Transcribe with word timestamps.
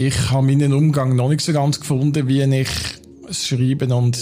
Ich 0.00 0.30
habe 0.30 0.46
meinen 0.46 0.72
Umgang 0.72 1.16
noch 1.16 1.28
nicht 1.28 1.40
so 1.40 1.52
ganz 1.52 1.80
gefunden, 1.80 2.28
wie 2.28 2.40
ich 2.42 2.68
das 3.26 3.48
Schreiben 3.48 3.90
und 3.90 4.16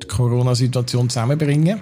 die 0.00 0.06
Corona-Situation 0.06 1.10
zusammenbringe. 1.10 1.80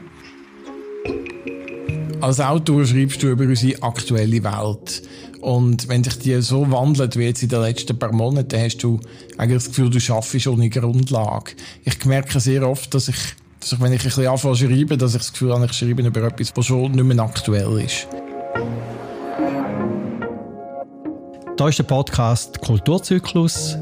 Als 2.22 2.40
Autor 2.40 2.86
schreibst 2.86 3.22
du 3.22 3.28
über 3.28 3.44
unsere 3.44 3.82
aktuelle 3.82 4.42
Welt. 4.42 5.02
Und 5.42 5.86
wenn 5.86 6.02
sich 6.02 6.18
die 6.20 6.40
so 6.40 6.70
wandelt 6.70 7.18
wie 7.18 7.24
jetzt 7.24 7.42
in 7.42 7.50
den 7.50 7.60
letzten 7.60 7.98
paar 7.98 8.14
Monaten, 8.14 8.58
hast 8.58 8.78
du 8.78 9.00
eigentlich 9.36 9.64
das 9.64 9.68
Gefühl, 9.68 9.90
du 9.90 10.00
schaffst 10.00 10.46
ohne 10.46 10.70
Grundlage. 10.70 11.52
Ich 11.84 12.02
merke 12.06 12.40
sehr 12.40 12.66
oft, 12.66 12.94
dass 12.94 13.08
ich, 13.08 13.18
dass 13.60 13.72
ich 13.72 13.80
wenn 13.82 13.92
ich 13.92 14.00
ein 14.00 14.04
bisschen 14.04 14.28
anfange 14.28 14.56
zu 14.56 14.66
schreiben, 14.66 14.98
dass 14.98 15.12
ich 15.12 15.18
das 15.18 15.32
Gefühl 15.32 15.52
habe, 15.52 15.66
ich 15.66 15.74
schreibe 15.74 16.00
über 16.00 16.22
etwas, 16.22 16.56
was 16.56 16.64
schon 16.64 16.92
nicht 16.92 17.04
mehr 17.04 17.20
aktuell 17.20 17.84
ist. 17.84 18.08
Da 21.56 21.68
ist 21.68 21.78
der 21.78 21.84
Podcast 21.84 22.60
Kulturzyklus. 22.60 23.78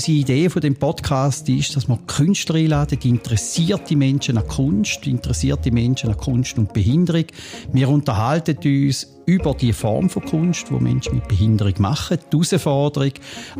Unsere 0.00 0.16
Idee 0.16 0.48
von 0.48 0.62
dem 0.62 0.76
Podcast 0.76 1.46
ist, 1.50 1.76
dass 1.76 1.86
wir 1.86 1.98
Künstler 2.06 2.54
einladen, 2.54 2.98
interessierte 3.02 3.94
Menschen 3.94 4.38
an 4.38 4.48
Kunst, 4.48 5.06
interessierte 5.06 5.70
Menschen 5.70 6.08
an 6.08 6.16
Kunst 6.16 6.56
und 6.56 6.72
Behinderung. 6.72 7.26
Wir 7.70 7.86
unterhalten 7.86 8.56
uns 8.64 9.20
über 9.26 9.52
die 9.52 9.74
Form 9.74 10.08
von 10.08 10.24
Kunst, 10.24 10.72
wo 10.72 10.78
Menschen 10.78 11.16
mit 11.16 11.28
Behinderung 11.28 11.74
machen, 11.80 12.16
die 12.32 12.34
Herausforderung, 12.34 13.12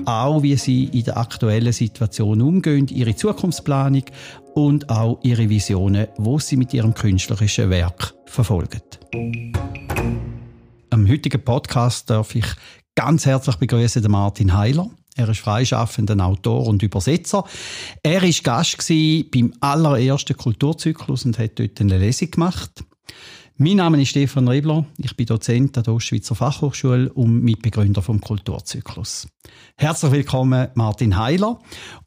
auch 0.07 0.43
wie 0.43 0.57
sie 0.57 0.85
in 0.85 1.05
der 1.05 1.19
aktuellen 1.19 1.75
Situation 1.75 2.41
umgehen, 2.41 2.89
ihre 2.89 3.15
Zukunftsplanung 3.15 4.05
und 4.55 4.89
auch 4.89 5.19
ihre 5.23 5.47
Visionen, 5.51 6.07
wo 6.17 6.39
sie 6.39 6.57
mit 6.57 6.73
ihrem 6.73 6.95
künstlerischen 6.95 7.69
Werk 7.69 8.15
verfolgen. 8.25 8.81
Am 10.89 11.07
heutigen 11.07 11.45
Podcast 11.45 12.09
darf 12.09 12.35
ich 12.35 12.47
ganz 12.95 13.27
herzlich 13.27 13.57
begrüßen 13.57 14.11
Martin 14.11 14.57
Heiler. 14.57 14.89
Er 15.21 15.29
ist 15.29 15.41
freischaffender 15.41 16.19
Autor 16.25 16.67
und 16.67 16.83
Übersetzer. 16.83 17.45
Er 18.03 18.23
war 18.23 18.31
Gast 18.43 18.89
beim 18.89 19.53
allerersten 19.61 20.35
Kulturzyklus 20.35 21.27
und 21.27 21.39
hat 21.39 21.59
dort 21.59 21.79
eine 21.79 21.99
Lesung 21.99 22.31
gemacht. 22.31 22.83
Mein 23.59 23.77
Name 23.77 24.01
ist 24.01 24.09
Stefan 24.09 24.49
Rebler, 24.49 24.87
ich 24.97 25.15
bin 25.15 25.27
Dozent 25.27 25.77
an 25.77 25.85
der 25.85 25.93
Ostschweizer 25.93 26.35
Fachhochschule 26.35 27.13
und 27.13 27.43
Mitbegründer 27.43 28.01
vom 28.01 28.19
Kulturzyklus. 28.23 29.29
Herzlich 29.77 30.11
willkommen, 30.11 30.69
Martin 30.73 31.19
Heiler. 31.19 31.59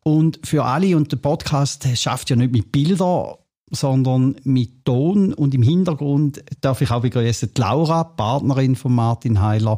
Und 0.02 0.39
für 0.44 0.66
alle 0.66 0.97
und 0.97 1.11
der 1.11 1.17
Podcast 1.17 1.88
schafft 1.95 2.31
ja 2.31 2.36
nicht 2.36 2.52
mit 2.52 2.72
Bildern 2.72 3.36
sondern 3.75 4.35
mit 4.43 4.85
Ton 4.85 5.33
und 5.33 5.53
im 5.53 5.63
Hintergrund 5.63 6.43
darf 6.61 6.81
ich 6.81 6.91
auch 6.91 7.02
begrüßen 7.02 7.52
Laura, 7.57 8.03
Partnerin 8.03 8.75
von 8.75 8.93
Martin 8.93 9.41
Heiler. 9.41 9.77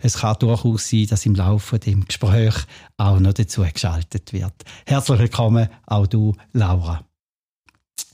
Es 0.00 0.18
kann 0.18 0.36
durchaus 0.38 0.88
sein, 0.88 1.06
dass 1.08 1.26
im 1.26 1.34
Laufe 1.34 1.78
dem 1.78 2.04
Gespräch 2.04 2.54
auch 2.96 3.18
noch 3.18 3.32
dazu 3.32 3.62
geschaltet 3.62 4.32
wird. 4.32 4.52
Herzlich 4.86 5.18
willkommen 5.18 5.68
auch 5.86 6.06
du, 6.06 6.34
Laura. 6.52 7.04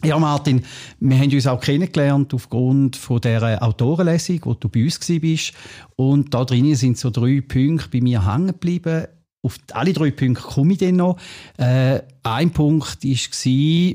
Ja, 0.04 0.18
Martin, 0.18 0.62
wir 1.00 1.18
haben 1.18 1.32
uns 1.32 1.46
auch 1.46 1.60
kennengelernt 1.60 2.32
aufgrund 2.34 2.96
von 2.96 3.20
der 3.20 3.62
Autorenlesung, 3.62 4.40
wo 4.44 4.54
du 4.54 4.68
bei 4.68 4.84
uns 4.84 4.98
bist. 4.98 5.52
Und 5.96 6.32
da 6.34 6.44
drinnen 6.44 6.74
sind 6.74 6.98
so 6.98 7.10
drei 7.10 7.40
Punkte 7.40 7.88
bei 7.90 8.00
mir 8.00 8.24
hängen 8.26 8.48
geblieben. 8.48 9.06
Auf 9.42 9.58
alle 9.72 9.92
drei 9.92 10.10
Punkte 10.10 10.42
komme 10.42 10.74
ich 10.74 10.78
dann 10.78 10.96
noch. 10.96 11.18
Äh, 11.56 12.02
ein 12.22 12.50
Punkt 12.50 13.04
war, 13.04 13.94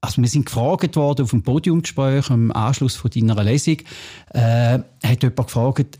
also 0.00 0.22
wir 0.22 0.28
sind 0.28 0.46
gefragt 0.46 0.96
worden 0.96 1.22
auf 1.22 1.30
dem 1.30 1.42
Podiumgespräch 1.42 2.30
im 2.30 2.52
Anschluss 2.52 2.96
von 2.96 3.10
deiner 3.10 3.42
Lesung, 3.42 3.76
äh, 4.30 4.78
hat 5.02 5.22
jemand 5.22 5.36
gefragt, 5.36 5.98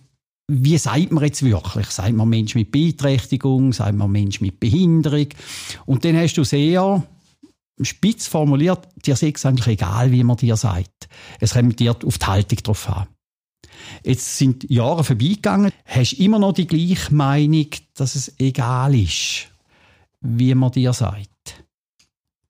wie 0.52 0.78
sagt 0.78 1.12
man 1.12 1.22
jetzt 1.22 1.44
wirklich? 1.44 1.86
Sagt 1.86 2.12
man 2.12 2.28
Mensch 2.28 2.56
mit 2.56 2.72
Beeinträchtigung? 2.72 3.72
Sagt 3.72 3.96
man 3.96 4.10
Mensch 4.10 4.40
mit 4.40 4.58
Behinderung? 4.58 5.28
Und 5.86 6.04
dann 6.04 6.16
hast 6.16 6.34
du 6.34 6.44
sehr 6.44 7.04
spitz 7.80 8.26
formuliert, 8.26 8.88
dir 9.06 9.14
ist 9.14 9.22
es 9.22 9.46
eigentlich 9.46 9.68
egal, 9.68 10.10
wie 10.10 10.24
man 10.24 10.36
dir 10.36 10.56
sagt. 10.56 11.08
Es 11.38 11.54
kommt 11.54 11.78
dir 11.78 11.96
auf 12.04 12.18
die 12.18 12.26
Haltung 12.26 12.58
drauf 12.64 12.88
an. 12.88 13.06
Jetzt 14.04 14.38
sind 14.38 14.68
Jahre 14.68 15.04
vorbeigegangen. 15.04 15.72
Hast 15.84 16.12
du 16.12 16.24
immer 16.24 16.38
noch 16.38 16.52
die 16.52 16.66
gleiche 16.66 17.14
Meinung, 17.14 17.66
dass 17.94 18.16
es 18.16 18.34
egal 18.38 18.94
ist, 18.94 19.48
wie 20.20 20.54
man 20.54 20.72
dir 20.72 20.92
sagt? 20.92 21.29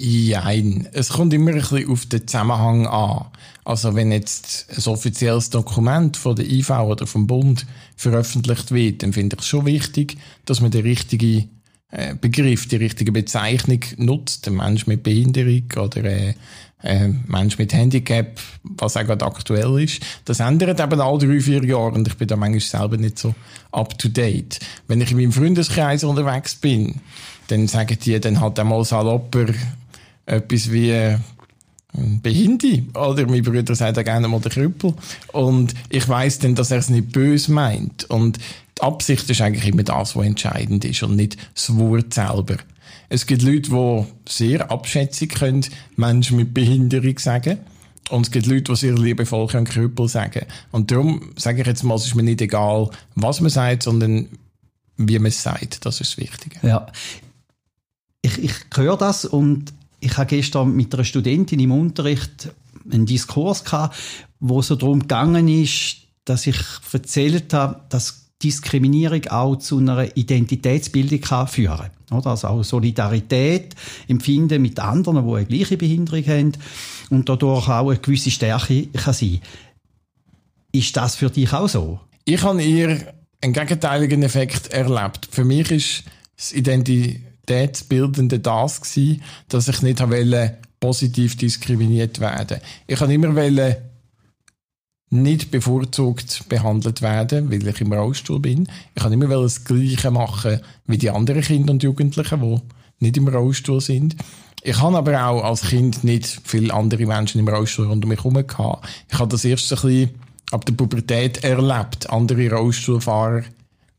Nein, 0.02 0.88
es 0.92 1.10
kommt 1.10 1.34
immer 1.34 1.50
ein 1.50 1.60
bisschen 1.60 1.90
auf 1.90 2.06
den 2.06 2.26
Zusammenhang 2.26 2.86
an. 2.86 3.26
Also 3.64 3.94
wenn 3.94 4.12
jetzt 4.12 4.66
ein 4.74 4.92
offizielles 4.92 5.50
Dokument 5.50 6.16
von 6.16 6.34
der 6.34 6.50
IV 6.50 6.70
oder 6.70 7.06
vom 7.06 7.26
Bund 7.26 7.66
veröffentlicht 7.96 8.72
wird, 8.72 9.02
dann 9.02 9.12
finde 9.12 9.36
ich 9.36 9.42
es 9.42 9.48
schon 9.48 9.66
wichtig, 9.66 10.16
dass 10.46 10.62
man 10.62 10.70
den 10.70 10.82
richtigen 10.82 11.50
äh, 11.90 12.14
Begriff, 12.14 12.66
die 12.66 12.76
richtige 12.76 13.12
Bezeichnung 13.12 13.80
nutzt. 13.98 14.46
Der 14.46 14.54
Mensch 14.54 14.86
mit 14.86 15.02
Behinderung 15.02 15.64
oder 15.76 16.02
äh, 16.04 16.34
äh, 16.82 17.08
Mensch 17.26 17.58
mit 17.58 17.74
Handicap, 17.74 18.40
was 18.62 18.96
auch 18.96 19.04
gerade 19.04 19.26
aktuell 19.26 19.82
ist. 19.82 20.00
Das 20.24 20.40
ändert 20.40 20.80
eben 20.80 21.00
alle 21.00 21.18
drei, 21.18 21.40
vier 21.40 21.62
Jahre 21.62 21.92
und 21.92 22.08
ich 22.08 22.16
bin 22.16 22.26
da 22.26 22.36
manchmal 22.36 22.60
selber 22.60 22.96
nicht 22.96 23.18
so 23.18 23.34
up 23.70 23.98
to 23.98 24.08
date. 24.08 24.60
Wenn 24.88 25.02
ich 25.02 25.10
in 25.10 25.18
meinem 25.18 25.32
Freundeskreis 25.32 26.04
unterwegs 26.04 26.54
bin, 26.54 27.02
dann 27.48 27.68
sagen 27.68 27.98
die 28.02 28.18
dann 28.18 28.40
halt 28.40 28.58
einmal 28.58 28.84
salopper 28.84 29.46
etwas 30.30 30.70
wie 30.70 30.91
äh, 30.91 31.18
Behindi 31.92 32.86
oder 32.94 33.26
mein 33.26 33.42
Bruder 33.42 33.74
sagt 33.74 33.98
auch 33.98 34.04
gerne 34.04 34.28
mal 34.28 34.41
der 34.41 34.52
Krüppel. 34.52 34.94
Und 35.32 35.74
ich 35.88 36.08
weiß 36.08 36.38
dann, 36.38 36.54
dass 36.54 36.70
er 36.70 36.78
es 36.78 36.88
nicht 36.88 37.12
böse 37.12 37.52
meint. 37.52 38.04
Und 38.04 38.38
die 38.78 38.82
Absicht 38.82 39.28
ist 39.28 39.41
eigentlich 39.41 39.66
immer 39.66 39.82
das, 39.82 40.14
was 40.14 40.24
entscheidend 40.24 40.84
ist 40.84 41.02
und 41.02 41.16
nicht 41.16 41.36
das 41.54 41.76
Wort 41.76 42.14
selber. 42.14 42.56
Es 43.08 43.26
gibt 43.26 43.42
Leute, 43.42 43.70
die 43.70 44.04
sehr 44.28 44.70
abschätzig 44.70 45.34
können 45.34 45.66
Menschen 45.96 46.36
mit 46.36 46.54
Behinderung 46.54 47.18
sagen. 47.18 47.58
Und 48.08 48.26
es 48.26 48.30
gibt 48.30 48.47
Leute, 48.47 48.72
die 48.72 48.76
sehr 48.76 48.94
liebevoll 48.94 49.48
können 49.48 49.66
Krüppel 49.66 50.08
sagen. 50.08 50.47
Und 50.70 50.92
darum 50.92 51.32
sage 51.36 51.60
ich 51.60 51.66
jetzt 51.66 51.82
mal, 51.82 51.97
es 51.97 52.06
ist 52.06 52.14
mir 52.14 52.22
nicht 52.22 52.41
egal, 52.41 52.91
was 53.16 53.41
man 53.41 53.50
sagt, 53.50 53.82
sondern 53.82 54.28
wie 54.97 55.18
man 55.18 55.28
es 55.28 55.42
sagt, 55.42 55.84
das 55.84 56.00
ist 56.00 56.12
das 56.12 56.18
Wichtige. 56.18 56.66
Ja, 56.66 56.86
ich, 58.22 58.38
ich 58.42 58.52
höre 58.74 58.97
das 58.97 59.24
und 59.24 59.72
ich 60.00 60.16
habe 60.16 60.26
gestern 60.26 60.74
mit 60.74 60.94
einer 60.94 61.04
Studentin 61.04 61.60
im 61.60 61.72
Unterricht 61.72 62.50
einen 62.90 63.06
Diskurs 63.06 63.64
gehabt, 63.64 63.96
wo 64.40 64.62
so 64.62 64.74
darum 64.74 65.00
gegangen 65.00 65.48
ist, 65.48 65.98
dass 66.24 66.46
ich 66.46 66.56
erzählt 66.92 67.52
habe, 67.52 67.80
dass 67.88 68.30
Diskriminierung 68.42 69.26
auch 69.28 69.56
zu 69.56 69.78
einer 69.78 70.16
Identitätsbildung 70.16 71.20
kann 71.20 71.48
führen 71.48 71.90
kann. 72.08 72.24
Also 72.24 72.48
auch 72.48 72.64
Solidarität 72.64 73.74
empfinden 74.08 74.62
mit 74.62 74.80
anderen, 74.80 75.26
die 75.26 75.34
eine 75.34 75.46
gleiche 75.46 75.76
Behinderung 75.76 76.26
haben 76.26 76.52
und 77.10 77.28
dadurch 77.28 77.68
auch 77.68 77.90
eine 77.90 77.98
gewisse 77.98 78.30
Stärke 78.30 78.86
kann 78.86 79.14
sein. 79.14 79.40
Ist 80.72 80.96
das 80.96 81.16
für 81.16 81.28
dich 81.28 81.52
auch 81.52 81.68
so? 81.68 82.00
Ich 82.24 82.42
habe 82.42 82.62
eher 82.62 83.14
einen 83.42 83.52
gegenteiligen 83.52 84.22
Effekt 84.22 84.68
erlebt. 84.68 85.28
Für 85.30 85.44
mich 85.44 85.70
ist 85.70 86.04
das 86.36 86.52
Identität 86.52 87.29
identitätsbildende 87.50 88.38
das 88.38 88.80
gewesen, 88.80 89.22
dass 89.48 89.68
ich 89.68 89.82
nicht 89.82 90.00
wollte, 90.00 90.58
positiv 90.78 91.36
diskriminiert 91.36 92.20
werden. 92.20 92.60
Ich 92.86 93.00
habe 93.00 93.12
immer 93.12 93.34
wollen, 93.36 93.76
nicht 95.12 95.50
bevorzugt 95.50 96.48
behandelt 96.48 97.02
werden, 97.02 97.50
weil 97.50 97.66
ich 97.66 97.80
im 97.80 97.92
Rollstuhl 97.92 98.38
bin. 98.38 98.68
Ich 98.94 99.02
kann 99.02 99.12
immer 99.12 99.26
das 99.26 99.64
Gleiche 99.64 100.10
machen 100.10 100.60
wie 100.86 100.98
die 100.98 101.10
anderen 101.10 101.42
Kinder 101.42 101.72
und 101.72 101.82
Jugendlichen, 101.82 102.41
die 102.41 102.60
nicht 103.00 103.16
im 103.16 103.26
Rollstuhl 103.26 103.80
sind. 103.80 104.14
Ich 104.62 104.80
habe 104.80 104.98
aber 104.98 105.26
auch 105.26 105.42
als 105.42 105.62
Kind 105.62 106.04
nicht 106.04 106.41
viele 106.44 106.72
andere 106.72 107.06
Menschen 107.06 107.41
im 107.41 107.48
Rollstuhl 107.48 107.88
rund 107.88 108.04
um 108.04 108.08
mich 108.08 108.18
herum 108.18 108.46
gehabt. 108.46 108.86
Ich 109.10 109.18
habe 109.18 109.30
das 109.30 109.44
erst 109.44 109.72
ein 109.72 109.80
bisschen 109.80 110.10
ab 110.53 110.64
der 110.64 110.74
Pubertät 110.74 111.42
erlebt, 111.42 112.08
andere 112.10 112.50
Rollstuhlfahrer 112.50 113.42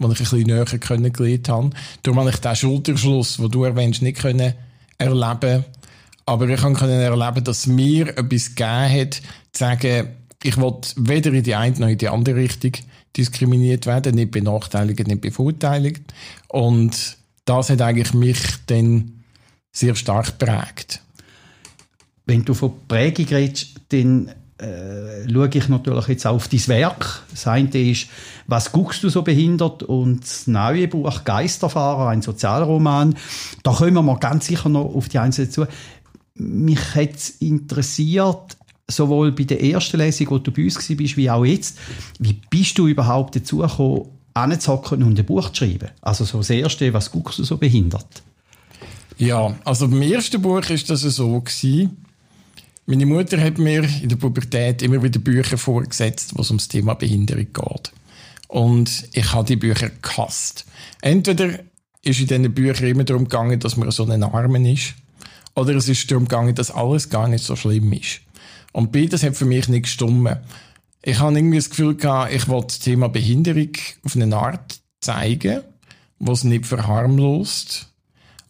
wo 0.02 0.12
ich 0.12 0.20
ein 0.20 0.24
bisschen 0.24 0.42
näher 0.44 0.66
kennengelernt 0.66 1.50
habe. 1.50 1.70
Darum 2.04 2.20
habe 2.20 2.30
ich 2.30 2.38
den 2.38 2.56
Schulterschluss, 2.56 3.38
den 3.38 3.52
du 3.52 3.64
erwähnst, 3.64 4.02
nicht 4.02 4.20
können 4.20 4.54
erleben 4.98 5.66
Aber 6.26 6.48
ich 6.50 6.62
konnte 6.62 6.92
erleben, 6.92 7.44
dass 7.44 7.68
mir 7.68 8.10
etwas 8.18 8.56
gegeben 8.56 9.02
hat, 9.02 9.16
zu 9.16 9.22
sagen, 9.54 10.10
ich 10.44 10.58
will 10.58 10.74
weder 10.96 11.34
in 11.34 11.44
die 11.44 11.56
eine 11.56 11.80
noch 11.80 11.88
in 11.88 11.98
die 11.98 12.10
andere 12.10 12.36
Richtung 12.36 12.72
diskriminiert 13.16 13.86
werden, 13.86 14.16
nicht 14.16 14.32
benachteiligt, 14.32 15.08
nicht 15.08 15.22
bevorteiligt. 15.22 16.02
Und 16.48 17.18
das 17.46 17.70
hat 17.70 17.82
eigentlich 17.82 18.14
mich 18.14 18.40
dann 18.68 19.24
sehr 19.72 19.96
stark 19.96 20.40
geprägt. 20.40 21.02
Wenn 22.26 22.46
du 22.46 22.54
von 22.54 22.74
Prägung 22.88 23.28
redest, 23.28 23.76
dann 23.90 24.32
äh, 24.62 25.30
schaue 25.32 25.50
ich 25.52 25.68
natürlich 25.70 26.08
jetzt 26.08 26.28
auch 26.28 26.36
auf 26.36 26.48
dein 26.48 26.68
Werk. 26.68 27.24
Das 27.32 27.48
eine 27.48 27.70
ist, 27.70 28.08
was 28.48 28.72
guckst 28.72 29.04
du 29.04 29.10
so 29.10 29.22
behindert? 29.22 29.84
Und 29.84 30.22
das 30.22 30.48
neue 30.48 30.88
Buch 30.88 31.24
Geisterfahrer, 31.24 32.10
ein 32.10 32.22
Sozialroman. 32.22 33.16
Da 33.64 33.74
kommen 33.74 34.06
wir 34.06 34.18
ganz 34.18 34.46
sicher 34.48 34.70
noch 34.70 34.94
auf 34.96 35.10
die 35.10 35.20
Einzelnen 35.20 35.52
zu. 35.52 35.66
Mich 36.36 36.96
hat 36.96 37.34
interessiert, 37.40 38.58
sowohl 38.88 39.32
bei 39.32 39.44
der 39.44 39.64
ersten 39.64 39.98
Lesung, 39.98 40.30
wo 40.32 40.38
du 40.38 40.52
bei 40.52 40.64
uns 40.64 40.76
warst, 40.76 41.18
wie 41.18 41.30
auch 41.30 41.46
jetzt, 41.46 41.78
wie 42.20 42.40
bist 42.50 42.78
du 42.78 42.88
überhaupt 42.88 43.36
dazu 43.36 43.58
gekommen, 43.58 44.10
anzuhocken 44.34 45.04
und 45.04 45.18
ein 45.18 45.26
Buch 45.26 45.50
zu 45.50 45.66
schreiben? 45.66 45.90
Also 46.02 46.24
so 46.24 46.38
das 46.40 46.50
Erste, 46.50 46.94
was 46.94 47.12
guckst 47.12 47.40
du 47.40 47.44
so 47.44 47.58
behindert? 47.58 48.24
Ja, 49.18 49.56
also 49.66 49.88
beim 49.88 50.02
ersten 50.02 50.42
Buch 50.42 50.68
ist 50.70 50.90
das 50.90 51.02
so 51.02 51.40
gewesen. 51.40 52.01
Meine 52.86 53.06
Mutter 53.06 53.40
hat 53.40 53.58
mir 53.58 53.84
in 53.84 54.10
der 54.10 54.16
Pubertät 54.16 54.82
immer 54.82 55.04
wieder 55.04 55.20
Bücher 55.20 55.58
vorgesetzt, 55.58 56.34
wo 56.36 56.42
es 56.42 56.50
ums 56.50 56.68
Thema 56.68 56.96
Behinderung 56.96 57.48
geht. 57.54 57.92
Und 58.48 59.08
ich 59.14 59.32
habe 59.34 59.46
die 59.46 59.56
Bücher 59.56 59.92
gehasst. 60.02 60.66
Entweder 61.02 61.60
ist 62.02 62.20
in 62.20 62.28
diesen 62.28 62.54
Büchern 62.54 62.88
immer 62.88 63.04
darum 63.04 63.26
gegangen, 63.26 63.60
dass 63.60 63.78
man 63.78 63.92
so 63.92 64.04
einen 64.04 64.24
Armen 64.24 64.66
ist, 64.66 64.96
oder 65.56 65.76
es 65.76 65.88
ist 65.90 66.10
darum 66.10 66.26
gegangen, 66.26 66.56
dass 66.56 66.72
alles 66.72 67.10
gar 67.10 67.28
nicht 67.28 67.44
so 67.44 67.56
schlimm 67.56 67.94
ist. 67.94 68.22
Und 68.72 68.92
beides 68.92 69.24
hat 69.24 69.36
für 69.36 69.46
mich 69.46 69.68
nicht 69.68 69.84
gestimmt. 69.84 70.38
Ich 71.04 71.20
habe 71.20 71.36
irgendwie 71.36 71.58
das 71.58 71.70
Gefühl 71.70 71.96
gehabt, 71.96 72.34
ich 72.34 72.48
wollte 72.48 72.68
das 72.68 72.80
Thema 72.80 73.10
Behinderung 73.10 73.72
auf 74.04 74.16
eine 74.16 74.36
Art 74.36 74.80
zeigen, 75.02 75.62
wo 76.20 76.32
es 76.32 76.44
nicht 76.44 76.66
verharmlost, 76.66 77.88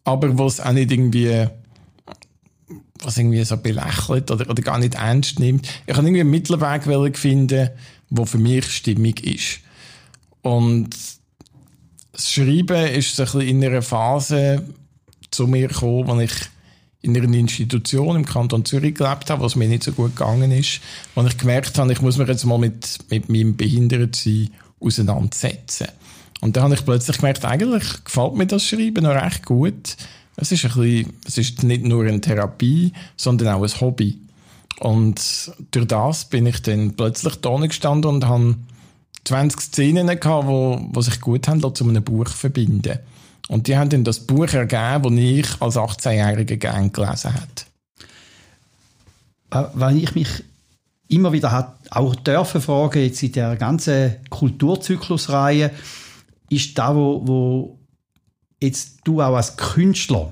aber 0.03 0.37
wo 0.37 0.45
es 0.45 0.59
auch 0.59 0.73
nicht 0.73 0.91
irgendwie 0.91 1.47
was 3.01 3.17
irgendwie 3.17 3.43
so 3.43 3.57
belächelt 3.57 4.31
oder, 4.31 4.49
oder 4.49 4.61
gar 4.61 4.79
nicht 4.79 4.95
ernst 4.95 5.39
nimmt. 5.39 5.67
Ich 5.85 5.95
habe 5.95 6.05
irgendwie 6.05 6.21
einen 6.21 6.29
Mittelweg 6.29 7.17
finden, 7.17 7.69
wo 8.09 8.25
für 8.25 8.37
mich 8.37 8.65
stimmig 8.65 9.25
ist. 9.25 9.59
Und 10.41 10.89
das 12.11 12.31
Schreiben 12.31 12.87
ist 12.87 13.15
so 13.15 13.23
ein 13.39 13.47
in 13.47 13.63
einer 13.63 13.81
Phase 13.81 14.63
zu 15.31 15.47
mir 15.47 15.67
gekommen, 15.69 16.07
wo 16.07 16.19
ich 16.19 16.33
in 17.01 17.17
einer 17.17 17.33
Institution 17.33 18.15
im 18.15 18.25
Kanton 18.25 18.63
Zürich 18.63 18.95
gelebt 18.95 19.29
habe, 19.29 19.41
was 19.41 19.55
mir 19.55 19.67
nicht 19.67 19.83
so 19.83 19.91
gut 19.91 20.15
gegangen 20.15 20.51
ist, 20.51 20.81
wo 21.15 21.23
ich 21.23 21.37
gemerkt 21.37 21.77
habe, 21.79 21.91
ich 21.91 22.01
muss 22.01 22.17
mich 22.17 22.27
jetzt 22.27 22.45
mal 22.45 22.59
mit, 22.59 22.99
mit 23.09 23.27
meinem 23.29 23.57
Behindertsein 23.57 24.51
auseinandersetzen. 24.79 25.87
Und 26.41 26.55
dann 26.55 26.63
habe 26.63 26.73
ich 26.75 26.85
plötzlich 26.85 27.17
gemerkt, 27.17 27.45
eigentlich 27.45 28.03
gefällt 28.03 28.35
mir 28.35 28.45
das 28.45 28.65
Schreiben 28.65 29.03
noch 29.03 29.15
recht 29.15 29.45
gut. 29.45 29.95
Es 30.35 30.51
ist, 30.51 30.65
ein 30.65 30.71
bisschen, 30.71 31.13
es 31.25 31.37
ist 31.37 31.63
nicht 31.63 31.83
nur 31.83 32.05
eine 32.05 32.21
Therapie, 32.21 32.93
sondern 33.15 33.49
auch 33.49 33.63
ein 33.63 33.81
Hobby. 33.81 34.19
Und 34.79 35.51
durch 35.71 35.87
das 35.87 36.25
bin 36.25 36.45
ich 36.45 36.61
dann 36.61 36.93
plötzlich 36.95 37.35
da 37.35 37.55
gestanden 37.57 38.15
und 38.15 38.25
habe 38.25 38.55
20 39.25 39.61
Szenen 39.61 40.07
gehabt, 40.07 40.47
wo, 40.47 40.79
wo 40.91 41.01
sich 41.01 41.21
gut 41.21 41.47
haben, 41.47 41.61
zu 41.75 41.87
einem 41.87 42.03
Buch 42.03 42.27
verbinden. 42.27 42.99
Und 43.47 43.67
die 43.67 43.77
haben 43.77 43.89
dann 43.89 44.03
das 44.03 44.21
Buch 44.21 44.47
ergeben, 44.53 45.03
das 45.03 45.23
ich 45.23 45.61
als 45.61 45.75
18-Jähriger 45.77 46.57
gerne 46.57 46.89
gelesen 46.89 47.33
habe. 49.51 49.71
Weil 49.75 49.97
ich 49.97 50.15
mich 50.15 50.43
immer 51.09 51.33
wieder 51.33 51.51
hat 51.51 51.75
auch 51.89 52.15
dürfen 52.15 52.61
fragen, 52.61 53.03
jetzt 53.03 53.21
in 53.21 53.33
der 53.33 53.57
ganzen 53.57 54.15
Kulturzyklusreihe, 54.29 55.71
ist 56.49 56.77
da, 56.77 56.95
wo, 56.95 57.27
wo 57.27 57.77
jetzt 58.61 58.99
du 59.03 59.21
auch 59.21 59.35
als 59.35 59.57
Künstler 59.57 60.31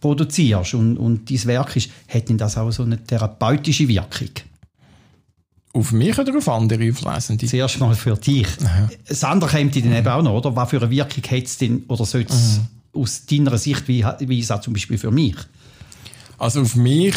produzierst 0.00 0.74
und, 0.74 0.96
und 0.96 1.30
dein 1.30 1.44
Werk 1.44 1.76
ist, 1.76 1.90
hat 2.08 2.28
denn 2.28 2.38
das 2.38 2.56
auch 2.56 2.70
so 2.70 2.84
eine 2.84 3.02
therapeutische 3.02 3.88
Wirkung? 3.88 4.30
Auf 5.72 5.92
mich 5.92 6.18
oder 6.18 6.36
auf 6.36 6.48
andere 6.48 6.90
Auflesende? 6.90 7.46
Zuerst 7.46 7.78
mal 7.78 7.94
für 7.94 8.16
dich. 8.16 8.46
Aha. 8.64 8.88
Das 9.06 9.22
andere 9.24 9.50
kommt 9.50 9.76
dann 9.76 9.92
eben 9.92 10.08
auch 10.08 10.22
noch, 10.22 10.32
oder? 10.32 10.56
Was 10.56 10.70
für 10.70 10.80
eine 10.80 10.90
Wirkung 10.90 11.24
hat 11.24 11.44
es 11.44 11.58
denn, 11.58 11.84
oder 11.88 12.04
soll 12.04 12.24
es 12.28 12.60
aus 12.92 13.26
deiner 13.26 13.58
Sicht, 13.58 13.86
wie, 13.86 14.04
wie 14.20 14.38
ist 14.38 14.46
es 14.46 14.50
auch 14.50 14.60
zum 14.60 14.72
Beispiel 14.72 14.98
für 14.98 15.10
mich? 15.10 15.36
Also 16.38 16.62
auf 16.62 16.74
mich 16.74 17.14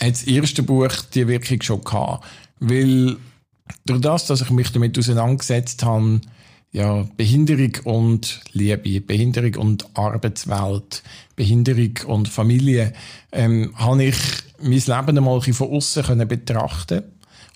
hat 0.00 0.12
das 0.12 0.24
erste 0.24 0.62
Buch 0.62 0.92
die 1.14 1.26
Wirkung 1.26 1.62
schon 1.62 1.82
gehabt. 1.82 2.24
Weil 2.60 3.16
durch 3.86 4.00
das, 4.00 4.26
dass 4.26 4.42
ich 4.42 4.50
mich 4.50 4.70
damit 4.70 4.98
auseinandergesetzt 4.98 5.82
habe, 5.82 6.20
ja, 6.74 7.06
Behinderung 7.16 7.72
und 7.84 8.40
Liebe, 8.52 9.00
Behinderung 9.00 9.54
und 9.54 9.88
Arbeitswelt, 9.94 11.04
Behinderung 11.36 12.00
und 12.06 12.28
Familie, 12.28 12.92
ähm, 13.30 13.72
habe 13.76 14.06
ich 14.06 14.16
mein 14.60 14.72
Leben 14.72 15.18
einmal 15.18 15.40
von 15.40 15.70
außen 15.70 16.28
betrachten 16.28 17.04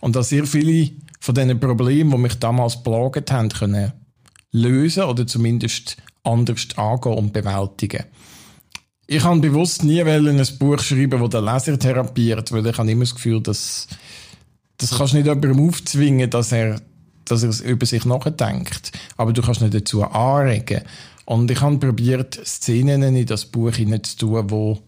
und 0.00 0.14
da 0.14 0.22
sehr 0.22 0.46
viele 0.46 0.92
von 1.18 1.34
diesen 1.34 1.58
Problemen, 1.58 2.12
die 2.12 2.16
mich 2.16 2.38
damals 2.38 2.80
belagert 2.80 3.32
haben, 3.32 3.48
können 3.48 3.92
lösen 4.52 5.02
oder 5.02 5.26
zumindest 5.26 5.96
anders 6.22 6.68
angehen 6.76 7.14
und 7.14 7.32
bewältigen. 7.32 8.04
Ich 9.08 9.24
habe 9.24 9.40
bewusst 9.40 9.82
nie 9.82 10.00
ein 10.00 10.46
Buch 10.60 10.78
schreiben, 10.78 11.20
das 11.20 11.30
den 11.30 11.44
Leser 11.44 11.78
therapiert, 11.78 12.52
weil 12.52 12.66
ich 12.66 12.78
habe 12.78 12.90
immer 12.90 13.04
das 13.04 13.16
Gefühl, 13.16 13.42
dass 13.42 13.88
das 14.76 14.96
kannst 14.96 15.12
du 15.12 15.16
nicht 15.16 15.26
jemandem 15.26 15.68
aufzwingen, 15.68 16.30
dass 16.30 16.52
er, 16.52 16.80
dass 17.28 17.42
er 17.42 17.70
über 17.70 17.86
sich 17.86 18.04
nachdenkt. 18.04 18.92
Aber 19.16 19.32
du 19.32 19.42
kannst 19.42 19.60
nicht 19.60 19.74
dazu 19.74 20.04
anregen. 20.04 20.82
Und 21.24 21.50
ich 21.50 21.60
habe 21.60 21.78
probiert, 21.78 22.40
Szenen 22.44 23.02
in 23.02 23.26
das 23.26 23.44
Buch 23.44 23.74
hineinzutun, 23.74 24.50
wo 24.50 24.78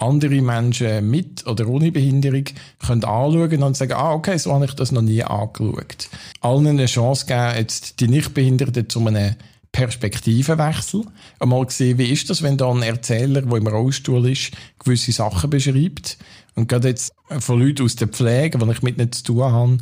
andere 0.00 0.40
Menschen 0.40 1.08
mit 1.10 1.46
oder 1.46 1.68
ohne 1.68 1.92
Behinderung 1.92 2.44
können 2.84 3.04
anschauen 3.04 3.62
und 3.62 3.76
sagen, 3.76 3.92
ah, 3.92 4.12
okay, 4.12 4.38
so 4.38 4.52
habe 4.52 4.64
ich 4.64 4.74
das 4.74 4.92
noch 4.92 5.02
nie 5.02 5.22
angeschaut. 5.22 6.08
Allen 6.40 6.66
eine 6.66 6.86
Chance 6.86 7.26
geben, 7.26 7.56
jetzt 7.56 8.00
die 8.00 8.08
Nichtbehinderten 8.08 8.88
zu 8.88 9.06
einem 9.06 9.36
Perspektivenwechsel. 9.72 11.04
Einmal 11.38 11.66
gesehen, 11.66 11.98
wie 11.98 12.10
ist 12.10 12.28
das, 12.28 12.42
wenn 12.42 12.56
da 12.56 12.70
ein 12.70 12.82
Erzähler, 12.82 13.42
der 13.42 13.56
im 13.56 13.66
Rollstuhl 13.66 14.28
ist, 14.28 14.52
gewisse 14.78 15.12
Sachen 15.12 15.50
beschreibt. 15.50 16.18
Und 16.54 16.68
gerade 16.68 16.88
jetzt 16.88 17.12
von 17.38 17.60
Leuten 17.60 17.84
aus 17.84 17.96
der 17.96 18.08
Pflege, 18.08 18.58
die 18.58 18.70
ich 18.70 18.82
mit 18.82 18.98
nicht 18.98 19.14
zu 19.14 19.24
tun 19.24 19.44
habe, 19.44 19.78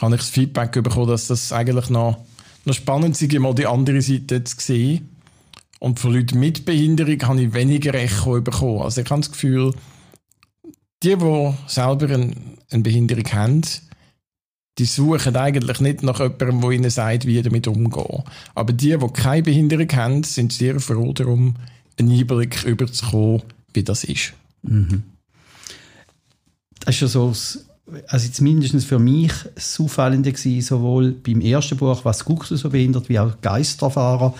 habe 0.00 0.14
ich 0.14 0.20
das 0.20 0.30
Feedback 0.30 0.72
bekommen, 0.72 1.08
dass 1.08 1.28
das 1.28 1.52
eigentlich 1.52 1.90
noch, 1.90 2.24
noch 2.64 2.74
spannend 2.74 3.20
ist, 3.20 3.38
mal 3.38 3.54
die 3.54 3.66
andere 3.66 4.02
Seite 4.02 4.44
zu 4.44 4.56
sehen 4.58 5.16
und 5.78 6.00
von 6.00 6.14
Leuten 6.14 6.38
mit 6.38 6.64
Behinderung 6.64 7.20
habe 7.22 7.42
ich 7.42 7.54
weniger 7.54 7.94
Echo 7.94 8.40
bekommen. 8.40 8.82
Also 8.82 9.00
ich 9.02 9.10
habe 9.10 9.20
das 9.20 9.30
Gefühl, 9.30 9.74
die, 11.02 11.16
die 11.16 11.52
selber 11.66 12.08
eine, 12.08 12.32
eine 12.70 12.82
Behinderung 12.82 13.26
haben, 13.32 13.62
die 14.78 14.84
suchen 14.84 15.36
eigentlich 15.36 15.80
nicht 15.80 16.02
nach 16.02 16.20
jemandem, 16.20 16.60
der 16.60 16.70
ihnen 16.70 16.90
sagt, 16.90 17.26
wie 17.26 17.40
damit 17.42 17.66
umgehen. 17.66 18.22
Aber 18.54 18.72
die, 18.72 18.96
die 18.96 19.08
keine 19.08 19.42
Behinderung 19.42 19.88
haben, 19.92 20.22
sind 20.22 20.52
sehr 20.52 20.80
froh 20.80 21.12
darum, 21.12 21.56
einen 21.98 22.10
Einblick 22.10 22.64
überzukommen, 22.64 23.42
wie 23.72 23.84
das 23.84 24.04
ist. 24.04 24.34
Mhm. 24.62 25.02
Das 26.80 26.94
ist 26.94 27.00
ja 27.00 27.08
so, 27.08 27.32
also 28.08 28.26
jetzt 28.26 28.40
mindestens 28.40 28.84
für 28.84 28.98
mich 28.98 29.32
das 29.54 29.78
Auffallende 29.78 30.32
gewesen, 30.32 30.66
sowohl 30.66 31.12
beim 31.12 31.40
ersten 31.40 31.76
Buch, 31.76 32.04
was 32.04 32.24
du 32.24 32.56
so 32.56 32.70
behindert, 32.70 33.08
wie 33.08 33.18
auch 33.18 33.40
Geisterfahrer 33.40 34.34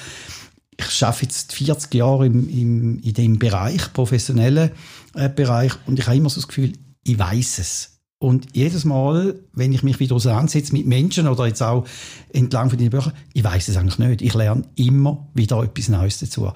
ich 0.78 1.04
arbeite 1.04 1.24
jetzt 1.24 1.52
40 1.52 1.94
Jahre 1.94 2.26
im, 2.26 2.48
im, 2.48 2.98
in 3.00 3.14
dem 3.14 3.38
Bereich, 3.38 3.92
professionellen 3.92 4.70
äh, 5.14 5.28
Bereich, 5.28 5.72
und 5.86 5.98
ich 5.98 6.06
habe 6.06 6.16
immer 6.16 6.30
so 6.30 6.40
das 6.40 6.48
Gefühl, 6.48 6.72
ich 7.04 7.18
weiß 7.18 7.58
es. 7.58 7.92
Und 8.18 8.48
jedes 8.54 8.84
Mal, 8.84 9.38
wenn 9.52 9.72
ich 9.72 9.82
mich 9.82 10.00
wieder 10.00 10.14
auseinandersetze 10.14 10.72
mit 10.72 10.86
Menschen 10.86 11.28
oder 11.28 11.46
jetzt 11.46 11.62
auch 11.62 11.86
entlang 12.32 12.70
von 12.70 12.78
den 12.78 12.90
Büchern, 12.90 13.12
ich 13.34 13.44
weiß 13.44 13.68
es 13.68 13.76
eigentlich 13.76 13.98
nicht. 13.98 14.22
Ich 14.22 14.32
lerne 14.32 14.64
immer 14.74 15.28
wieder 15.34 15.62
etwas 15.62 15.88
Neues 15.88 16.18
dazu. 16.18 16.50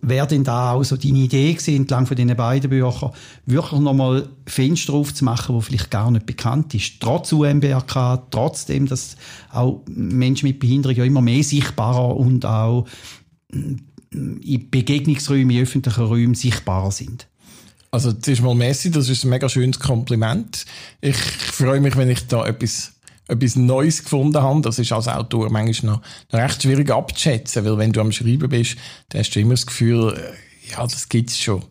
Wäre 0.00 0.26
denn 0.28 0.44
da 0.44 0.72
auch 0.72 0.84
so 0.84 0.96
deine 0.96 1.18
Idee 1.18 1.52
gewesen, 1.52 1.74
entlang 1.74 2.06
von 2.06 2.16
diesen 2.16 2.36
beiden 2.36 2.70
Büchern, 2.70 3.10
wirklich 3.46 3.80
nochmal 3.80 4.28
Fenster 4.46 4.92
aufzumachen, 4.94 5.54
wo 5.54 5.60
vielleicht 5.60 5.90
gar 5.90 6.10
nicht 6.10 6.24
bekannt 6.24 6.72
ist, 6.74 7.00
trotz 7.00 7.32
UMBRK, 7.32 8.30
trotzdem, 8.30 8.86
dass 8.86 9.16
auch 9.50 9.82
Menschen 9.88 10.46
mit 10.46 10.60
Behinderung 10.60 10.96
ja 10.96 11.04
immer 11.04 11.20
mehr 11.20 11.42
sichtbarer 11.42 12.16
und 12.16 12.46
auch 12.46 12.86
in 13.50 14.70
Begegnungsräumen, 14.70 15.50
in 15.50 15.62
öffentlichen 15.62 16.04
Räumen 16.04 16.34
sichtbarer 16.34 16.92
sind. 16.92 17.26
Also 17.90 18.12
zuerst 18.12 18.42
mal 18.42 18.54
Messi, 18.54 18.90
das 18.90 19.08
ist 19.08 19.24
ein 19.24 19.30
mega 19.30 19.48
schönes 19.48 19.80
Kompliment. 19.80 20.66
Ich 21.00 21.16
freue 21.16 21.80
mich, 21.80 21.96
wenn 21.96 22.10
ich 22.10 22.26
da 22.26 22.46
etwas, 22.46 22.92
etwas 23.28 23.56
Neues 23.56 24.02
gefunden 24.02 24.42
habe. 24.42 24.60
Das 24.62 24.78
ist 24.78 24.92
als 24.92 25.08
Autor 25.08 25.50
manchmal 25.50 25.94
noch, 25.94 26.02
noch 26.32 26.40
recht 26.40 26.62
schwierig 26.62 26.90
abzuschätzen, 26.90 27.64
weil 27.64 27.78
wenn 27.78 27.92
du 27.92 28.00
am 28.00 28.12
Schreiben 28.12 28.48
bist, 28.48 28.76
dann 29.10 29.20
hast 29.20 29.30
du 29.30 29.40
immer 29.40 29.54
das 29.54 29.66
Gefühl, 29.66 30.14
äh, 30.16 30.70
ja, 30.72 30.82
das 30.82 31.08
gibt 31.08 31.30
es 31.30 31.38
schon. 31.38 31.62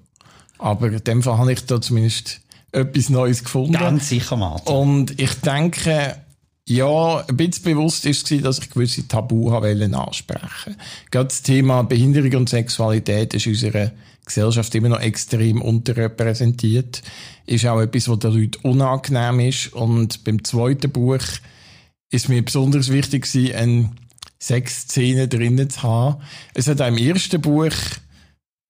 Aber 0.60 0.88
in 0.88 1.04
dem 1.04 1.22
Fall 1.22 1.38
habe 1.38 1.52
ich 1.52 1.66
da 1.66 1.82
zumindest 1.82 2.42
etwas 2.72 3.10
Neues 3.10 3.44
gefunden. 3.44 3.74
Ganz 3.74 4.10
sicher, 4.10 4.36
Martin. 4.36 4.74
Und 4.74 5.20
ich 5.20 5.34
denke, 5.36 6.16
Ja, 6.70 7.24
ein 7.26 7.38
bisschen 7.38 7.64
bewusst 7.64 8.06
ist 8.06 8.30
es, 8.30 8.42
dass 8.42 8.60
ich 8.60 8.70
gewisse 8.70 9.08
Tabu 9.08 9.50
ansprechen 9.52 10.76
Gerade 11.12 11.28
das 11.30 11.42
Thema 11.42 11.84
Behinderung 11.84 12.42
und 12.42 12.50
Sexualität 12.50 13.34
ist 13.34 13.46
in 13.46 13.54
unserer 13.54 13.92
Gesellschaft 14.28 14.76
immer 14.76 14.90
noch 14.90 15.00
extrem 15.00 15.62
unterrepräsentiert. 15.62 17.02
Ist 17.46 17.66
auch 17.66 17.82
etwas, 17.82 18.08
was 18.10 18.20
den 18.20 18.34
Leuten 18.34 18.68
unangenehm 18.68 19.40
ist. 19.40 19.74
Und 19.74 20.24
beim 20.24 20.44
zweiten 20.44 20.92
Buch 20.92 21.24
ist 22.12 22.30
mir 22.30 22.44
besonders 22.44 22.92
wichtig 22.92 23.24
gewesen, 23.24 23.56
eine 23.56 23.92
Sexszene 24.40 25.28
drinnen 25.28 25.70
zu 25.70 25.84
haben. 25.84 26.22
Es 26.54 26.68
hat 26.68 26.82
auch 26.82 26.88
im 26.88 26.98
ersten 26.98 27.42
Buch 27.42 27.74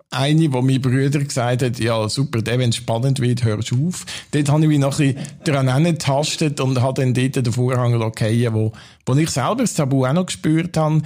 eine, 0.10 0.54
wo 0.54 0.62
mein 0.62 0.82
Bruder 0.82 1.20
gesagt 1.20 1.62
hat, 1.62 1.80
ja 1.80 2.08
super, 2.08 2.40
wenn 2.46 2.70
es 2.70 2.78
spannend 2.78 3.20
wird, 3.20 3.44
hörst 3.44 3.72
du 3.72 3.88
auf. 3.88 4.06
Dort 4.32 4.50
habe 4.50 4.62
ich 4.62 4.70
mich 4.70 4.80
noch 4.80 5.00
ein 5.00 5.16
bisschen 5.16 5.28
daran 5.44 5.68
angetastet 5.68 6.62
und 6.62 6.82
habe 6.82 7.02
dann 7.02 7.14
dort 7.14 7.36
den 7.36 7.52
Vorhang 7.52 7.94
lockiert, 7.94 8.54
wo, 8.54 8.72
wo 9.06 9.16
ich 9.16 9.30
selber 9.30 9.58
das 9.62 9.74
Tabu 9.74 10.06
auch 10.06 10.14
noch 10.14 10.28
gespürt 10.28 10.78
habe. 10.78 11.02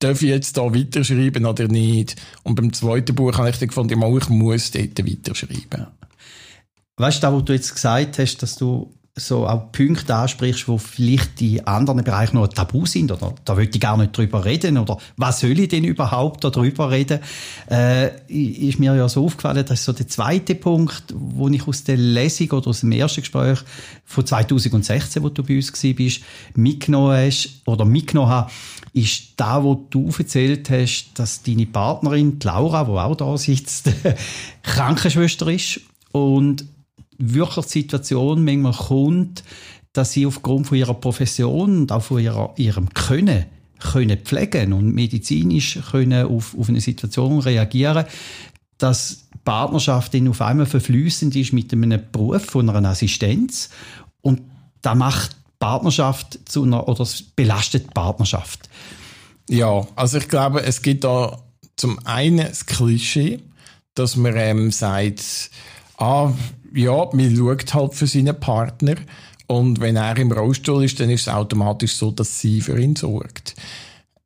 Darf 0.00 0.22
ich 0.22 0.28
jetzt 0.28 0.56
da 0.56 0.62
weiterschreiben 0.74 1.44
oder 1.44 1.66
nicht? 1.66 2.16
Und 2.44 2.54
beim 2.54 2.72
zweiten 2.72 3.14
Buch 3.14 3.36
habe 3.36 3.50
ich 3.50 3.58
dann 3.58 3.68
gefunden, 3.68 4.00
ich 4.00 4.28
muss 4.28 4.70
dort 4.70 5.06
weiterschreiben. 5.06 5.86
Weißt 6.96 7.22
du, 7.22 7.32
was 7.32 7.44
du 7.44 7.52
jetzt 7.52 7.74
gesagt 7.74 8.18
hast, 8.18 8.38
dass 8.38 8.56
du 8.56 8.94
so 9.18 9.46
auch 9.46 9.72
Punkte 9.72 10.14
ansprichst, 10.14 10.68
wo 10.68 10.78
vielleicht 10.78 11.40
in 11.42 11.66
anderen 11.66 12.04
Bereichen 12.04 12.36
noch 12.36 12.48
ein 12.48 12.54
Tabu 12.54 12.86
sind 12.86 13.12
oder 13.12 13.34
da 13.44 13.56
will 13.56 13.68
ich 13.72 13.80
gar 13.80 13.96
nicht 13.96 14.16
drüber 14.16 14.44
reden 14.44 14.78
oder 14.78 14.98
was 15.16 15.40
soll 15.40 15.58
ich 15.58 15.68
denn 15.68 15.84
überhaupt 15.84 16.44
darüber 16.44 16.90
reden, 16.90 17.20
äh, 17.70 18.10
ist 18.28 18.78
mir 18.78 18.94
ja 18.94 19.08
so 19.08 19.24
aufgefallen, 19.24 19.64
dass 19.66 19.84
so 19.84 19.92
der 19.92 20.08
zweite 20.08 20.54
Punkt, 20.54 21.04
wo 21.14 21.48
ich 21.48 21.66
aus 21.66 21.84
der 21.84 21.96
Lesung 21.96 22.50
oder 22.52 22.68
aus 22.68 22.80
dem 22.80 22.92
ersten 22.92 23.20
Gespräch 23.20 23.58
von 24.04 24.24
2016, 24.26 25.22
wo 25.22 25.28
du 25.28 25.42
bei 25.42 25.56
uns 25.56 25.72
bist, 25.72 26.22
mitgenommen 26.54 27.16
hast 27.16 27.62
oder 27.66 27.84
mitgenommen 27.84 28.30
hast, 28.30 28.52
ist 28.92 29.32
da, 29.36 29.62
wo 29.62 29.86
du 29.90 30.10
erzählt 30.16 30.70
hast, 30.70 31.10
dass 31.14 31.42
deine 31.42 31.66
Partnerin, 31.66 32.38
die 32.38 32.46
Laura, 32.46 32.84
die 32.84 32.90
auch 32.90 33.16
da 33.16 33.36
sitzt, 33.36 33.90
Krankenschwester 34.62 35.48
ist 35.48 35.80
und 36.12 36.64
wirklich 37.18 37.66
die 37.66 37.80
Situation 37.80 38.44
manchmal 38.44 38.72
kommt, 38.72 39.44
dass 39.92 40.12
sie 40.12 40.26
aufgrund 40.26 40.68
von 40.68 40.78
ihrer 40.78 40.94
Profession 40.94 41.78
und 41.78 41.92
auch 41.92 42.02
von 42.02 42.20
ihrer, 42.20 42.54
ihrem 42.56 42.88
Können 42.94 43.46
können 43.80 44.18
pflegen 44.18 44.72
und 44.72 44.92
medizinisch 44.92 45.78
können 45.90 46.26
auf, 46.26 46.56
auf 46.58 46.68
eine 46.68 46.80
Situation 46.80 47.38
reagieren, 47.38 48.06
dass 48.78 49.28
die 49.32 49.38
Partnerschaft 49.44 50.14
dann 50.14 50.28
auf 50.28 50.40
einmal 50.40 50.66
verflüssend 50.66 51.36
ist 51.36 51.52
mit 51.52 51.72
einem 51.72 52.00
Beruf 52.10 52.44
von 52.44 52.68
einer 52.68 52.88
Assistenz 52.88 53.70
und 54.20 54.42
da 54.82 54.94
macht 54.94 55.36
Partnerschaft 55.58 56.38
zu 56.48 56.64
einer, 56.64 56.88
oder 56.88 57.02
es 57.02 57.22
belastet 57.22 57.92
Partnerschaft. 57.94 58.68
Ja, 59.48 59.86
also 59.96 60.18
ich 60.18 60.28
glaube, 60.28 60.62
es 60.62 60.82
gibt 60.82 61.04
da 61.04 61.38
zum 61.76 61.98
einen 62.04 62.46
das 62.46 62.66
Klischee, 62.66 63.40
dass 63.94 64.16
man 64.16 64.36
ähm, 64.36 64.70
sagt, 64.70 65.50
ah, 65.96 66.32
ja, 66.74 67.08
man 67.12 67.36
schaut 67.36 67.74
halt 67.74 67.94
für 67.94 68.06
seinen 68.06 68.38
Partner. 68.38 68.94
Und 69.46 69.80
wenn 69.80 69.96
er 69.96 70.16
im 70.18 70.30
Rollstuhl 70.30 70.84
ist, 70.84 71.00
dann 71.00 71.10
ist 71.10 71.22
es 71.22 71.28
automatisch 71.28 71.94
so, 71.94 72.10
dass 72.10 72.40
sie 72.40 72.60
für 72.60 72.78
ihn 72.78 72.96
sorgt. 72.96 73.54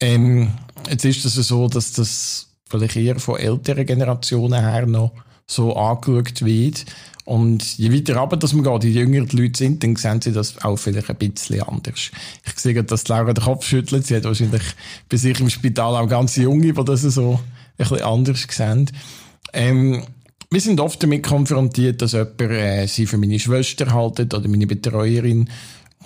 Ähm, 0.00 0.50
jetzt 0.90 1.04
ist 1.04 1.24
es 1.24 1.36
das 1.36 1.48
so, 1.48 1.68
dass 1.68 1.92
das 1.92 2.48
vielleicht 2.68 2.96
eher 2.96 3.18
von 3.20 3.36
älteren 3.36 3.86
Generationen 3.86 4.60
her 4.60 4.86
noch 4.86 5.12
so 5.46 5.76
angeschaut 5.76 6.44
wird. 6.44 6.84
Und 7.24 7.78
je 7.78 7.92
weiter 7.92 8.16
runter 8.16 8.36
dass 8.36 8.52
man 8.52 8.64
geht, 8.64 8.84
je 8.84 9.00
jünger 9.00 9.24
die 9.24 9.36
Leute 9.36 9.58
sind, 9.58 9.84
dann 9.84 9.94
sehen 9.94 10.20
sie 10.20 10.32
das 10.32 10.60
auch 10.64 10.76
vielleicht 10.76 11.08
ein 11.08 11.16
bisschen 11.16 11.62
anders. 11.62 12.10
Ich 12.44 12.58
sehe, 12.58 12.82
dass 12.82 13.06
Laura 13.06 13.32
den 13.32 13.44
Kopf 13.44 13.64
schüttelt. 13.64 14.06
Sie 14.06 14.16
hat 14.16 14.24
wahrscheinlich 14.24 14.62
bei 15.08 15.16
sich 15.16 15.38
im 15.38 15.48
Spital 15.48 15.94
auch 15.94 16.08
ganz 16.08 16.34
junge, 16.34 16.72
die 16.72 16.84
das 16.84 17.02
so 17.02 17.34
ein 17.34 17.38
bisschen 17.76 18.02
anders 18.02 18.46
sehen. 18.50 18.90
Ähm, 19.52 20.02
wir 20.52 20.60
sind 20.60 20.80
oft 20.80 21.02
damit 21.02 21.22
konfrontiert, 21.22 22.02
dass 22.02 22.12
jemand 22.12 22.40
äh, 22.40 22.86
sie 22.86 23.06
für 23.06 23.16
meine 23.18 23.38
Schwester 23.38 23.92
haltet 23.92 24.34
oder 24.34 24.48
meine 24.48 24.66
Betreuerin. 24.66 25.48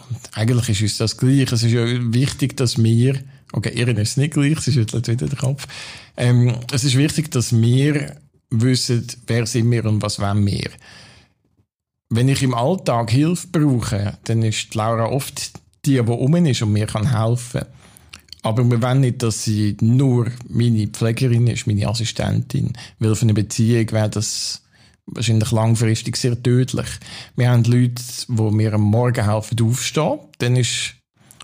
Und 0.09 0.21
eigentlich 0.35 0.69
ist 0.69 0.83
uns 0.83 0.99
das 0.99 1.17
gleich. 1.17 1.51
Es 1.51 1.65
ist 1.65 1.73
ja 1.73 1.85
wichtig, 2.13 2.57
dass 2.57 2.83
wir, 2.83 3.19
okay, 3.53 3.73
ihr 3.75 3.89
ist 3.89 4.11
es 4.11 4.17
nicht 4.17 4.35
gleich, 4.35 4.61
sie 4.61 4.73
schüttelt 4.73 5.09
wieder 5.09 5.27
den 5.27 5.39
Kopf. 5.39 5.67
Ähm, 6.17 6.55
es 6.73 6.85
ist 6.85 6.97
wichtig, 6.97 7.31
dass 7.33 7.53
wir 7.61 8.17
wissen, 8.51 9.07
wer 9.27 9.47
sind 9.47 9.71
wir 9.71 9.85
und 9.85 10.01
was 10.03 10.21
wollen 10.21 10.47
wir. 10.47 10.71
Wenn 12.09 12.29
ich 12.29 12.43
im 12.43 12.55
Alltag 12.55 13.11
Hilfe 13.11 13.49
brauche, 13.49 14.17
dann 14.25 14.43
ist 14.43 14.75
Laura 14.77 15.07
oft 15.07 15.53
die, 15.85 15.95
die 15.95 16.01
um 16.01 16.35
ist 16.47 16.63
und 16.63 16.73
mir 16.73 16.87
kann 16.87 17.11
helfen 17.11 17.63
kann. 17.63 17.71
Aber 18.47 18.71
wir 18.71 18.81
wollen 18.81 19.01
nicht, 19.01 19.25
dass 19.25 19.43
sie 19.43 19.77
nur 19.81 20.31
meine 20.49 20.87
Pflegerin 20.87 21.49
ist, 21.49 21.67
meine 21.67 21.89
Assistentin. 21.89 22.75
Weil 23.01 23.17
für 23.17 23.23
eine 23.23 23.35
Beziehung 23.35 23.91
wäre 23.91 24.09
das 24.09 24.63
wahrscheinlich 25.07 25.51
langfristig 25.51 26.17
sehr 26.17 26.41
tödlich. 26.41 26.87
Wir 27.35 27.51
haben 27.51 27.65
Leute, 27.65 28.01
die 28.29 28.43
mir 28.43 28.75
am 28.75 28.83
Morgen 28.83 29.29
helfen 29.29 29.61
aufstehen. 29.61 30.21
Dann 30.39 30.55
ist 30.55 30.95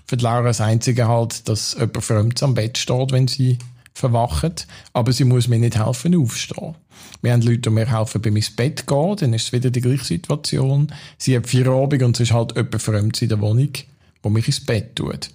für 0.05 0.15
Laura 0.15 0.43
das 0.43 0.61
Einzige 0.61 1.09
halt, 1.09 1.49
dass 1.49 1.73
jemand 1.73 2.05
fremd 2.05 2.41
am 2.41 2.53
Bett 2.53 2.77
steht, 2.77 3.11
wenn 3.11 3.27
sie 3.27 3.57
verwacht. 3.93 4.65
Aber 4.93 5.11
sie 5.11 5.25
muss 5.25 5.49
mir 5.49 5.59
nicht 5.59 5.77
helfen 5.77 6.15
aufstehen. 6.15 6.75
Wir 7.21 7.33
haben 7.33 7.41
Leute, 7.41 7.59
die 7.59 7.69
mir 7.69 7.91
helfen 7.91 8.21
beim 8.21 8.37
ins 8.37 8.55
Bett 8.55 8.87
gehen. 8.87 9.17
Dann 9.17 9.33
ist 9.33 9.47
es 9.47 9.51
wieder 9.51 9.71
die 9.71 9.81
gleiche 9.81 10.05
Situation. 10.05 10.87
Sie 11.17 11.35
hat 11.35 11.47
vier 11.47 11.67
Abend 11.67 12.01
und 12.01 12.15
es 12.15 12.29
ist 12.29 12.33
halt 12.33 12.55
jemand 12.55 12.81
fremd 12.81 13.21
in 13.21 13.27
der 13.27 13.41
Wohnung, 13.41 13.73
der 14.23 14.31
mich 14.31 14.47
ins 14.47 14.65
Bett 14.65 14.95
tut. 14.95 15.31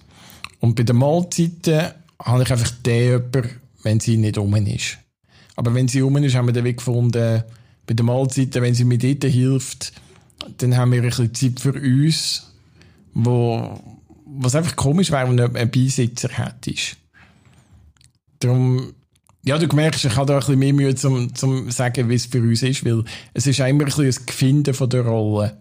Und 0.59 0.75
bei 0.75 0.83
den 0.83 0.97
Mahlzeiten 0.97 1.89
habe 2.21 2.43
ich 2.43 2.51
einfach 2.51 2.71
den 2.85 3.03
jemanden, 3.03 3.49
wenn 3.83 3.99
sie 3.99 4.17
nicht 4.17 4.37
um 4.37 4.53
ist. 4.55 4.97
Aber 5.55 5.73
wenn 5.73 5.87
sie 5.87 6.01
um 6.01 6.15
ist, 6.17 6.35
haben 6.35 6.47
wir 6.47 6.53
dann 6.53 6.63
gefunden, 6.63 7.43
bei 7.85 7.93
den 7.93 8.05
Mahlzeiten, 8.05 8.61
wenn 8.61 8.75
sie 8.75 8.83
mir 8.83 8.97
dort 8.97 9.23
hilft, 9.23 9.93
dann 10.57 10.77
haben 10.77 10.91
wir 10.91 11.01
ein 11.01 11.09
bisschen 11.09 11.33
Zeit 11.33 11.59
für 11.59 11.73
uns, 11.73 12.53
wo, 13.13 13.79
was 14.25 14.55
einfach 14.55 14.75
komisch 14.75 15.11
wäre, 15.11 15.27
wenn 15.27 15.37
du 15.37 15.45
einen 15.45 15.71
Beisitzer 15.71 16.29
hättest. 16.29 16.97
Darum, 18.39 18.93
ja, 19.43 19.57
du 19.57 19.73
merkst, 19.75 20.05
ich 20.05 20.15
habe 20.15 20.27
da 20.27 20.33
ein 20.35 20.39
bisschen 20.39 20.59
mehr 20.59 20.73
Mühe, 20.73 20.95
zum, 20.95 21.33
zum 21.33 21.71
sagen, 21.71 22.09
wie 22.09 22.15
es 22.15 22.25
für 22.25 22.41
uns 22.41 22.63
ist, 22.63 22.85
weil 22.85 23.03
es 23.33 23.47
ist 23.47 23.59
immer 23.59 23.83
ein 23.83 23.85
bisschen 23.85 24.05
ein 24.05 24.25
Gefinden 24.25 24.73
von 24.73 24.89
der 24.89 25.05
Rolle. 25.05 25.57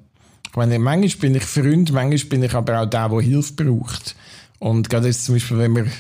Ich 0.51 0.57
meine, 0.57 0.79
manchmal 0.79 1.21
bin 1.21 1.35
ich 1.35 1.45
Freund, 1.45 1.93
manchmal 1.93 2.29
bin 2.29 2.43
ich 2.43 2.55
aber 2.55 2.81
auch 2.81 2.87
der, 2.87 3.09
der 3.09 3.21
Hilfe 3.21 3.53
braucht. 3.55 4.17
Und 4.59 4.89
gerade 4.91 5.07
jetzt 5.07 5.25
zum 5.25 5.35
Beispiel, 5.35 5.59
wenn 5.59 5.73
man 5.73 5.85
ein 5.85 5.93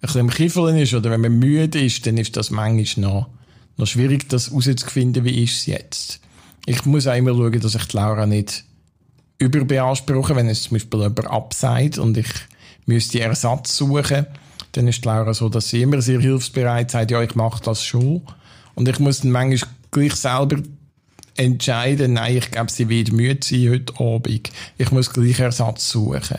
bisschen 0.00 0.20
im 0.20 0.30
Kiefeln 0.30 0.76
ist 0.76 0.94
oder 0.94 1.10
wenn 1.10 1.20
man 1.20 1.38
müde 1.38 1.80
ist, 1.82 2.06
dann 2.06 2.18
ist 2.18 2.36
das 2.36 2.50
manchmal 2.50 3.10
noch, 3.10 3.28
noch 3.76 3.86
schwierig, 3.86 4.28
das 4.28 4.50
herauszufinden, 4.50 5.24
wie 5.24 5.44
ist 5.44 5.58
es 5.58 5.66
jetzt. 5.66 6.20
Ich 6.66 6.84
muss 6.84 7.06
auch 7.06 7.14
immer 7.16 7.32
schauen, 7.32 7.60
dass 7.60 7.74
ich 7.74 7.84
die 7.84 7.96
Laura 7.96 8.26
nicht 8.26 8.64
überbeanspruche, 9.38 10.34
wenn 10.34 10.48
es 10.48 10.64
zum 10.64 10.76
Beispiel 10.76 11.00
jemand 11.00 11.26
abseit 11.26 11.98
und 11.98 12.16
ich 12.16 12.28
müsste 12.86 13.20
Ersatz 13.20 13.76
suchen, 13.76 14.26
dann 14.72 14.88
ist 14.88 15.04
die 15.04 15.08
Laura 15.08 15.34
so, 15.34 15.48
dass 15.48 15.68
sie 15.68 15.82
immer 15.82 16.00
sehr 16.02 16.20
hilfsbereit 16.20 16.90
sagt, 16.90 17.10
ja, 17.10 17.22
ich 17.22 17.34
mache 17.34 17.62
das 17.62 17.84
schon. 17.84 18.22
Und 18.74 18.88
ich 18.88 18.98
muss 18.98 19.20
dann 19.20 19.30
manchmal 19.30 19.70
gleich 19.90 20.14
selber 20.14 20.58
entscheiden, 21.36 22.14
nein, 22.14 22.36
ich 22.36 22.50
glaube, 22.50 22.70
sie 22.70 22.88
wird 22.88 23.12
müde 23.12 23.40
sein 23.42 23.70
heute 23.70 23.94
Abend. 23.98 24.50
Ich 24.78 24.90
muss 24.90 25.12
gleich 25.12 25.40
Ersatz 25.40 25.90
suchen. 25.90 26.38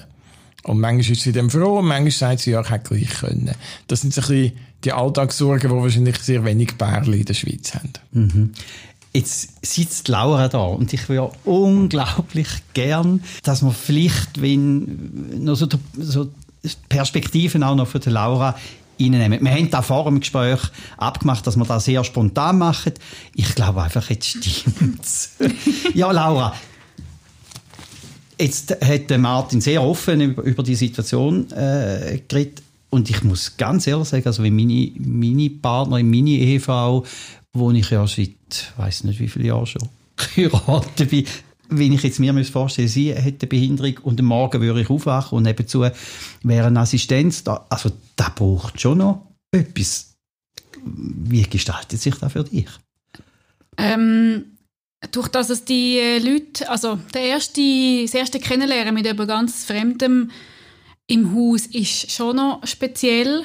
Und 0.67 0.81
manchmal 0.81 1.13
ist 1.13 1.21
sie 1.21 1.31
dann 1.31 1.49
froh 1.49 1.79
und 1.79 1.87
manchmal 1.87 2.11
sagt 2.11 2.41
sie, 2.41 2.51
ja, 2.51 2.61
ich 2.61 2.69
hätte 2.69 2.93
gleich 2.93 3.09
können. 3.19 3.51
Das 3.87 4.01
sind 4.01 4.13
so 4.13 4.21
ein 4.21 4.27
bisschen 4.27 4.53
die 4.83 4.91
Alltagssorgen, 4.91 5.69
die 5.71 5.75
wahrscheinlich 5.75 6.17
sehr 6.17 6.43
wenig 6.43 6.77
Bärli 6.77 7.19
in 7.21 7.25
der 7.25 7.33
Schweiz 7.33 7.73
haben. 7.73 7.93
Mhm. 8.11 8.51
Jetzt 9.13 9.65
sitzt 9.65 10.09
Laura 10.09 10.49
da 10.49 10.59
und 10.59 10.91
ich 10.91 11.07
würde 11.07 11.31
unglaublich 11.45 12.49
gern, 12.73 13.23
dass 13.43 13.61
man 13.61 13.73
vielleicht, 13.73 14.41
wenn 14.41 15.43
noch 15.43 15.55
so, 15.55 15.67
so 15.97 16.29
Perspektiven 16.89 17.63
auch 17.63 17.75
noch 17.75 17.87
von 17.87 18.01
der 18.01 18.11
Laura 18.11 18.55
reinnehmen. 18.99 19.41
Wir 19.41 19.51
haben 19.51 19.71
da 19.71 19.81
vor 19.81 20.05
dem 20.05 20.19
Gespräch 20.19 20.59
abgemacht, 20.97 21.47
dass 21.47 21.55
wir 21.55 21.65
das 21.65 21.85
sehr 21.85 22.03
spontan 22.03 22.57
machen. 22.57 22.93
Ich 23.35 23.55
glaube 23.55 23.83
einfach, 23.83 24.09
jetzt 24.09 24.27
stimmt's. 24.27 25.37
ja, 25.93 26.11
Laura, 26.11 26.53
Jetzt 28.39 28.77
hat 28.81 29.17
Martin 29.17 29.61
sehr 29.61 29.81
offen 29.81 30.21
über, 30.21 30.63
die 30.63 30.75
Situation 30.75 31.51
äh, 31.51 32.21
geredet. 32.27 32.61
Und 32.89 33.09
ich 33.09 33.23
muss 33.23 33.57
ganz 33.57 33.87
ehrlich 33.87 34.07
sagen, 34.07 34.25
also 34.27 34.43
wenn 34.43 34.55
meine, 34.55 34.91
meine 34.97 35.49
Partnerin, 35.49 36.09
meine 36.09 36.29
Ehefrau, 36.29 37.03
wo 37.53 37.71
ich 37.71 37.89
ja 37.89 38.05
seit, 38.07 38.73
weiß 38.77 39.03
nicht 39.05 39.19
wie 39.19 39.27
viele 39.27 39.47
Jahren 39.47 39.65
schon, 39.65 39.89
geheiratet 40.35 41.09
bin, 41.09 41.25
wenn 41.69 41.91
ich 41.91 42.03
jetzt 42.03 42.19
mir 42.19 42.45
vorstellen 42.45 42.87
sie 42.87 43.13
hätte 43.13 43.43
eine 43.43 43.49
Behinderung 43.49 43.97
und 44.03 44.19
am 44.19 44.27
Morgen 44.27 44.61
würde 44.61 44.81
ich 44.81 44.89
aufwachen 44.89 45.37
und 45.37 45.43
nebenzu 45.43 45.85
wäre 46.43 46.67
eine 46.67 46.79
Assistenz 46.79 47.43
da. 47.43 47.65
Also, 47.69 47.91
da 48.15 48.31
braucht 48.33 48.79
schon 48.79 48.99
noch 48.99 49.27
etwas. 49.51 50.15
Wie 50.85 51.43
gestaltet 51.43 51.99
sich 51.99 52.15
das 52.15 52.31
für 52.31 52.45
dich? 52.45 52.69
Ähm, 53.77 54.56
durch 55.11 55.27
das 55.27 55.49
es 55.49 55.65
die 55.65 55.97
äh, 55.97 56.19
Leute, 56.19 56.69
also 56.69 56.99
der 57.13 57.21
erste, 57.21 57.61
das 58.01 58.13
erste 58.13 58.39
Kennenlernen 58.39 58.93
mit 58.93 59.05
jemand 59.05 59.29
ganz 59.29 59.63
Fremdem 59.63 60.31
im 61.07 61.33
Haus 61.35 61.67
ist 61.67 62.11
schon 62.11 62.35
noch 62.35 62.65
speziell, 62.65 63.43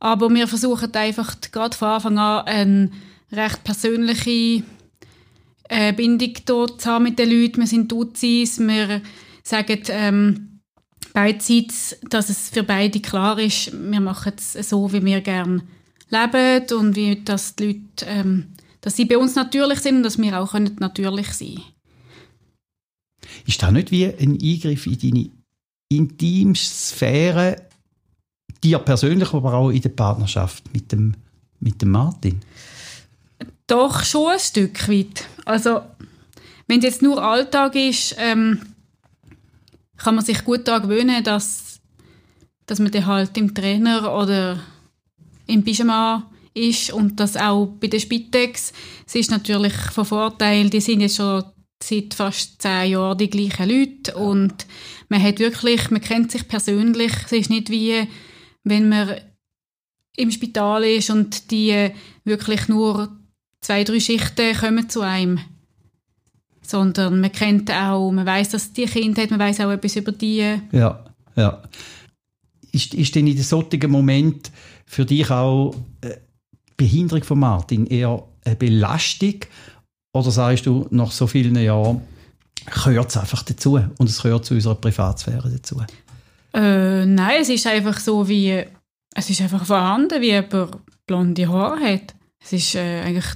aber 0.00 0.28
wir 0.30 0.48
versuchen 0.48 0.94
einfach 0.94 1.36
gerade 1.52 1.76
von 1.76 1.88
Anfang 1.88 2.18
an 2.18 2.46
eine 2.46 2.90
recht 3.30 3.62
persönliche 3.64 4.64
äh, 5.68 5.92
Bindung 5.92 6.32
dort 6.44 6.80
zu 6.80 6.90
haben 6.90 7.04
mit 7.04 7.18
den 7.18 7.30
Leuten. 7.30 7.60
Wir 7.60 7.66
sind 7.66 7.90
Duzis, 7.90 8.58
wir 8.58 9.02
sagen 9.42 9.82
ähm, 9.88 10.60
beidseits, 11.12 11.96
dass 12.08 12.28
es 12.28 12.50
für 12.50 12.62
beide 12.62 13.00
klar 13.00 13.38
ist, 13.38 13.72
wir 13.72 14.00
machen 14.00 14.32
es 14.36 14.52
so, 14.68 14.92
wie 14.92 15.04
wir 15.04 15.20
gerne 15.20 15.62
leben 16.10 16.66
und 16.76 16.96
wie 16.96 17.22
dass 17.22 17.56
die 17.56 17.66
Leute 17.66 18.06
ähm, 18.06 18.54
dass 18.80 18.96
sie 18.96 19.04
bei 19.04 19.18
uns 19.18 19.34
natürlich 19.34 19.80
sind 19.80 19.96
und 19.96 20.02
dass 20.02 20.18
wir 20.18 20.40
auch 20.40 20.52
können 20.52 20.76
natürlich 20.78 21.32
sein 21.32 21.54
können. 21.54 21.76
Ist 23.46 23.62
das 23.62 23.72
nicht 23.72 23.90
wie 23.90 24.06
ein 24.06 24.38
Eingriff 24.40 24.86
in 24.86 24.98
deine 24.98 25.30
intimste 25.88 26.74
Sphäre, 26.74 27.56
dir 28.62 28.78
persönlich, 28.78 29.32
aber 29.32 29.54
auch 29.54 29.70
in 29.70 29.82
der 29.82 29.90
Partnerschaft 29.90 30.72
mit 30.72 30.90
dem, 30.92 31.14
mit 31.60 31.80
dem 31.82 31.90
Martin? 31.90 32.40
Doch, 33.66 34.04
schon 34.04 34.32
ein 34.32 34.38
Stück 34.38 34.88
weit. 34.88 35.26
Also, 35.44 35.82
wenn 36.66 36.78
es 36.78 36.84
jetzt 36.84 37.02
nur 37.02 37.22
Alltag 37.22 37.74
ist, 37.74 38.14
ähm, 38.18 38.60
kann 39.96 40.14
man 40.14 40.24
sich 40.24 40.44
gut 40.44 40.68
daran 40.68 40.82
gewöhnen, 40.82 41.24
dass, 41.24 41.80
dass 42.66 42.78
man 42.78 42.92
dann 42.92 43.06
halt 43.06 43.36
im 43.36 43.54
Trainer 43.54 44.14
oder 44.14 44.60
im 45.46 45.64
Pyjama 45.64 46.30
ist 46.56 46.92
und 46.92 47.20
das 47.20 47.36
auch 47.36 47.66
bei 47.66 47.86
der 47.86 48.00
Spitex. 48.00 48.72
Es 49.06 49.14
ist 49.14 49.30
natürlich 49.30 49.74
von 49.74 50.04
Vorteil, 50.04 50.70
die 50.70 50.80
sind 50.80 51.00
jetzt 51.00 51.16
schon 51.16 51.44
seit 51.82 52.14
fast 52.14 52.60
zehn 52.62 52.92
Jahren 52.92 53.18
die 53.18 53.30
gleichen 53.30 53.68
Leute 53.68 54.16
und 54.16 54.66
man 55.08 55.22
hat 55.22 55.38
wirklich, 55.38 55.90
man 55.90 56.00
kennt 56.00 56.32
sich 56.32 56.48
persönlich. 56.48 57.12
Es 57.26 57.32
ist 57.32 57.50
nicht 57.50 57.70
wie, 57.70 58.08
wenn 58.64 58.88
man 58.88 59.20
im 60.16 60.30
Spital 60.30 60.84
ist 60.84 61.10
und 61.10 61.50
die 61.50 61.90
wirklich 62.24 62.68
nur 62.68 63.14
zwei, 63.60 63.84
drei 63.84 64.00
Schichten 64.00 64.56
kommen 64.56 64.88
zu 64.88 65.02
einem. 65.02 65.40
Sondern 66.62 67.20
man 67.20 67.30
kennt 67.30 67.70
auch, 67.70 68.10
man 68.10 68.26
weiß, 68.26 68.50
dass 68.50 68.72
die 68.72 68.86
Kinder 68.86 69.22
hat, 69.22 69.30
man 69.30 69.38
weiß 69.38 69.60
auch 69.60 69.70
etwas 69.70 69.96
über 69.96 70.12
die. 70.12 70.58
Ja, 70.72 71.04
ja. 71.36 71.62
Ist, 72.72 72.94
ist 72.94 73.14
denn 73.14 73.26
in 73.26 73.40
solchen 73.42 73.90
Moment 73.90 74.50
für 74.86 75.04
dich 75.04 75.30
auch 75.30 75.74
äh, 76.00 76.16
Behinderung 76.76 77.24
von 77.24 77.38
Martin 77.38 77.86
eher 77.86 78.22
eine 78.44 78.56
Belastung 78.56 79.40
oder 80.12 80.30
sagst 80.30 80.66
du, 80.66 80.86
nach 80.90 81.10
so 81.10 81.26
vielen 81.26 81.56
Jahren 81.56 82.00
gehört 82.64 83.10
es 83.10 83.16
einfach 83.16 83.42
dazu 83.42 83.78
und 83.98 84.08
es 84.08 84.22
gehört 84.22 84.44
zu 84.44 84.54
unserer 84.54 84.74
Privatsphäre 84.74 85.50
dazu? 85.50 85.80
Äh, 86.54 87.04
nein, 87.04 87.42
es 87.42 87.48
ist 87.48 87.66
einfach 87.66 87.98
so 87.98 88.28
wie, 88.28 88.64
es 89.14 89.30
ist 89.30 89.40
einfach 89.40 89.64
vorhanden, 89.64 90.20
wie 90.22 90.30
jemand 90.30 90.78
blonde 91.06 91.48
Haare 91.48 91.80
hat. 91.80 92.14
Es 92.42 92.52
ist 92.52 92.74
äh, 92.74 93.02
eigentlich 93.02 93.26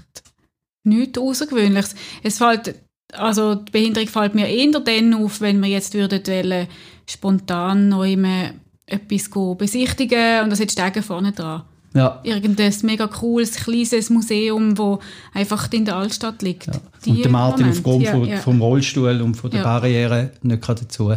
nichts 0.84 1.18
Außergewöhnliches. 1.18 1.94
Es 2.22 2.38
fällt, 2.38 2.74
also 3.12 3.56
die 3.56 3.72
Behinderung 3.72 4.08
fällt 4.08 4.34
mir 4.34 4.48
eher 4.48 4.80
dann 4.80 5.14
auf, 5.14 5.40
wenn 5.40 5.60
wir 5.60 5.68
jetzt 5.68 5.94
würden 5.94 6.26
wollen, 6.26 6.68
spontan 7.06 7.88
noch 7.88 8.04
immer 8.04 8.52
etwas 8.86 9.30
besichtigen 9.58 10.44
und 10.44 10.50
das 10.50 10.58
jetzt 10.58 10.72
Stegen 10.72 11.02
vorne 11.02 11.32
dran. 11.32 11.62
Ja. 11.92 12.20
Irgendein 12.22 12.72
mega 12.82 13.08
cooles, 13.08 13.56
kleines 13.56 14.10
Museum, 14.10 14.74
das 14.74 14.98
einfach 15.34 15.72
in 15.72 15.84
der 15.84 15.96
Altstadt 15.96 16.40
liegt. 16.42 16.66
Ja. 16.66 16.72
Und 17.06 17.24
der 17.24 17.30
Martin 17.30 17.66
Moment. 17.66 17.78
aufgrund 17.78 18.04
ja, 18.04 18.16
ja. 18.16 18.36
vom 18.38 18.62
Rollstuhl 18.62 19.20
und 19.20 19.34
von 19.34 19.50
der 19.50 19.62
Barriere 19.62 20.30
nicht 20.42 20.68
dazu. 20.68 21.12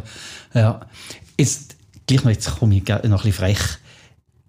Ja. 0.53 0.81
Jetzt, 1.37 1.75
gleich 2.07 2.23
noch, 2.23 2.31
jetzt 2.31 2.57
komme 2.57 2.75
ich 2.75 2.87
noch 2.87 3.03
ein 3.03 3.11
bisschen 3.11 3.33
frech. 3.33 3.59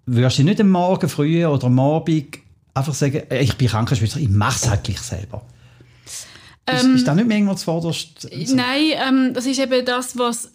Würdest 0.07 0.39
du 0.39 0.43
nicht 0.43 0.61
am 0.61 0.69
Morgen 0.69 1.09
früh 1.09 1.45
oder 1.45 1.67
am 1.67 1.79
Abend 1.79 2.39
einfach 2.73 2.93
sagen, 2.93 3.23
äh, 3.29 3.41
ich 3.41 3.55
bin 3.55 3.67
Krankenschwester, 3.67 4.19
ich 4.19 4.29
mache 4.29 4.57
es 4.57 4.69
halt 4.69 4.83
gleich 4.83 4.99
selber? 4.99 5.43
Ähm, 6.67 6.75
ist, 6.75 6.85
ist 6.85 7.07
das 7.07 7.15
nicht 7.15 7.27
mehr 7.27 7.37
irgendwo 7.37 7.55
zuvorderst? 7.55 8.27
Also? 8.31 8.55
Nein, 8.55 8.91
ähm, 9.07 9.33
das 9.33 9.45
ist 9.45 9.59
eben 9.59 9.85
das, 9.85 10.17
was 10.17 10.51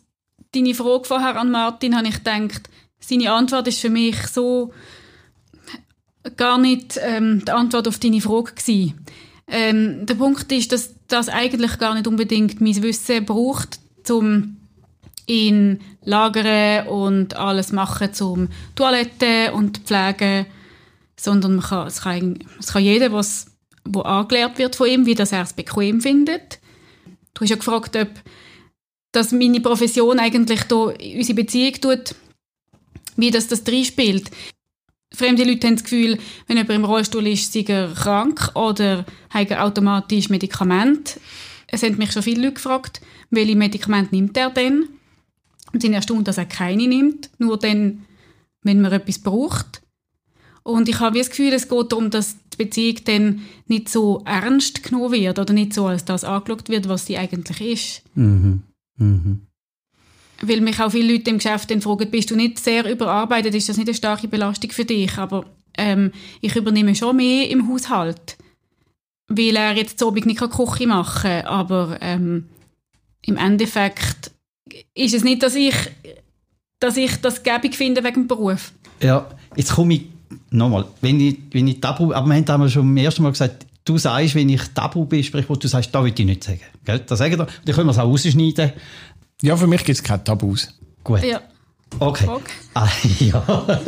deine 0.53 0.75
Frage 0.75 1.05
vorher 1.05 1.37
an 1.37 1.51
Martin, 1.51 1.97
habe 1.97 2.09
ich 2.09 2.17
gedacht, 2.17 2.69
seine 2.99 3.33
Antwort 3.33 3.69
ist 3.69 3.81
für 3.81 3.91
mich 3.91 4.17
so 4.27 4.73
gar 6.37 6.59
nicht 6.59 6.99
ähm, 7.03 7.43
die 7.45 7.51
Antwort 7.51 7.89
auf 7.89 7.99
deine 7.99 8.21
Frage 8.21 8.53
gewesen. 8.53 9.05
Ähm, 9.49 10.07
der 10.07 10.15
Punkt 10.15 10.51
ist, 10.53 10.73
dass 10.73 10.95
das 11.09 11.29
eigentlich 11.29 11.79
gar 11.79 11.95
nicht 11.95 12.07
unbedingt 12.07 12.61
mein 12.61 12.83
Wissen 12.83 13.25
braucht, 13.25 13.81
um 14.09 14.57
ihn 15.27 15.81
lagern 16.03 16.89
und 16.89 17.37
alles 17.37 17.73
machen 17.73 18.13
zum 18.13 18.49
Toilette 18.75 19.53
und 19.53 19.79
Pflegen, 19.79 20.47
sondern 21.19 21.57
man 21.57 21.65
kann, 21.65 21.87
es, 21.87 22.03
kann, 22.03 22.39
es 22.59 22.73
kann 22.73 22.83
jeder, 22.83 23.13
was 23.13 23.47
wo 23.85 24.03
angelehrt 24.03 24.59
wird 24.59 24.77
von 24.77 24.89
ihm, 24.89 25.07
wie 25.07 25.15
das 25.15 25.33
er 25.33 25.43
es 25.43 25.53
bequem 25.53 26.01
findet. 26.01 26.61
Du 27.35 27.43
hast 27.43 27.51
ja 27.51 27.57
gefragt, 27.57 27.97
ob 27.97 28.09
dass 29.13 29.33
meine 29.33 29.61
Profession 29.61 30.19
eigentlich 30.19 30.63
da 30.65 30.77
unsere 30.77 31.35
Beziehung 31.35 31.75
tut, 31.81 32.15
wie 33.17 33.31
das 33.31 33.49
das 33.49 33.65
drin 33.65 33.85
spielt. 33.85 34.31
Fremde 35.13 35.45
Leute 35.45 35.67
haben 35.67 35.75
das 35.75 35.85
Gefühl, 35.85 36.19
wenn 36.47 36.57
jemand 36.57 36.71
im 36.71 36.85
Rollstuhl 36.85 37.27
ist, 37.27 37.53
sei 37.53 37.65
er 37.67 37.93
krank 37.93 38.53
oder 38.55 39.05
hat 39.31 39.51
er 39.51 39.65
automatisch 39.65 40.29
Medikamente. 40.29 41.21
Es 41.67 41.83
haben 41.83 41.99
mich 41.99 42.13
schon 42.13 42.23
viele 42.23 42.43
Leute 42.43 42.55
gefragt, 42.55 43.01
welche 43.31 43.57
Medikamente 43.57 44.15
nimmt 44.15 44.37
er 44.37 44.51
denn? 44.51 44.89
Und 45.73 45.83
sind 45.83 45.95
erstaunt, 45.95 46.27
dass 46.29 46.39
er 46.39 46.47
keine 46.47 46.87
nimmt, 46.87 47.31
nur 47.39 47.59
dann, 47.59 48.07
wenn 48.63 48.81
man 48.81 48.93
etwas 48.93 49.19
braucht. 49.19 49.83
Und 50.63 50.89
ich 50.89 51.01
habe 51.01 51.19
das 51.19 51.31
Gefühl, 51.31 51.53
es 51.53 51.69
geht 51.69 51.93
darum, 51.93 52.11
dass 52.11 52.37
die 52.53 52.65
Beziehung 52.65 52.97
dann 53.05 53.43
nicht 53.67 53.89
so 53.89 54.23
ernst 54.25 54.83
genommen 54.83 55.13
wird 55.13 55.39
oder 55.39 55.53
nicht 55.53 55.75
so 55.75 55.87
als 55.87 56.05
das 56.05 56.25
angeschaut 56.25 56.69
wird, 56.69 56.89
was 56.89 57.07
sie 57.07 57.19
eigentlich 57.19 57.61
ist. 57.61 58.03
Mhm. 58.15 58.63
Mhm 58.97 59.47
weil 60.43 60.61
mich 60.61 60.81
auch 60.81 60.91
viele 60.91 61.13
Leute 61.13 61.31
im 61.31 61.39
Geschäft 61.39 61.71
dann 61.71 61.81
fragen, 61.81 62.11
bist 62.11 62.31
du 62.31 62.37
nicht 62.37 62.59
sehr 62.59 62.91
überarbeitet, 62.91 63.55
ist 63.55 63.69
das 63.69 63.77
nicht 63.77 63.89
eine 63.89 63.95
starke 63.95 64.29
Belastung 64.29 64.71
für 64.71 64.85
dich? 64.85 65.17
Aber 65.19 65.45
ähm, 65.77 66.13
ich 66.41 66.57
übernehme 66.57 66.95
schon 66.95 67.17
mehr 67.17 67.49
im 67.51 67.69
Haushalt, 67.69 68.37
weil 69.29 69.57
er 69.57 69.77
jetzt 69.77 70.03
Abend 70.03 70.27
nicht 70.27 70.41
Küche 70.41 70.87
machen 70.87 71.23
kann, 71.23 71.47
aber 71.47 71.99
ähm, 72.01 72.49
im 73.27 73.37
Endeffekt 73.37 74.31
ist 74.95 75.15
es 75.15 75.25
nicht, 75.25 75.43
dass 75.43 75.55
ich, 75.55 75.75
dass 76.79 76.97
ich 76.97 77.17
das 77.17 77.43
gäbig 77.43 77.77
finde 77.77 78.03
wegen 78.03 78.23
dem 78.23 78.29
Beruf. 78.29 78.73
Ja, 79.03 79.29
jetzt 79.57 79.73
komme 79.75 79.95
ich 79.95 80.03
nochmal, 80.51 80.87
wenn 81.01 81.21
ich, 81.21 81.39
wenn 81.53 81.69
ich 81.69 81.81
Tabu, 81.81 82.13
aber 82.13 82.29
wir 82.29 82.45
haben 82.47 82.69
schon 82.69 82.83
beim 82.83 83.05
ersten 83.05 83.23
Mal 83.23 83.33
gesagt, 83.33 83.67
du 83.85 83.99
sagst, 83.99 84.35
wenn 84.35 84.49
ich 84.49 84.63
Tabu 84.75 85.05
bespreche, 85.05 85.53
du 85.53 85.69
sagst, 85.69 85.95
da 85.95 86.03
will 86.03 86.13
ich 86.17 86.25
nicht 86.25 86.45
sagen. 86.45 86.61
Gell? 86.85 87.01
Das 87.01 87.19
sagen 87.19 87.39
wir, 87.39 87.47
dann 87.47 87.75
können 87.75 87.87
wir 87.87 87.93
es 87.93 87.99
auch 87.99 88.09
rausschneiden. 88.09 88.73
Ja, 89.43 89.57
für 89.57 89.67
mich 89.67 89.85
gibt 89.85 89.99
es 89.99 90.03
keine 90.03 90.23
Tabus. 90.23 90.69
Gut. 91.03 91.23
Ja. 91.23 91.41
Okay. 91.99 92.27
Ah, 92.75 92.89
ja. 93.19 93.81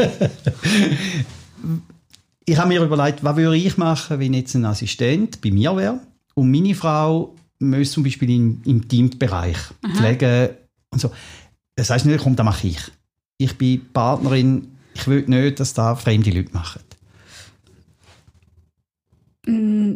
ich 2.44 2.56
habe 2.56 2.68
mir 2.68 2.82
überlegt, 2.82 3.22
was 3.22 3.36
würde 3.36 3.56
ich 3.56 3.76
machen, 3.76 4.18
wenn 4.18 4.34
jetzt 4.34 4.54
ein 4.54 4.64
Assistent 4.64 5.40
bei 5.40 5.50
mir 5.50 5.76
wäre 5.76 6.00
und 6.34 6.50
meine 6.50 6.74
Frau 6.74 7.34
müsste 7.58 7.94
zum 7.94 8.02
Beispiel 8.02 8.30
im, 8.30 8.60
im 8.64 8.88
Teambereich 8.88 9.58
pflegen 9.94 10.50
und 10.90 11.00
so. 11.00 11.12
Das 11.76 11.90
heißt 11.90 12.06
nicht, 12.06 12.22
komm, 12.22 12.36
das 12.36 12.44
mache 12.44 12.66
ich. 12.66 12.80
Ich 13.38 13.56
bin 13.56 13.86
Partnerin, 13.92 14.68
ich 14.94 15.06
will 15.06 15.24
nicht, 15.26 15.60
dass 15.60 15.74
da 15.74 15.94
fremde 15.94 16.30
Leute 16.30 16.52
machen. 16.52 16.80
Mm, 19.46 19.94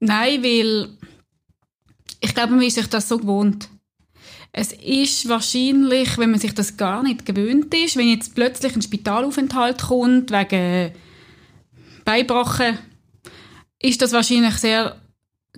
nein, 0.00 0.42
weil 0.42 0.88
ich 2.20 2.34
glaube, 2.34 2.52
man 2.52 2.62
ist 2.62 2.74
sich 2.74 2.88
das 2.88 3.08
so 3.08 3.18
gewohnt. 3.18 3.68
Es 4.52 4.72
ist 4.72 5.28
wahrscheinlich, 5.28 6.16
wenn 6.18 6.30
man 6.30 6.40
sich 6.40 6.54
das 6.54 6.76
gar 6.76 7.02
nicht 7.02 7.26
gewöhnt 7.26 7.72
ist, 7.74 7.96
wenn 7.96 8.08
jetzt 8.08 8.34
plötzlich 8.34 8.74
ein 8.74 8.82
Spitalaufenthalt 8.82 9.82
kommt 9.82 10.30
wegen 10.30 10.92
Beibrochen, 12.04 12.78
ist 13.78 14.02
das 14.02 14.12
wahrscheinlich 14.12 14.54
sehr 14.54 15.00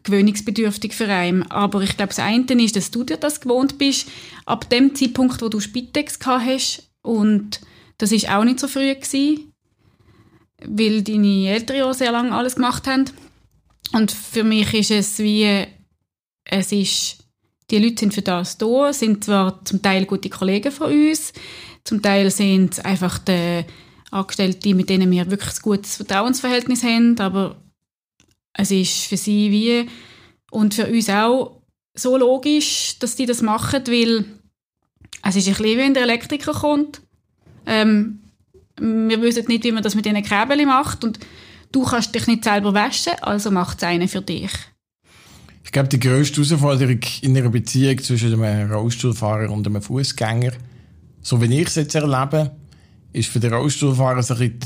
gewöhnungsbedürftig 0.02 0.94
für 0.94 1.08
einen. 1.08 1.50
Aber 1.50 1.82
ich 1.82 1.96
glaube, 1.96 2.08
das 2.08 2.18
eine 2.18 2.44
ist, 2.62 2.76
dass 2.76 2.90
du 2.90 3.04
dir 3.04 3.16
das 3.16 3.40
gewohnt 3.40 3.78
bist, 3.78 4.08
ab 4.46 4.68
dem 4.70 4.94
Zeitpunkt, 4.94 5.40
wo 5.42 5.48
du 5.48 5.60
Spitex 5.60 6.18
hast. 6.24 6.90
Und 7.02 7.60
das 7.98 8.12
ist 8.12 8.28
auch 8.28 8.44
nicht 8.44 8.60
so 8.60 8.68
früh 8.68 8.94
gewesen, 8.94 9.52
weil 10.64 11.02
deine 11.02 11.48
Eltern 11.48 11.76
ja 11.76 11.94
sehr 11.94 12.12
lange 12.12 12.32
alles 12.32 12.56
gemacht 12.56 12.86
haben. 12.86 13.04
Und 13.92 14.12
für 14.12 14.44
mich 14.44 14.72
ist 14.74 14.90
es 14.90 15.18
wie, 15.18 15.66
es 16.44 16.72
ist 16.72 17.19
die 17.70 17.78
Leute 17.78 18.00
sind 18.00 18.14
für 18.14 18.22
das 18.22 18.58
da, 18.58 18.92
sind 18.92 19.24
zwar 19.24 19.64
zum 19.64 19.82
Teil 19.82 20.06
gute 20.06 20.28
Kollegen 20.28 20.72
von 20.72 20.92
uns, 20.92 21.32
zum 21.84 22.02
Teil 22.02 22.30
sind 22.30 22.84
einfach 22.84 23.18
die 23.18 23.64
Angestellte, 24.10 24.74
mit 24.74 24.90
denen 24.90 25.10
wir 25.10 25.30
wirklich 25.30 25.54
ein 25.54 25.62
gutes 25.62 25.96
Vertrauensverhältnis 25.96 26.82
haben, 26.82 27.18
aber 27.18 27.56
es 28.52 28.70
ist 28.70 29.04
für 29.04 29.16
sie 29.16 29.50
wie 29.50 29.88
Und 30.50 30.74
für 30.74 30.86
uns 30.86 31.08
auch 31.08 31.60
so 31.94 32.16
logisch, 32.16 32.98
dass 32.98 33.16
die 33.16 33.26
das 33.26 33.42
machen, 33.42 33.86
weil 33.86 34.24
es 35.22 35.36
ist 35.36 35.48
ein 35.48 35.54
bisschen, 35.54 35.78
wenn 35.78 35.94
der 35.94 36.04
Elektriker 36.04 36.52
kommt. 36.52 37.02
Ähm, 37.66 38.20
wir 38.78 39.20
wissen 39.20 39.46
nicht, 39.46 39.64
wie 39.64 39.72
man 39.72 39.82
das 39.82 39.94
mit 39.94 40.06
diesen 40.06 40.22
Kabeln 40.22 40.66
macht 40.66 41.04
und 41.04 41.20
du 41.72 41.84
kannst 41.84 42.14
dich 42.14 42.26
nicht 42.26 42.44
selber 42.44 42.74
waschen, 42.74 43.12
also 43.20 43.50
macht 43.50 43.78
es 43.78 43.84
einen 43.84 44.08
für 44.08 44.22
dich. 44.22 44.50
Ich 45.62 45.72
glaube, 45.72 45.88
die 45.88 46.00
grösste 46.00 46.42
Herausforderung 46.42 47.00
in 47.22 47.36
einer 47.36 47.48
Beziehung 47.50 47.98
zwischen 47.98 48.42
einem 48.42 48.72
Rollstuhlfahrer 48.72 49.50
und 49.50 49.66
einem 49.66 49.82
Fußgänger, 49.82 50.52
so 51.22 51.40
wie 51.40 51.60
ich 51.60 51.68
es 51.68 51.74
jetzt 51.76 51.94
erlebe, 51.94 52.50
ist 53.12 53.28
für 53.28 53.40
den 53.40 53.52
Rollstuhlfahrer 53.52 54.22
so 54.22 54.34
ein 54.34 54.58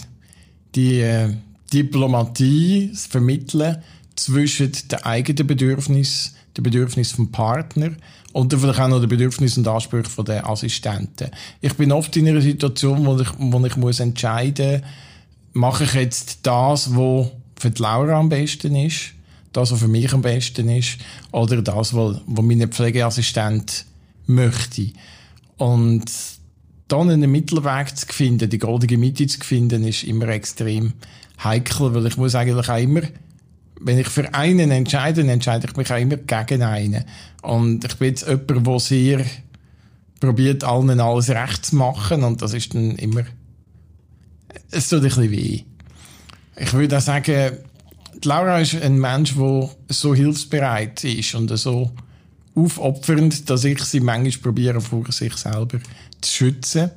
die 0.75 1.01
äh, 1.01 1.33
Diplomatie, 1.73 2.91
das 2.93 3.07
Vermitteln 3.07 3.79
zwischen 4.17 4.73
den 4.91 5.03
eigenen 5.03 5.47
Bedürfnissen, 5.47 6.35
den 6.57 6.63
Bedürfnissen 6.63 7.17
vom 7.17 7.33
Partner 7.33 7.91
und 8.33 8.53
dann 8.53 8.61
vielleicht 8.61 8.81
auch 8.81 8.89
noch 8.89 9.01
den 9.01 9.09
Bedürfnissen 9.09 9.65
und 9.65 9.73
Ansprüchen 9.73 10.25
der 10.25 10.49
Assistenten. 10.49 11.31
Ich 11.61 11.75
bin 11.75 11.93
oft 11.93 12.17
in 12.17 12.29
einer 12.29 12.41
Situation, 12.41 13.05
wo 13.07 13.19
ich, 13.19 13.29
wo 13.39 13.65
ich 13.65 13.77
muss 13.77 14.01
entscheiden 14.01 14.81
muss, 14.81 14.91
mache 15.55 15.85
ich 15.85 15.95
jetzt 15.95 16.41
das, 16.43 16.95
was 16.95 17.29
für 17.57 17.71
die 17.71 17.81
Laura 17.81 18.19
am 18.19 18.29
besten 18.29 18.75
ist, 18.77 19.15
das, 19.55 19.73
was 19.73 19.81
für 19.81 19.89
mich 19.89 20.13
am 20.13 20.23
besten 20.23 20.69
ist, 20.69 20.99
oder 21.33 21.63
das, 21.63 21.95
was, 21.95 22.21
was 22.27 22.45
meine 22.45 22.69
Pflegeassistent 22.69 23.87
möchte. 24.27 24.93
Und 25.57 26.05
dann 26.89 27.11
einen 27.11 27.31
Mittelweg 27.31 27.97
zu 27.97 28.07
finden, 28.07 28.51
die 28.51 28.59
goldige 28.59 28.99
Mitte 28.99 29.27
zu 29.27 29.41
finden, 29.41 29.85
ist 29.85 30.05
immer 30.05 30.29
extrem 30.29 30.93
heikel, 31.43 31.95
weil 31.95 32.07
ich 32.07 32.17
muss 32.17 32.35
eigentlich 32.35 32.69
auch 32.69 32.79
immer, 32.79 33.03
wenn 33.81 33.99
ich 33.99 34.09
für 34.09 34.33
einen 34.35 34.71
entscheide, 34.71 35.23
entscheide 35.23 35.67
ich 35.69 35.77
mich 35.77 35.93
auch 35.93 35.99
immer 35.99 36.17
gegen 36.17 36.63
einen. 36.63 37.05
Und 37.43 37.85
ich 37.85 37.97
bin 37.97 38.09
jetzt 38.09 38.27
jemand, 38.27 38.67
der 38.67 38.79
sehr 38.79 39.25
probiert, 40.21 40.65
allen 40.65 41.01
alles 41.01 41.31
recht 41.31 41.67
zu 41.67 41.77
machen 41.77 42.23
und 42.23 42.41
das 42.41 42.55
ist 42.55 42.75
dann 42.75 42.97
immer, 42.97 43.25
es 44.71 44.89
tut 44.89 45.01
ein 45.01 45.05
bisschen 45.05 45.31
weh. 45.31 45.61
Ich 46.57 46.73
würde 46.73 46.97
auch 46.97 47.03
sagen, 47.03 47.59
Laura 48.25 48.61
ist 48.61 48.75
ein 48.75 48.99
Mensch, 48.99 49.35
der 49.35 49.71
so 49.89 50.15
hilfsbereit 50.15 51.05
ist 51.05 51.35
und 51.35 51.57
so 51.57 51.91
aufopfernd, 52.55 53.51
dass 53.51 53.65
ich 53.65 53.83
sie 53.85 54.01
manchmal 54.01 54.43
probiere, 54.43 54.81
vor 54.81 55.11
sich 55.11 55.35
selber 55.37 55.79
zu 56.21 56.33
schützen. 56.33 56.91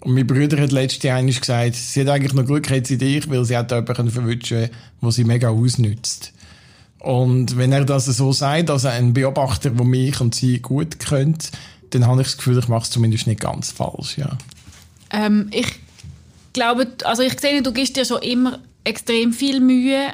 Und 0.00 0.14
mein 0.14 0.26
Bruder 0.26 0.60
hat 0.60 0.72
letztes 0.72 1.02
Jahr 1.02 1.22
gesagt, 1.22 1.74
sie 1.74 2.02
hat 2.02 2.08
eigentlich 2.08 2.34
noch 2.34 2.44
Glück 2.44 2.70
hat 2.70 2.86
sie 2.86 2.98
dich, 2.98 3.28
weil 3.30 3.44
sie 3.44 3.56
hat 3.56 3.70
jemanden 3.70 4.10
verwünschen 4.10 4.68
wo 5.00 5.10
sie 5.10 5.24
mega 5.24 5.48
ausnützt. 5.48 6.32
Und 6.98 7.58
wenn 7.58 7.72
er 7.72 7.84
das 7.84 8.06
so 8.06 8.32
sagt, 8.32 8.70
also 8.70 8.88
ein 8.88 9.12
Beobachter, 9.12 9.70
der 9.70 9.84
mich 9.84 10.20
und 10.20 10.34
sie 10.34 10.60
gut 10.60 10.98
kennt, 10.98 11.50
dann 11.90 12.06
habe 12.06 12.22
ich 12.22 12.28
das 12.28 12.36
Gefühl, 12.38 12.58
ich 12.58 12.68
mache 12.68 12.84
es 12.84 12.90
zumindest 12.90 13.26
nicht 13.26 13.40
ganz 13.40 13.70
falsch, 13.72 14.16
ja. 14.18 14.38
Ähm, 15.10 15.48
ich 15.52 15.66
glaube, 16.54 16.86
also 17.04 17.22
ich 17.22 17.38
sehe, 17.38 17.62
du 17.62 17.72
gibst 17.72 17.96
dir 17.96 18.04
schon 18.04 18.22
immer 18.22 18.58
extrem 18.84 19.32
viel 19.32 19.60
Mühe, 19.60 20.08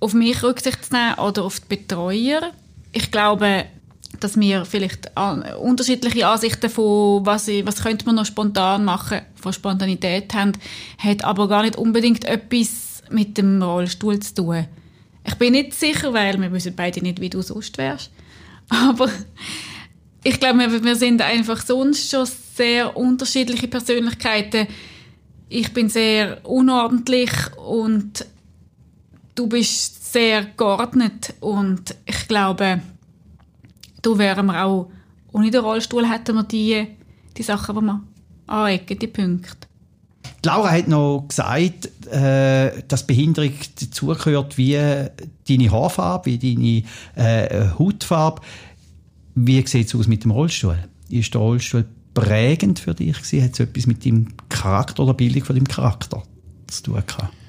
auf 0.00 0.14
mich 0.14 0.42
Rücksicht 0.42 0.86
zu 0.86 0.94
nehmen 0.94 1.14
oder 1.18 1.44
auf 1.44 1.60
die 1.60 1.76
Betreuer. 1.76 2.52
Ich 2.92 3.10
glaube, 3.10 3.66
dass 4.18 4.38
wir 4.38 4.64
vielleicht 4.64 5.10
unterschiedliche 5.60 6.26
Ansichten 6.26 6.68
von, 6.68 7.24
was, 7.24 7.48
was 7.48 7.82
könnte 7.82 8.06
man 8.06 8.16
noch 8.16 8.26
spontan 8.26 8.84
machen, 8.84 9.20
von 9.36 9.52
Spontanität 9.52 10.34
haben, 10.34 10.52
hat 10.98 11.24
aber 11.24 11.48
gar 11.48 11.62
nicht 11.62 11.76
unbedingt 11.76 12.24
etwas 12.24 13.02
mit 13.10 13.38
dem 13.38 13.62
Rollstuhl 13.62 14.18
zu 14.20 14.34
tun. 14.34 14.66
Ich 15.26 15.34
bin 15.34 15.52
nicht 15.52 15.74
sicher, 15.74 16.12
weil 16.12 16.40
wir 16.40 16.50
wissen 16.52 16.74
beide 16.74 17.02
nicht, 17.02 17.20
wie 17.20 17.30
du 17.30 17.42
sonst 17.42 17.76
wärst. 17.78 18.10
Aber 18.68 19.10
ich 20.22 20.40
glaube, 20.40 20.58
wir, 20.58 20.84
wir 20.84 20.96
sind 20.96 21.22
einfach 21.22 21.60
sonst 21.60 22.10
schon 22.10 22.26
sehr 22.54 22.96
unterschiedliche 22.96 23.68
Persönlichkeiten. 23.68 24.66
Ich 25.48 25.72
bin 25.72 25.88
sehr 25.88 26.38
unordentlich 26.44 27.30
und 27.56 28.24
du 29.34 29.46
bist 29.46 30.12
sehr 30.12 30.44
geordnet 30.56 31.34
und 31.40 31.94
ich 32.06 32.28
glaube, 32.28 32.80
da 34.02 34.18
wären 34.18 34.46
wir 34.46 34.64
auch, 34.64 34.90
ohne 35.32 35.50
den 35.50 35.60
Rollstuhl 35.60 36.08
hätten 36.08 36.36
wir 36.36 36.42
die, 36.44 36.86
die 37.36 37.42
Sachen, 37.42 37.76
die 37.76 37.82
wir 37.82 38.02
anecken, 38.46 38.98
die 38.98 39.06
Punkte. 39.06 39.68
Laura 40.44 40.70
hat 40.70 40.88
noch 40.88 41.26
gesagt, 41.28 41.90
äh, 42.06 42.82
dass 42.88 43.06
Behinderung 43.06 43.52
dazugehört 43.78 44.56
wie 44.56 44.72
deine 44.74 45.70
Haarfarbe, 45.70 46.30
wie 46.30 46.38
deine 46.38 47.28
äh, 47.28 47.68
Hautfarbe. 47.78 48.40
Wie 49.34 49.66
sieht 49.66 49.88
es 49.88 49.94
aus 49.94 50.06
mit 50.06 50.24
dem 50.24 50.30
Rollstuhl? 50.30 50.78
Ist 51.10 51.34
der 51.34 51.40
Rollstuhl 51.40 51.84
prägend 52.14 52.78
für 52.78 52.94
dich? 52.94 53.16
Hat 53.16 53.52
es 53.52 53.60
etwas 53.60 53.86
mit 53.86 54.04
deinem 54.04 54.28
Charakter 54.48 55.02
oder 55.02 55.14
Bildung 55.14 55.44
von 55.44 55.56
deinem 55.56 55.68
Charakter 55.68 56.22
zu 56.68 56.82
tun 56.84 57.02
gehabt? 57.06 57.39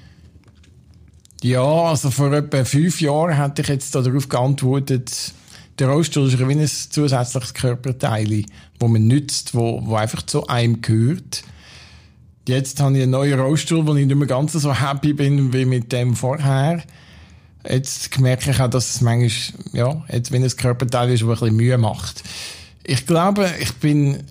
Ja, 1.42 1.64
also 1.64 2.10
vor 2.10 2.32
etwa 2.32 2.64
fünf 2.64 3.00
Jahren 3.00 3.36
hätte 3.36 3.62
ich 3.62 3.68
jetzt 3.68 3.94
darauf 3.96 4.28
geantwortet, 4.28 5.32
der 5.78 5.88
Rollstuhl 5.88 6.28
ist 6.28 6.38
wie 6.38 6.52
ein 6.52 6.66
zusätzliches 6.66 7.54
Körperteil, 7.54 8.44
das 8.78 8.88
man 8.88 9.08
nützt, 9.08 9.54
wo, 9.54 9.84
wo 9.84 9.96
einfach 9.96 10.22
zu 10.22 10.46
einem 10.46 10.82
gehört. 10.82 11.42
Jetzt 12.46 12.80
habe 12.80 12.96
ich 12.96 13.02
einen 13.02 13.10
neuen 13.10 13.40
Rollstuhl, 13.40 13.84
wo 13.86 13.94
ich 13.96 14.06
nicht 14.06 14.16
mehr 14.16 14.28
ganz 14.28 14.52
so 14.52 14.72
happy 14.72 15.14
bin 15.14 15.52
wie 15.52 15.64
mit 15.64 15.90
dem 15.90 16.14
vorher. 16.14 16.82
Jetzt 17.68 18.20
merke 18.20 18.52
ich 18.52 18.60
auch, 18.60 18.70
dass 18.70 18.94
es 18.94 19.00
manchmal, 19.00 19.64
ja, 19.72 20.04
jetzt, 20.08 20.30
wenn 20.30 20.44
es 20.44 20.56
Körperteil 20.56 21.10
ist, 21.10 21.22
das 21.22 21.28
ein 21.28 21.32
bisschen 21.32 21.56
Mühe 21.56 21.78
macht. 21.78 22.22
Ich 22.84 23.06
glaube, 23.06 23.50
ich 23.60 23.72
bin 23.74 24.24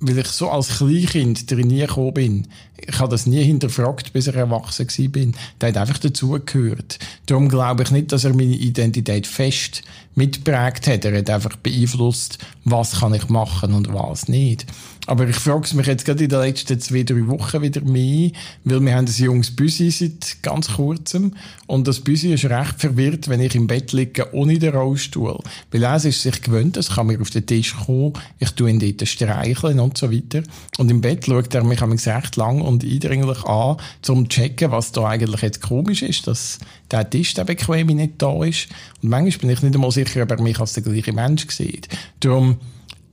weil 0.00 0.18
ich 0.18 0.26
so 0.28 0.50
als 0.50 0.78
Kleinkind 0.78 1.50
drin 1.50 1.68
nie 1.68 1.80
gekommen 1.80 2.14
bin. 2.14 2.48
Ich 2.76 2.98
habe 2.98 3.10
das 3.10 3.26
nie 3.26 3.42
hinterfragt, 3.42 4.12
bis 4.12 4.26
ich 4.26 4.34
erwachsen 4.34 4.86
war. 4.86 5.08
bin. 5.08 5.34
Der 5.60 5.70
hat 5.70 5.76
einfach 5.78 5.98
dazugehört. 5.98 6.98
Darum 7.26 7.48
glaube 7.48 7.82
ich 7.82 7.90
nicht, 7.90 8.12
dass 8.12 8.24
er 8.24 8.34
meine 8.34 8.54
Identität 8.54 9.26
fest 9.26 9.82
mitprägt 10.14 10.86
hat. 10.86 11.04
Er 11.04 11.18
hat 11.18 11.30
einfach 11.30 11.56
beeinflusst, 11.56 12.38
was 12.64 13.00
kann 13.00 13.14
ich 13.14 13.28
machen 13.28 13.72
und 13.72 13.92
was 13.92 14.28
nicht. 14.28 14.66
Aber 15.06 15.28
ich 15.28 15.36
frage 15.36 15.74
mich 15.76 15.86
jetzt 15.86 16.04
gerade 16.04 16.24
in 16.24 16.30
den 16.30 16.40
letzten 16.40 16.80
zwei, 16.80 17.04
drei 17.04 17.26
Wochen 17.28 17.62
wieder 17.62 17.80
mehr, 17.82 18.30
weil 18.64 18.80
wir 18.80 18.94
haben 18.94 19.06
ein 19.06 19.12
junges 19.12 19.54
Büsi 19.54 19.90
seit 19.90 20.42
ganz 20.42 20.74
kurzem 20.74 21.34
und 21.66 21.86
das 21.86 22.00
Büsi 22.00 22.32
ist 22.32 22.44
recht 22.44 22.80
verwirrt, 22.80 23.28
wenn 23.28 23.40
ich 23.40 23.54
im 23.54 23.68
Bett 23.68 23.92
liege, 23.92 24.34
ohne 24.34 24.58
den 24.58 24.74
Rollstuhl. 24.74 25.38
Weil 25.70 25.82
er 25.84 25.96
ist 25.96 26.22
sich 26.22 26.42
gewöhnt, 26.42 26.76
es 26.76 26.90
kann 26.90 27.06
mir 27.06 27.20
auf 27.20 27.30
den 27.30 27.46
Tisch 27.46 27.76
kommen, 27.76 28.14
ich 28.40 28.50
tue 28.50 28.68
ihn 28.68 28.80
dort 28.80 29.08
streicheln 29.08 29.78
und 29.78 29.96
so 29.96 30.12
weiter. 30.12 30.42
Und 30.78 30.90
im 30.90 31.00
Bett 31.00 31.26
schaut 31.26 31.54
er 31.54 31.64
mich 31.64 31.82
recht 31.82 32.36
lang 32.36 32.60
und 32.60 32.82
eindringlich 32.82 33.44
an, 33.44 33.76
um 34.08 34.28
zu 34.28 34.28
checken, 34.28 34.72
was 34.72 34.92
da 34.92 35.06
eigentlich 35.06 35.42
jetzt 35.42 35.62
komisch 35.62 36.02
ist, 36.02 36.26
dass 36.26 36.58
der 36.90 37.08
Tisch, 37.08 37.34
der 37.34 37.44
bequem 37.44 37.86
nicht 37.88 38.14
da 38.18 38.44
ist. 38.44 38.68
Und 39.02 39.10
manchmal 39.10 39.38
bin 39.38 39.50
ich 39.50 39.62
nicht 39.62 39.74
einmal 39.74 39.92
sicher, 39.92 40.22
ob 40.22 40.30
er 40.30 40.42
mich 40.42 40.58
als 40.58 40.72
der 40.72 40.82
gleiche 40.82 41.12
Mensch 41.12 41.48
sieht. 41.48 41.88
Darum 42.20 42.58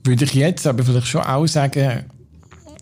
würde 0.04 0.24
ich 0.24 0.34
jetzt 0.34 0.66
aber 0.66 0.84
vielleicht 0.84 1.06
schon 1.06 1.22
auch 1.22 1.46
sagen, 1.46 2.04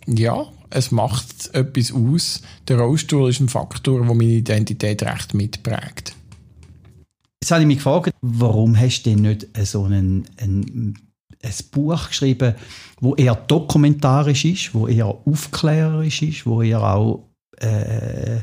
ja, 0.06 0.46
es 0.70 0.90
macht 0.90 1.54
etwas 1.54 1.92
aus. 1.92 2.42
Der 2.68 2.78
Rollstuhl 2.78 3.30
ist 3.30 3.40
ein 3.40 3.48
Faktor, 3.48 4.04
der 4.04 4.14
meine 4.14 4.30
Identität 4.30 5.02
recht 5.02 5.34
mitprägt. 5.34 6.14
Jetzt 7.40 7.50
habe 7.50 7.62
ich 7.62 7.66
mich 7.66 7.78
gefragt, 7.78 8.14
warum 8.20 8.78
hast 8.78 9.02
du 9.02 9.10
denn 9.10 9.22
nicht 9.22 9.48
so 9.66 9.84
einen, 9.84 10.24
einen, 10.36 10.98
ein 11.42 11.54
Buch 11.72 12.08
geschrieben, 12.08 12.54
wo 13.00 13.14
eher 13.14 13.34
dokumentarisch 13.34 14.44
ist, 14.44 14.74
wo 14.74 14.86
eher 14.86 15.06
aufklärerisch 15.06 16.22
ist, 16.22 16.46
wo 16.46 16.62
eher 16.62 16.82
auch 16.82 17.28
äh, 17.56 18.40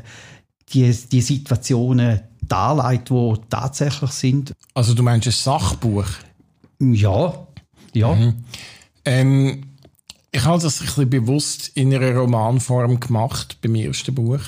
die, 0.72 0.94
die 1.10 1.20
Situationen 1.20 2.20
darlegt, 2.46 3.10
die 3.10 3.34
tatsächlich 3.48 4.10
sind? 4.10 4.52
Also 4.74 4.94
du 4.94 5.02
meinst 5.02 5.26
ein 5.26 5.32
Sachbuch? 5.32 6.06
Ja, 6.78 7.46
ja. 7.94 8.14
Mhm. 8.14 8.34
Ähm, 9.04 9.62
ich 10.32 10.44
habe 10.44 10.62
das 10.62 10.80
ein 10.80 10.86
bisschen 10.86 11.10
bewusst 11.10 11.72
in 11.74 11.94
einer 11.94 12.14
Romanform 12.14 13.00
gemacht 13.00 13.58
beim 13.62 13.74
ersten 13.74 14.14
Buch. 14.14 14.40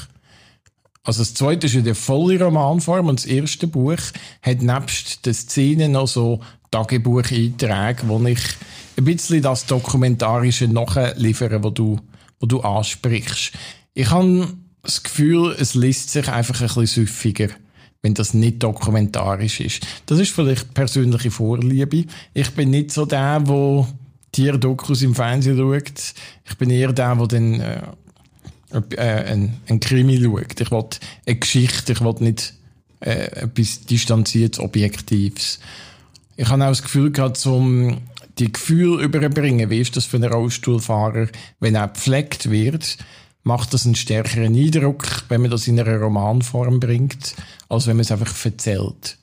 Also 1.04 1.20
das 1.20 1.34
zweite 1.34 1.66
ist 1.66 1.74
in 1.74 1.84
der 1.84 1.96
vollen 1.96 2.40
Romanform 2.40 3.08
und 3.08 3.18
das 3.18 3.26
erste 3.26 3.66
Buch 3.66 3.98
hat 4.42 4.62
nebst 4.62 5.26
den 5.26 5.34
Szenen 5.34 5.92
noch 5.92 6.06
so 6.06 6.40
Tagebucheinträge, 6.70 8.02
wo 8.06 8.24
ich 8.24 8.40
ein 8.96 9.04
bisschen 9.04 9.42
das 9.42 9.66
Dokumentarische 9.66 10.68
nachliefere, 10.68 11.62
wo 11.64 11.70
du, 11.70 11.98
wo 12.38 12.46
du 12.46 12.60
ansprichst. 12.60 13.52
Ich 13.94 14.10
habe 14.10 14.54
das 14.82 15.02
Gefühl, 15.02 15.56
es 15.58 15.74
liest 15.74 16.10
sich 16.10 16.28
einfach 16.28 16.60
ein 16.60 16.66
bisschen 16.68 16.86
süffiger 16.86 17.48
wenn 18.02 18.14
das 18.14 18.34
nicht 18.34 18.62
dokumentarisch 18.62 19.60
ist. 19.60 19.86
Das 20.06 20.18
ist 20.18 20.32
vielleicht 20.32 20.74
persönliche 20.74 21.30
Vorliebe. 21.30 22.04
Ich 22.34 22.50
bin 22.50 22.70
nicht 22.70 22.90
so 22.90 23.06
der, 23.06 23.40
der 23.40 23.86
Tierdokus 24.32 25.02
im 25.02 25.14
Fernsehen 25.14 25.56
schaut. 25.56 26.14
Ich 26.44 26.56
bin 26.58 26.70
eher 26.70 26.92
der, 26.92 27.14
der 27.14 27.26
dann 27.28 27.60
äh, 27.60 27.80
äh, 28.96 29.32
ein, 29.32 29.54
ein 29.68 29.80
Krimi 29.80 30.20
schaut. 30.20 30.60
Ich 30.60 30.70
will 30.70 30.84
eine 31.26 31.36
Geschichte, 31.36 31.92
ich 31.92 32.00
will 32.00 32.14
nicht 32.18 32.54
äh, 33.00 33.42
etwas 33.42 33.82
distanziertes, 33.82 34.58
Objektives. 34.58 35.60
Ich 36.36 36.48
habe 36.48 36.64
auch 36.64 36.68
das 36.68 36.82
Gefühl 36.82 37.12
gehabt, 37.12 37.44
um 37.46 37.98
die 38.38 38.50
Gefühle 38.50 39.02
überbringen, 39.04 39.70
wie 39.70 39.80
ist 39.80 39.96
das 39.96 40.06
für 40.06 40.16
einen 40.16 40.32
Rollstuhlfahrer, 40.32 41.28
wenn 41.60 41.74
er 41.74 41.88
gepflegt 41.88 42.50
wird, 42.50 42.96
macht 43.42 43.74
das 43.74 43.86
einen 43.86 43.94
stärkeren 43.94 44.54
Eindruck, 44.54 45.24
wenn 45.28 45.40
man 45.40 45.50
das 45.50 45.68
in 45.68 45.78
einer 45.78 45.98
Romanform 45.98 46.80
bringt, 46.80 47.34
als 47.68 47.86
wenn 47.86 47.96
man 47.96 48.02
es 48.02 48.12
einfach 48.12 48.44
erzählt. 48.44 49.18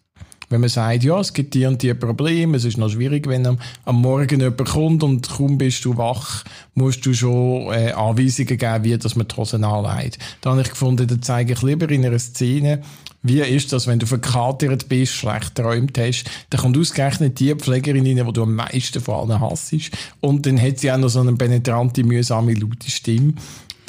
Wenn 0.52 0.62
man 0.62 0.70
sagt, 0.70 1.04
ja, 1.04 1.20
es 1.20 1.34
gibt 1.34 1.54
die 1.54 1.68
und 1.68 1.84
die 1.84 1.94
Probleme, 1.94 2.58
es 2.58 2.66
ist 2.66 2.80
noch 2.80 2.90
schwierig, 2.90 3.28
wenn 3.28 3.46
am, 3.46 3.60
am 3.86 4.02
Morgen 4.02 4.40
jemand 4.40 4.66
kommt 4.66 5.04
und 5.04 5.30
kaum 5.30 5.60
bist 5.60 5.86
du 5.86 5.96
wach, 5.96 6.44
musst 6.74 7.06
du 7.06 7.14
schon 7.14 7.72
äh, 7.72 7.92
Anweisungen 7.92 8.58
geben, 8.58 8.84
wie 8.84 8.98
dass 8.98 9.16
man 9.16 9.28
die 9.28 9.36
Hosen 9.36 9.64
anlegt. 9.64 10.18
Da 10.42 10.52
habe 10.52 10.62
ich 10.62 10.70
gefunden, 10.70 11.08
da 11.08 11.22
zeige 11.22 11.54
ich 11.54 11.62
lieber 11.62 11.88
in 11.92 12.04
einer 12.04 12.18
Szene, 12.18 12.82
wie 13.22 13.42
ist 13.42 13.74
das, 13.74 13.86
wenn 13.86 14.00
du 14.00 14.06
verkatert 14.06 14.88
bist, 14.90 15.14
schlecht 15.14 15.56
träumt 15.56 15.98
hast, 15.98 16.26
dann 16.50 16.62
kommt 16.62 16.78
ausgerechnet 16.78 17.40
die 17.40 17.54
Pflegerin 17.54 18.06
rein, 18.06 18.26
die 18.26 18.34
du 18.34 18.44
am 18.44 18.56
meisten 18.56 19.02
von 19.02 19.30
allen 19.30 19.42
hassest. 19.42 19.92
Und 20.22 20.46
dann 20.46 20.60
hat 20.60 20.80
sie 20.80 20.92
auch 20.92 20.98
noch 20.98 21.10
so 21.10 21.20
eine 21.20 21.34
penetrante, 21.34 22.04
mühsame, 22.04 22.54
laute 22.54 22.90
Stimme. 22.90 23.34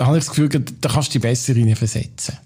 Da 0.01 0.07
habe 0.07 0.17
ich 0.17 0.25
das 0.25 0.35
Gefühl, 0.35 0.49
da 0.49 0.89
kannst 0.89 1.11
du 1.11 1.19
dich 1.19 1.21
besser 1.21 1.55
versetzen. 1.77 2.39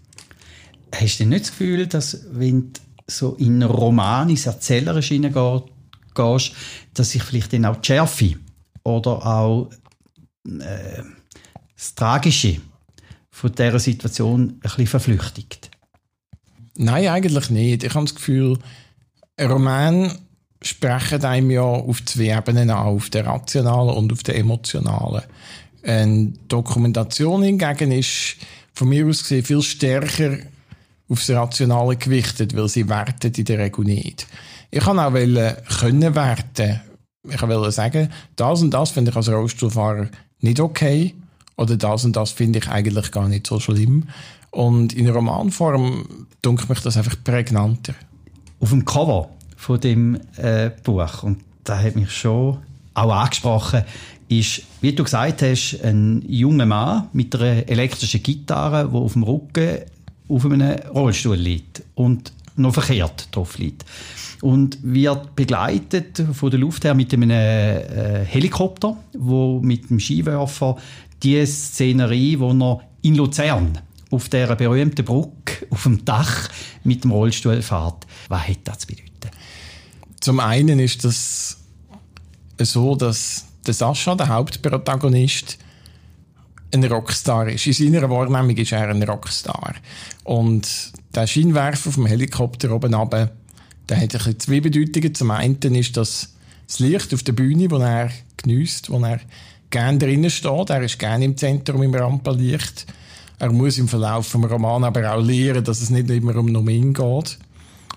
Hast 0.92 1.20
du 1.20 1.24
nicht 1.24 1.44
das 1.44 1.50
Gefühl, 1.52 1.86
dass 1.86 2.18
wenn 2.32 2.72
du 2.72 2.80
so 3.06 3.36
in 3.36 3.62
einen 3.62 3.70
Roman, 3.70 4.28
ins 4.28 4.46
Erzählerische 4.46 5.20
gehst, 5.20 6.52
dass 6.94 7.10
sich 7.12 7.22
vielleicht 7.22 7.52
dann 7.52 7.66
auch 7.66 7.76
die 7.76 7.86
Schärfe 7.86 8.34
oder 8.82 9.24
auch 9.24 9.70
äh, 10.48 11.04
das 11.76 11.94
Tragische 11.94 12.60
von 13.30 13.52
dieser 13.52 13.78
Situation 13.78 14.40
ein 14.54 14.58
bisschen 14.58 14.88
verflüchtigt? 14.88 15.70
Nein, 16.74 17.06
eigentlich 17.06 17.50
nicht. 17.50 17.84
Ich 17.84 17.94
habe 17.94 18.06
das 18.06 18.16
Gefühl, 18.16 18.58
Roman 19.40 20.10
sprechen 20.60 21.24
einem 21.24 21.52
ja 21.52 21.62
auf 21.62 22.04
zwei 22.04 22.36
Ebenen 22.36 22.70
an, 22.70 22.78
auf 22.78 23.10
der 23.10 23.26
rationalen 23.26 23.96
und 23.96 24.12
auf 24.12 24.24
der 24.24 24.38
emotionalen. 24.38 25.22
Eine 25.84 26.32
Dokumentation 26.48 27.42
hingegen 27.42 27.92
ist 27.92 28.36
von 28.72 28.88
mir 28.88 29.06
aus 29.06 29.22
gesehen 29.22 29.44
viel 29.44 29.62
stärker 29.62 30.38
aufs 31.08 31.30
Rationale 31.30 31.96
gewichtet, 31.96 32.56
weil 32.56 32.68
sie 32.68 32.88
werten 32.88 33.32
in 33.32 33.44
der 33.44 33.58
Regel 33.58 33.84
nicht. 33.84 34.26
Ich 34.70 34.80
kann 34.80 34.98
auch 34.98 35.12
wollen, 35.12 35.56
können 35.80 36.14
werten. 36.14 36.80
Ich 37.28 37.40
wollte 37.40 37.70
sagen, 37.70 38.08
das 38.36 38.62
und 38.62 38.72
das 38.72 38.90
finde 38.90 39.10
ich 39.10 39.16
als 39.16 39.28
Rollstuhlfahrer 39.28 40.08
nicht 40.40 40.60
okay 40.60 41.14
oder 41.56 41.76
das 41.76 42.04
und 42.04 42.16
das 42.16 42.32
finde 42.32 42.58
ich 42.58 42.68
eigentlich 42.68 43.10
gar 43.10 43.28
nicht 43.28 43.46
so 43.46 43.60
schlimm. 43.60 44.08
Und 44.50 44.92
in 44.92 45.08
Romanform 45.08 46.26
dunkelt 46.42 46.68
mich 46.68 46.80
das 46.80 46.96
einfach 46.96 47.16
prägnanter. 47.22 47.94
Auf 48.60 48.70
dem 48.70 48.84
Cover 48.84 49.28
von 49.56 49.80
dem 49.80 50.20
äh, 50.36 50.70
Buch, 50.82 51.22
und 51.22 51.40
da 51.64 51.78
hat 51.78 51.96
mich 51.96 52.10
schon 52.10 52.58
auch 52.94 53.12
angesprochen, 53.12 53.82
ist, 54.28 54.62
wie 54.80 54.92
du 54.92 55.04
gesagt 55.04 55.42
hast, 55.42 55.80
ein 55.82 56.24
junger 56.26 56.66
Mann 56.66 57.08
mit 57.12 57.34
einer 57.34 57.68
elektrischen 57.68 58.22
Gitarre, 58.22 58.88
der 58.88 59.00
auf 59.00 59.12
dem 59.12 59.22
Rücken 59.22 59.78
auf 60.28 60.44
einem 60.44 60.78
Rollstuhl 60.94 61.36
liegt 61.36 61.82
und 61.94 62.32
noch 62.56 62.74
verkehrt 62.74 63.28
drauf 63.32 63.58
liegt. 63.58 63.84
Und 64.40 64.78
wird 64.82 65.34
begleitet 65.36 66.22
von 66.32 66.50
der 66.50 66.60
Luft 66.60 66.84
her 66.84 66.94
mit 66.94 67.12
einem 67.12 67.30
äh, 67.30 68.24
Helikopter, 68.24 68.96
wo 69.16 69.60
mit 69.60 69.90
dem 69.90 69.98
Skiwerfer 69.98 70.76
die 71.22 71.44
Szenerie, 71.46 72.38
wo 72.38 72.50
er 72.52 72.80
in 73.02 73.14
Luzern 73.14 73.78
auf 74.10 74.28
der 74.28 74.54
berühmten 74.54 75.04
Brücke 75.04 75.66
auf 75.70 75.84
dem 75.84 76.04
Dach 76.04 76.48
mit 76.84 77.04
dem 77.04 77.10
Rollstuhl 77.10 77.62
fährt. 77.62 78.06
Was 78.28 78.48
hat 78.48 78.58
das 78.64 78.78
zu 78.80 78.86
bedeuten? 78.86 79.10
Zum 80.20 80.40
einen 80.40 80.78
ist 80.78 81.04
das 81.04 81.58
so, 82.58 82.94
dass 82.94 83.46
der 83.66 83.74
Sascha, 83.74 84.14
der 84.14 84.28
Hauptprotagonist, 84.28 85.58
ein 86.72 86.84
Rockstar 86.84 87.48
ist. 87.48 87.66
In 87.66 87.72
seiner 87.72 88.10
Wahrnehmung 88.10 88.56
ist 88.56 88.72
er 88.72 88.88
ein 88.88 89.02
Rockstar. 89.02 89.74
Und 90.24 90.92
der 91.14 91.26
Scheinwerfer 91.26 91.92
vom 91.92 92.06
Helikopter 92.06 92.72
oben 92.72 92.94
runter, 92.94 93.30
der 93.88 94.00
hat 94.00 94.26
ein 94.26 94.40
zwei 94.40 94.60
Bedeutungen. 94.60 95.14
Zum 95.14 95.30
einen 95.30 95.74
ist 95.74 95.96
das 95.96 96.34
das 96.66 96.78
Licht 96.78 97.12
auf 97.14 97.22
der 97.22 97.32
Bühne, 97.32 97.68
das 97.68 97.80
er 97.80 98.10
genießt, 98.38 98.90
wo 98.90 98.98
er 99.04 99.20
gerne 99.70 99.98
drinnen 99.98 100.30
steht. 100.30 100.70
Er 100.70 100.82
ist 100.82 100.98
gerne 100.98 101.24
im 101.24 101.36
Zentrum 101.36 101.82
im 101.82 101.94
Rampenlicht. 101.94 102.86
Er 103.38 103.52
muss 103.52 103.78
im 103.78 103.88
Verlauf 103.88 104.30
des 104.30 104.50
Romans 104.50 104.84
aber 104.84 105.12
auch 105.12 105.22
lernen, 105.22 105.64
dass 105.64 105.82
es 105.82 105.90
nicht 105.90 106.08
immer 106.10 106.36
um 106.36 106.68
ihn 106.68 106.94
geht. 106.94 107.38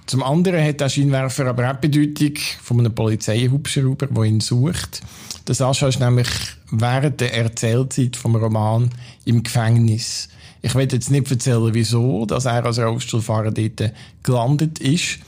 Zum 0.08 0.24
anderen 0.24 0.64
hat 0.64 0.80
der 0.80 0.88
Scheinwerfer 0.88 1.48
aber 1.48 1.70
auch 1.70 1.76
Bedeutung 1.76 2.36
von 2.64 2.80
einem 2.80 2.96
Polizeihubschrauber, 2.96 4.08
der 4.08 4.24
ihn 4.24 4.40
sucht. 4.40 5.02
Der 5.46 5.54
Sascha 5.54 5.90
ist 5.90 6.00
nämlich 6.00 6.30
während 6.72 7.20
der 7.20 7.34
Erzählzeit 7.34 8.16
vom 8.16 8.38
Roman 8.38 8.90
im 9.26 9.44
Gefängnis. 9.44 10.30
Ich 10.62 10.76
will 10.76 10.88
jetzt 10.90 11.12
nicht 11.12 11.30
erzählen, 11.30 11.74
wieso, 11.74 12.26
dass 12.26 12.46
er 12.46 12.66
als 12.66 12.80
Rollstuhlfahrer 12.80 13.52
dort 13.52 13.94
gelandet 14.24 14.80
ist. 14.80 15.20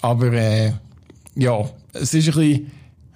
Aber 0.00 0.32
äh, 0.32 0.72
ja, 1.34 1.68
es 1.92 2.14
ist 2.14 2.28
ein 2.28 2.34
bisschen, 2.34 2.72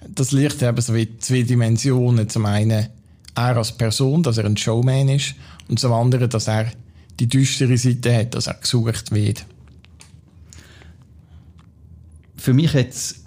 das 0.07 0.31
Licht 0.31 0.61
eben 0.61 0.81
so 0.81 0.93
wie 0.93 1.17
zwei 1.17 1.41
Dimensionen. 1.41 2.29
Zum 2.29 2.45
einen 2.45 2.89
er 3.35 3.57
als 3.57 3.71
Person, 3.71 4.21
dass 4.21 4.37
er 4.37 4.45
ein 4.45 4.57
Showman 4.57 5.09
ist 5.09 5.33
und 5.67 5.79
zum 5.79 5.93
anderen, 5.93 6.29
dass 6.29 6.47
er 6.47 6.71
die 7.19 7.27
düstere 7.27 7.77
Seite 7.77 8.15
hat, 8.15 8.35
dass 8.35 8.47
er 8.47 8.55
gesucht 8.55 9.11
wird. 9.11 9.45
Für 12.37 12.53
mich 12.53 12.73
jetzt, 12.73 13.25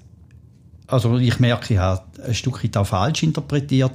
also 0.87 1.19
ich 1.19 1.39
merke, 1.39 1.75
ich 1.75 1.81
habe 1.81 2.03
ein 2.25 2.35
Stück 2.35 2.63
weit 2.65 2.77
auch 2.77 2.87
falsch 2.87 3.23
interpretiert. 3.23 3.93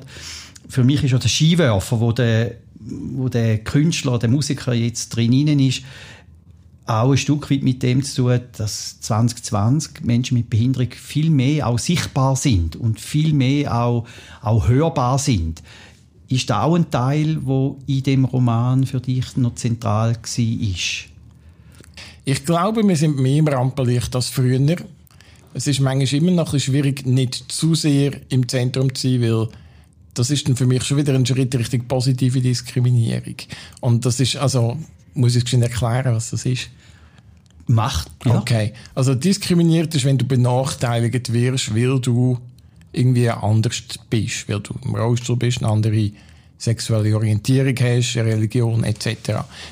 Für 0.67 0.83
mich 0.83 1.03
ist 1.03 1.11
ja 1.11 1.17
der 1.17 1.29
Skiwerfer, 1.29 1.99
wo 1.99 2.11
der, 2.11 2.55
wo 2.79 3.29
der 3.29 3.59
Künstler, 3.59 4.19
der 4.19 4.29
Musiker 4.29 4.73
jetzt 4.73 5.09
drin 5.09 5.59
ist, 5.59 5.83
auch 6.87 7.11
ein 7.11 7.17
Stück 7.17 7.49
weit 7.49 7.63
mit 7.63 7.81
dem 7.81 8.03
zu 8.03 8.23
tun, 8.23 8.41
dass 8.57 8.99
2020 9.01 10.03
Menschen 10.03 10.37
mit 10.37 10.49
Behinderung 10.49 10.91
viel 10.91 11.29
mehr 11.29 11.67
auch 11.67 11.79
sichtbar 11.79 12.35
sind 12.35 12.75
und 12.75 12.99
viel 12.99 13.33
mehr 13.33 13.75
auch, 13.75 14.05
auch 14.41 14.67
hörbar 14.67 15.17
sind. 15.17 15.63
Ist 16.27 16.49
da 16.49 16.63
auch 16.63 16.75
ein 16.75 16.89
Teil, 16.89 17.39
wo 17.41 17.79
in 17.87 18.03
dem 18.03 18.25
Roman 18.25 18.85
für 18.85 18.99
dich 18.99 19.35
noch 19.37 19.55
zentral 19.55 20.15
war? 20.15 20.45
Ich 22.27 22.45
glaube, 22.45 22.87
wir 22.87 22.95
sind 22.95 23.19
mehr 23.19 23.37
im 23.37 23.47
Rampenlicht 23.47 24.15
als 24.15 24.29
früher. 24.29 24.59
Es 25.55 25.67
ist 25.67 25.79
manchmal 25.79 26.21
immer 26.21 26.31
noch 26.31 26.53
ein 26.53 26.59
schwierig, 26.59 27.05
nicht 27.05 27.49
zu 27.49 27.75
sehr 27.75 28.11
im 28.27 28.45
Zentrum 28.49 28.93
zu 28.93 29.07
sein, 29.07 29.21
weil 29.21 29.47
das 30.13 30.29
ist 30.29 30.45
dann 30.49 30.57
für 30.57 30.65
mich 30.65 30.83
schon 30.83 30.97
wieder 30.97 31.13
ein 31.13 31.25
Schritt 31.25 31.55
Richtung 31.55 31.87
positive 31.87 32.41
Diskriminierung. 32.41 33.35
Und 33.79 34.05
das 34.05 34.19
ist, 34.19 34.35
also, 34.35 34.77
muss 35.13 35.37
ich 35.37 35.47
schnell 35.47 35.63
erklären, 35.63 36.13
was 36.13 36.31
das 36.31 36.45
ist? 36.45 36.69
Macht, 37.67 38.11
ja. 38.25 38.37
Okay. 38.37 38.73
Also, 38.95 39.15
diskriminiert 39.15 39.95
ist, 39.95 40.03
wenn 40.03 40.17
du 40.17 40.25
benachteiligt 40.25 41.31
wirst, 41.31 41.73
weil 41.73 42.01
du 42.01 42.37
irgendwie 42.91 43.29
anders 43.29 43.81
bist, 44.09 44.49
weil 44.49 44.59
du 44.59 44.73
im 44.83 44.93
Rollstuhl 44.93 45.37
bist, 45.37 45.59
eine 45.59 45.71
andere 45.71 46.11
sexuelle 46.57 47.15
Orientierung 47.15 47.75
hast, 47.79 48.17
eine 48.17 48.31
Religion 48.31 48.83
etc. 48.83 49.07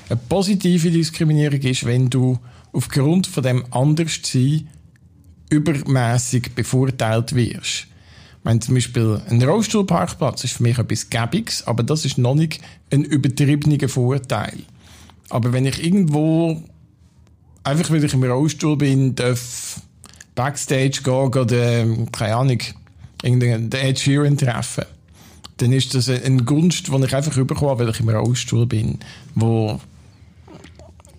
Eine 0.07 0.19
positive 0.29 0.91
Diskriminierung 0.91 1.59
ist, 1.59 1.85
wenn 1.85 2.09
du 2.09 2.39
aufgrund 2.71 3.27
von 3.27 3.43
dem 3.43 3.65
Anderssein 3.71 4.69
übermäßig 5.53 6.55
bevorteilt 6.55 7.35
wirst. 7.35 7.87
Meine, 8.43 8.59
zum 8.59 8.75
Beispiel 8.75 9.21
ein 9.29 9.41
Rollstuhlparkplatz 9.41 10.43
ist 10.43 10.57
für 10.57 10.63
mich 10.63 10.77
etwas 10.77 11.09
Gäbiges, 11.09 11.65
aber 11.65 11.83
das 11.83 12.03
ist 12.03 12.17
noch 12.17 12.35
nicht 12.35 12.59
ein 12.91 13.03
übertriebener 13.03 13.87
Vorteil. 13.87 14.57
Aber 15.29 15.53
wenn 15.53 15.65
ich 15.65 15.83
irgendwo, 15.83 16.61
einfach 17.63 17.89
weil 17.89 18.03
ich 18.03 18.13
im 18.13 18.23
Rollstuhl 18.23 18.77
bin, 18.77 19.15
darf 19.15 19.81
Backstage 20.35 21.01
gehen 21.03 21.13
oder, 21.13 21.85
keine 22.11 22.35
Ahnung, 22.35 22.59
irgendeinen 23.21 23.71
Ed 23.71 23.99
Sheeran 23.99 24.37
treffen, 24.37 24.85
dann 25.57 25.71
ist 25.71 25.93
das 25.95 26.09
eine 26.09 26.43
Gunst, 26.43 26.87
die 26.87 27.05
ich 27.05 27.15
einfach 27.15 27.45
bekomme, 27.45 27.79
weil 27.79 27.89
ich 27.89 27.99
im 28.01 28.09
Rollstuhl 28.09 28.65
bin, 28.65 28.99
wo, 29.35 29.79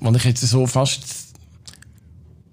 wo 0.01 0.11
ich 0.11 0.25
jetzt 0.25 0.43
so 0.43 0.67
fast, 0.67 1.33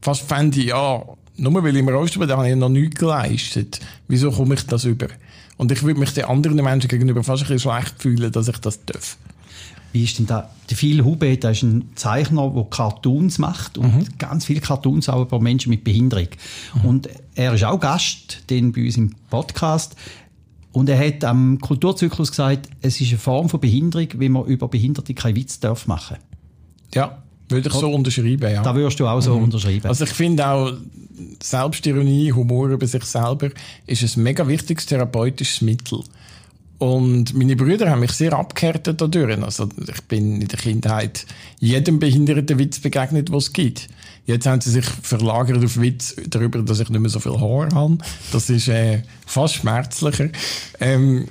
fast 0.01 0.21
fände, 0.21 0.61
ja, 0.61 1.03
nur 1.41 1.63
weil 1.63 1.75
ich 1.75 1.79
im 1.79 1.89
Rollstuhl 1.89 2.29
habe 2.29 2.49
ich 2.49 2.55
noch 2.55 2.69
nichts 2.69 2.99
geleistet. 2.99 3.79
Wieso 4.07 4.31
komme 4.31 4.53
ich 4.53 4.65
das 4.67 4.85
über? 4.85 5.07
Und 5.57 5.71
ich 5.71 5.81
würde 5.83 5.99
mich 5.99 6.13
den 6.13 6.25
anderen 6.25 6.55
Menschen 6.57 6.87
gegenüber 6.87 7.23
fast 7.23 7.43
ein 7.43 7.47
bisschen 7.49 7.71
schlecht 7.71 8.01
fühlen, 8.01 8.31
dass 8.31 8.47
ich 8.47 8.57
das 8.57 8.85
darf. 8.85 9.17
Wie 9.91 10.03
ist 10.03 10.19
denn 10.19 10.27
da? 10.27 10.49
Der 10.69 10.77
Phil 10.77 11.03
Hube, 11.03 11.37
der 11.37 11.51
ist 11.51 11.63
ein 11.63 11.89
Zeichner, 11.95 12.49
der 12.49 12.63
Cartoons 12.69 13.39
macht 13.39 13.77
und 13.77 13.93
mhm. 13.93 14.05
ganz 14.17 14.45
viele 14.45 14.61
Cartoons 14.61 15.09
auch 15.09 15.23
über 15.23 15.39
Menschen 15.39 15.69
mit 15.69 15.83
Behinderung. 15.83 16.27
Mhm. 16.75 16.85
Und 16.85 17.09
er 17.35 17.53
ist 17.53 17.63
auch 17.63 17.79
Gast, 17.79 18.43
den 18.49 18.71
bei 18.71 18.85
uns 18.85 18.97
im 18.97 19.13
Podcast. 19.29 19.95
Und 20.71 20.89
er 20.89 21.05
hat 21.05 21.23
am 21.25 21.59
Kulturzyklus 21.59 22.29
gesagt, 22.29 22.69
es 22.81 23.01
ist 23.01 23.09
eine 23.09 23.17
Form 23.17 23.49
von 23.49 23.59
Behinderung, 23.59 24.07
wie 24.17 24.29
man 24.29 24.45
über 24.45 24.69
Behinderte 24.69 25.13
keinen 25.13 25.35
Witz 25.35 25.59
darf 25.59 25.87
machen. 25.87 26.17
Ja, 26.93 27.20
Würde 27.51 27.69
ich 27.69 27.75
so 27.75 27.91
unterschreiben, 27.91 28.51
ja. 28.51 28.63
Da 28.63 28.73
würdest 28.75 28.99
du 28.99 29.07
auch 29.07 29.21
so 29.21 29.35
Mhm. 29.37 29.43
unterschreiben. 29.43 29.87
Also 29.87 30.05
ich 30.05 30.11
finde 30.11 30.47
auch, 30.47 30.73
Selbstironie, 31.41 32.31
Humor 32.31 32.69
über 32.69 32.87
sich 32.87 33.03
selber 33.03 33.49
ist 33.87 34.17
ein 34.17 34.23
mega 34.23 34.47
wichtiges 34.47 34.85
therapeutisches 34.85 35.61
Mittel. 35.61 35.99
Und 36.77 37.35
meine 37.35 37.55
Brüder 37.55 37.89
haben 37.91 37.99
mich 37.99 38.11
sehr 38.11 38.33
abgehärtet 38.33 38.99
dadurch. 38.99 39.39
Also 39.43 39.69
ich 39.87 40.01
bin 40.03 40.41
in 40.41 40.47
der 40.47 40.57
Kindheit 40.57 41.27
jedem 41.59 41.99
behinderten 41.99 42.57
Witz 42.57 42.79
begegnet, 42.79 43.31
was 43.31 43.43
es 43.45 43.53
gibt. 43.53 43.87
Jetzt 44.25 44.47
haben 44.47 44.61
sie 44.61 44.71
sich 44.71 44.85
verlagert 44.85 45.63
auf 45.63 45.79
Witz 45.79 46.15
darüber, 46.27 46.59
dass 46.63 46.79
ich 46.79 46.89
nicht 46.89 46.99
mehr 46.99 47.09
so 47.11 47.19
viel 47.19 47.39
Haar 47.39 47.69
habe. 47.73 47.99
Das 48.31 48.49
ist 48.49 48.67
äh, 48.67 49.03
fast 49.27 49.55
schmerzlicher. 49.55 50.29
Ähm, 50.79 51.27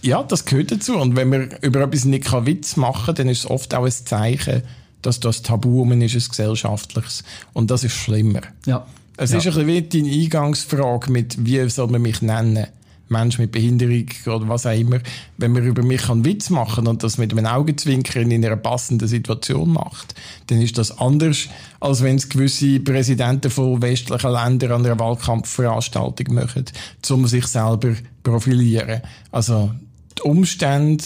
ja, 0.00 0.22
das 0.22 0.44
gehört 0.44 0.70
dazu. 0.70 0.96
Und 0.96 1.16
wenn 1.16 1.28
man 1.28 1.50
über 1.62 1.80
etwas 1.80 2.04
nicht 2.04 2.30
Witz 2.46 2.76
machen 2.76 3.06
kann, 3.06 3.14
dann 3.16 3.28
ist 3.28 3.38
es 3.40 3.50
oft 3.50 3.74
auch 3.74 3.84
ein 3.86 3.90
Zeichen, 3.90 4.62
dass 5.06 5.20
das 5.20 5.42
Tabu 5.42 5.82
um 5.82 5.92
ist, 6.00 6.14
ein 6.14 6.28
gesellschaftliches. 6.28 7.24
Und 7.52 7.70
das 7.70 7.84
ist 7.84 7.94
schlimmer. 7.94 8.42
ja. 8.66 8.86
Es 9.16 9.30
ja. 9.30 9.38
ist 9.38 9.46
ein 9.46 9.52
bisschen 9.52 9.66
wie 9.68 9.82
deine 9.82 10.22
Eingangsfrage 10.24 11.12
mit, 11.12 11.46
wie 11.46 11.68
soll 11.68 11.86
man 11.88 12.02
mich 12.02 12.20
nennen? 12.20 12.66
Mensch 13.08 13.38
mit 13.38 13.52
Behinderung 13.52 14.06
oder 14.26 14.48
was 14.48 14.66
auch 14.66 14.76
immer. 14.76 14.98
Wenn 15.36 15.52
man 15.52 15.64
über 15.64 15.82
mich 15.82 16.08
einen 16.08 16.24
Witz 16.24 16.50
machen 16.50 16.86
und 16.86 17.02
das 17.02 17.18
mit 17.18 17.32
einem 17.32 17.46
Augenzwinkern 17.46 18.30
in 18.30 18.44
einer 18.44 18.56
passenden 18.56 19.06
Situation 19.06 19.72
macht, 19.72 20.14
dann 20.46 20.60
ist 20.60 20.78
das 20.78 20.98
anders, 20.98 21.48
als 21.80 22.02
wenn 22.02 22.16
es 22.16 22.28
gewisse 22.28 22.80
Präsidenten 22.80 23.50
von 23.50 23.82
westlichen 23.82 24.30
Ländern 24.30 24.72
an 24.72 24.86
einer 24.86 24.98
Wahlkampfveranstaltung 24.98 26.34
machen, 26.34 26.64
um 27.10 27.26
sich 27.26 27.46
selber 27.46 27.94
profilieren. 28.22 29.02
Also 29.30 29.70
die 30.18 30.22
Umstände 30.22 31.04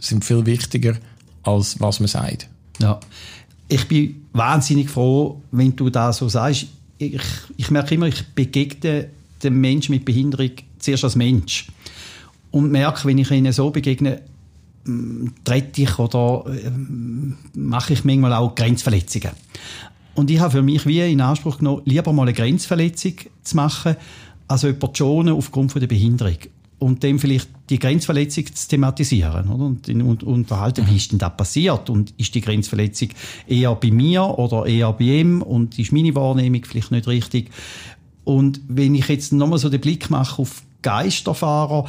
sind 0.00 0.24
viel 0.24 0.44
wichtiger, 0.46 0.96
als 1.44 1.80
was 1.80 2.00
man 2.00 2.08
sagt. 2.08 2.48
Ja. 2.78 3.00
Ich 3.68 3.86
bin 3.88 4.26
wahnsinnig 4.32 4.90
froh, 4.90 5.40
wenn 5.50 5.74
du 5.74 5.90
das 5.90 6.18
so 6.18 6.28
sagst. 6.28 6.66
Ich, 6.98 7.20
ich 7.56 7.70
merke 7.70 7.94
immer, 7.94 8.06
ich 8.06 8.26
begegne 8.34 9.08
dem 9.42 9.60
Menschen 9.60 9.92
mit 9.92 10.04
Behinderung 10.04 10.50
zuerst 10.78 11.04
als 11.04 11.16
Mensch. 11.16 11.66
Und 12.50 12.70
merke, 12.70 13.06
wenn 13.06 13.18
ich 13.18 13.30
ihnen 13.30 13.52
so 13.52 13.70
begegne, 13.70 14.22
mm, 14.84 15.26
trete 15.44 15.82
ich 15.82 15.98
oder 15.98 16.44
ähm, 16.46 17.36
mache 17.54 17.92
ich 17.92 18.04
manchmal 18.04 18.32
auch 18.32 18.54
Grenzverletzungen. 18.54 19.32
Und 20.14 20.30
ich 20.30 20.40
habe 20.40 20.52
für 20.52 20.62
mich 20.62 20.86
wie 20.86 21.00
in 21.00 21.20
Anspruch 21.20 21.58
genommen, 21.58 21.82
lieber 21.84 22.12
mal 22.12 22.22
eine 22.22 22.32
Grenzverletzung 22.32 23.14
zu 23.42 23.56
machen, 23.56 23.96
als 24.48 24.62
jemanden 24.62 24.94
zu 24.94 25.04
schonen 25.04 25.34
aufgrund 25.34 25.74
der 25.74 25.86
Behinderung. 25.86 26.38
Und 26.78 27.02
dem 27.02 27.18
vielleicht 27.18 27.48
die 27.70 27.78
Grenzverletzung 27.78 28.46
zu 28.54 28.68
thematisieren. 28.68 29.48
Oder? 29.48 29.64
Und 29.64 29.88
und 29.88 30.22
unterhalten, 30.22 30.86
wie 30.88 30.96
ist 30.96 31.10
denn 31.10 31.18
das 31.18 31.36
passiert? 31.36 31.88
Und 31.88 32.12
ist 32.18 32.34
die 32.34 32.42
Grenzverletzung 32.42 33.08
eher 33.46 33.74
bei 33.74 33.90
mir 33.90 34.38
oder 34.38 34.66
eher 34.66 34.92
bei 34.92 35.20
ihm? 35.20 35.40
Und 35.40 35.78
ist 35.78 35.92
meine 35.92 36.14
Wahrnehmung 36.14 36.64
vielleicht 36.64 36.90
nicht 36.90 37.06
richtig? 37.06 37.50
Und 38.24 38.60
wenn 38.68 38.94
ich 38.94 39.08
jetzt 39.08 39.32
nochmal 39.32 39.58
so 39.58 39.68
den 39.68 39.80
Blick 39.80 40.10
mache 40.10 40.42
auf 40.42 40.62
Geisterfahrer, 40.82 41.86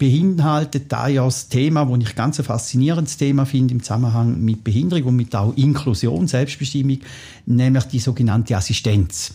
beinhaltet 0.00 0.90
da 0.90 1.08
ja 1.08 1.24
das 1.24 1.48
Thema, 1.48 1.84
das 1.84 2.08
ich 2.08 2.16
ganz 2.16 2.38
ein 2.38 2.44
faszinierendes 2.44 3.18
Thema 3.18 3.44
finde 3.44 3.74
im 3.74 3.82
Zusammenhang 3.82 4.40
mit 4.42 4.64
Behinderung 4.64 5.08
und 5.08 5.16
mit 5.16 5.36
auch 5.36 5.54
Inklusion, 5.56 6.26
Selbstbestimmung, 6.26 7.00
nämlich 7.44 7.84
die 7.84 7.98
sogenannte 7.98 8.56
Assistenz. 8.56 9.34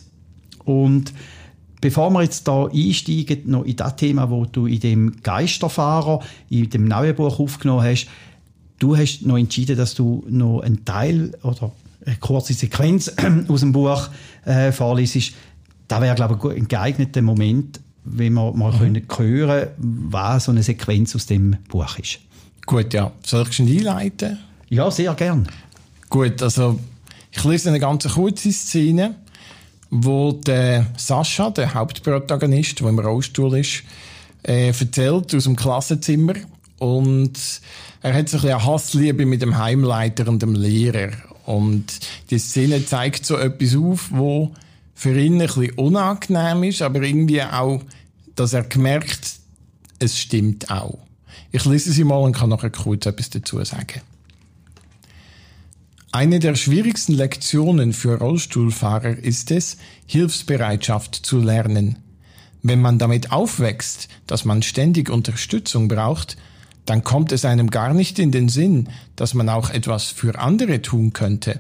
Und 0.66 1.14
bevor 1.82 2.10
wir 2.12 2.24
jetzt 2.24 2.48
da 2.48 2.66
einsteigen, 2.66 3.44
noch 3.46 3.64
in 3.64 3.76
das 3.76 3.96
Thema, 3.96 4.30
wo 4.30 4.46
du 4.46 4.66
in 4.66 4.80
dem 4.80 5.22
Geisterfahrer, 5.22 6.22
in 6.50 6.70
dem 6.70 6.88
neuen 6.88 7.16
Buch 7.16 7.40
aufgenommen 7.40 7.84
hast, 7.84 8.08
du 8.80 8.98
hast 8.98 9.26
noch 9.26 9.38
entschieden, 9.38 9.78
dass 9.78 9.94
du 9.94 10.24
noch 10.30 10.62
einen 10.62 10.86
Teil 10.86 11.32
oder 11.44 11.72
eine 12.06 12.16
kurze 12.18 12.54
Sequenz 12.54 13.12
aus 13.48 13.62
dem 13.62 13.72
Buch 13.72 14.10
äh, 14.46 14.72
vorliest. 14.72 15.34
Da 15.88 16.02
wäre, 16.02 16.16
glaube 16.16 16.40
ich, 16.42 16.58
ein 16.58 16.68
geeigneter 16.68 17.22
Moment, 17.22 17.80
wenn 18.04 18.34
wir 18.34 18.52
mal 18.54 18.72
können 18.78 19.02
hören 19.18 19.68
was 19.78 20.46
so 20.46 20.52
eine 20.52 20.64
Sequenz 20.64 21.16
aus 21.16 21.26
dem 21.26 21.58
Buch 21.70 21.98
ist. 22.00 22.20
Gut, 22.66 22.94
ja. 22.94 23.12
Soll 23.24 23.46
ich 23.48 23.54
schon 23.54 23.68
einleiten? 23.68 24.40
Ja, 24.70 24.90
sehr 24.90 25.14
gern. 25.14 25.48
Gut, 26.10 26.42
also 26.42 26.80
ich 27.32 27.44
lese 27.44 27.70
eine 27.70 27.80
ganz 27.80 28.08
kurze 28.08 28.52
Szene, 28.52 29.16
wo 30.04 30.32
der 30.32 30.88
Sascha, 30.98 31.50
der 31.50 31.74
Hauptprotagonist, 31.74 32.80
der 32.80 32.88
im 32.88 33.00
Rollstuhl 33.00 33.58
ist, 33.58 33.84
äh, 34.44 34.68
erzählt 34.68 35.34
aus 35.34 35.44
dem 35.44 35.56
Klassenzimmer 35.56 36.34
und 36.78 37.34
er 38.02 38.14
hat 38.14 38.30
so 38.30 38.38
ein 38.38 38.42
bisschen 38.42 38.50
eine 38.52 38.66
Hassliebe 38.66 39.26
mit 39.26 39.42
dem 39.42 39.58
Heimleiter 39.58 40.28
und 40.28 40.42
dem 40.42 40.54
Lehrer 40.54 41.12
und 41.46 41.86
die 42.30 42.40
Szene 42.40 42.86
zeigt 42.86 43.26
so 43.26 43.38
etwas 43.38 43.76
auf, 43.76 44.10
wo 44.12 44.52
für 44.94 45.20
ihn 45.20 45.42
ein 45.42 45.48
bisschen 45.48 45.72
unangenehm 45.72 46.64
ist, 46.64 46.82
aber 46.82 47.02
irgendwie 47.02 47.42
auch, 47.42 47.82
dass 48.36 48.54
er 48.54 48.64
gemerkt, 48.64 49.36
es 50.00 50.18
stimmt 50.18 50.70
auch. 50.70 51.00
Ich 51.52 51.66
lese 51.66 51.92
sie 51.92 52.04
mal 52.04 52.18
und 52.18 52.36
kann 52.36 52.50
nachher 52.50 52.70
kurz 52.70 53.06
etwas 53.06 53.30
dazu 53.30 53.64
sagen. 53.64 54.02
Eine 56.16 56.40
der 56.40 56.56
schwierigsten 56.56 57.12
Lektionen 57.12 57.92
für 57.92 58.18
Rollstuhlfahrer 58.18 59.18
ist 59.18 59.52
es, 59.52 59.76
Hilfsbereitschaft 60.06 61.14
zu 61.14 61.40
lernen. 61.40 61.98
Wenn 62.64 62.80
man 62.80 62.98
damit 62.98 63.34
aufwächst, 63.34 64.08
dass 64.26 64.46
man 64.46 64.64
ständig 64.64 65.10
Unterstützung 65.10 65.90
braucht, 65.90 66.38
dann 66.86 67.04
kommt 67.04 67.34
es 67.34 67.44
einem 67.44 67.70
gar 67.70 67.94
nicht 67.94 68.18
in 68.18 68.32
den 68.32 68.48
Sinn, 68.48 68.88
dass 69.18 69.34
man 69.34 69.50
auch 69.50 69.70
etwas 69.70 70.06
für 70.06 70.40
andere 70.40 70.82
tun 70.82 71.12
könnte. 71.12 71.60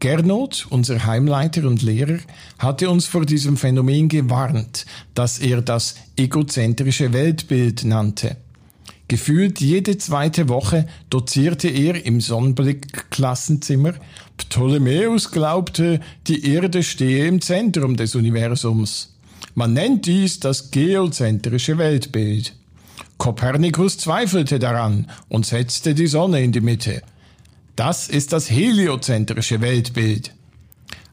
Gernot, 0.00 0.66
unser 0.70 1.06
Heimleiter 1.06 1.64
und 1.64 1.82
Lehrer, 1.82 2.18
hatte 2.58 2.90
uns 2.90 3.06
vor 3.06 3.24
diesem 3.24 3.56
Phänomen 3.56 4.08
gewarnt, 4.08 4.86
das 5.14 5.38
er 5.38 5.62
das 5.62 5.94
egozentrische 6.16 7.12
Weltbild 7.12 7.84
nannte. 7.84 8.38
Gefühlt 9.12 9.60
jede 9.60 9.98
zweite 9.98 10.48
Woche 10.48 10.86
dozierte 11.10 11.68
er 11.68 12.06
im 12.06 12.22
Sonnenblick-Klassenzimmer, 12.22 13.92
Ptolemäus 14.38 15.30
glaubte, 15.30 16.00
die 16.28 16.50
Erde 16.50 16.82
stehe 16.82 17.26
im 17.26 17.42
Zentrum 17.42 17.98
des 17.98 18.14
Universums. 18.14 19.14
Man 19.54 19.74
nennt 19.74 20.06
dies 20.06 20.40
das 20.40 20.70
geozentrische 20.70 21.76
Weltbild. 21.76 22.54
Kopernikus 23.18 23.98
zweifelte 23.98 24.58
daran 24.58 25.10
und 25.28 25.44
setzte 25.44 25.94
die 25.94 26.06
Sonne 26.06 26.42
in 26.42 26.52
die 26.52 26.62
Mitte. 26.62 27.02
Das 27.76 28.08
ist 28.08 28.32
das 28.32 28.50
heliozentrische 28.50 29.60
Weltbild. 29.60 30.32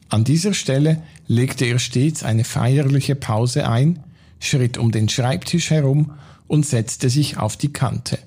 An 0.08 0.24
dieser 0.24 0.54
Stelle 0.54 1.02
legte 1.28 1.66
er 1.66 1.78
stets 1.78 2.22
eine 2.22 2.44
feierliche 2.44 3.14
Pause 3.14 3.68
ein, 3.68 4.02
schritt 4.40 4.78
um 4.78 4.90
den 4.90 5.08
Schreibtisch 5.08 5.70
herum 5.70 6.12
und 6.48 6.66
setzte 6.66 7.08
sich 7.08 7.36
auf 7.36 7.56
die 7.56 7.72
Kante. 7.72 8.18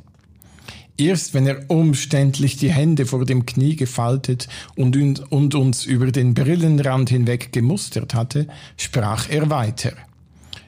Erst 0.95 1.33
wenn 1.33 1.47
er 1.47 1.69
umständlich 1.69 2.55
die 2.57 2.71
Hände 2.71 3.05
vor 3.05 3.25
dem 3.25 3.45
Knie 3.45 3.75
gefaltet 3.75 4.47
und, 4.75 4.95
un- 4.95 5.19
und 5.29 5.55
uns 5.55 5.85
über 5.85 6.11
den 6.11 6.35
Brillenrand 6.35 7.09
hinweg 7.09 7.51
gemustert 7.51 8.13
hatte, 8.13 8.47
sprach 8.77 9.27
er 9.29 9.49
weiter. 9.49 9.93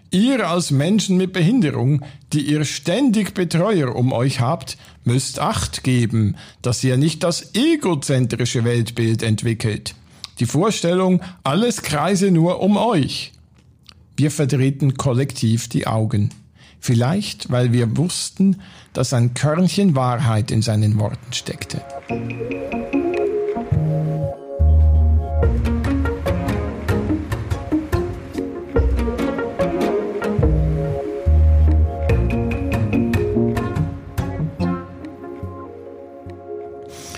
Ihr 0.09 0.49
als 0.49 0.71
Menschen 0.71 1.17
mit 1.17 1.33
Behinderung, 1.33 2.01
die 2.33 2.41
ihr 2.41 2.65
ständig 2.65 3.33
Betreuer 3.33 3.95
um 3.95 4.13
euch 4.13 4.39
habt, 4.39 4.77
müsst 5.03 5.39
Acht 5.39 5.83
geben, 5.83 6.37
dass 6.61 6.83
ihr 6.83 6.97
nicht 6.97 7.21
das 7.21 7.53
egozentrische 7.53 8.63
Weltbild 8.63 9.21
entwickelt. 9.21 9.93
Die 10.39 10.45
Vorstellung, 10.45 11.21
alles 11.43 11.81
kreise 11.81 12.31
nur 12.31 12.61
um 12.61 12.77
euch. 12.77 13.31
Wir 14.17 14.31
verdrehten 14.31 14.95
kollektiv 14.95 15.67
die 15.67 15.87
Augen. 15.87 16.29
Vielleicht, 16.79 17.51
weil 17.51 17.73
wir 17.73 17.97
wussten, 17.97 18.61
dass 18.93 19.11
ein 19.11 19.33
Körnchen 19.33 19.93
Wahrheit 19.93 20.51
in 20.51 20.61
seinen 20.61 20.97
Worten 20.99 21.33
steckte. 21.33 21.81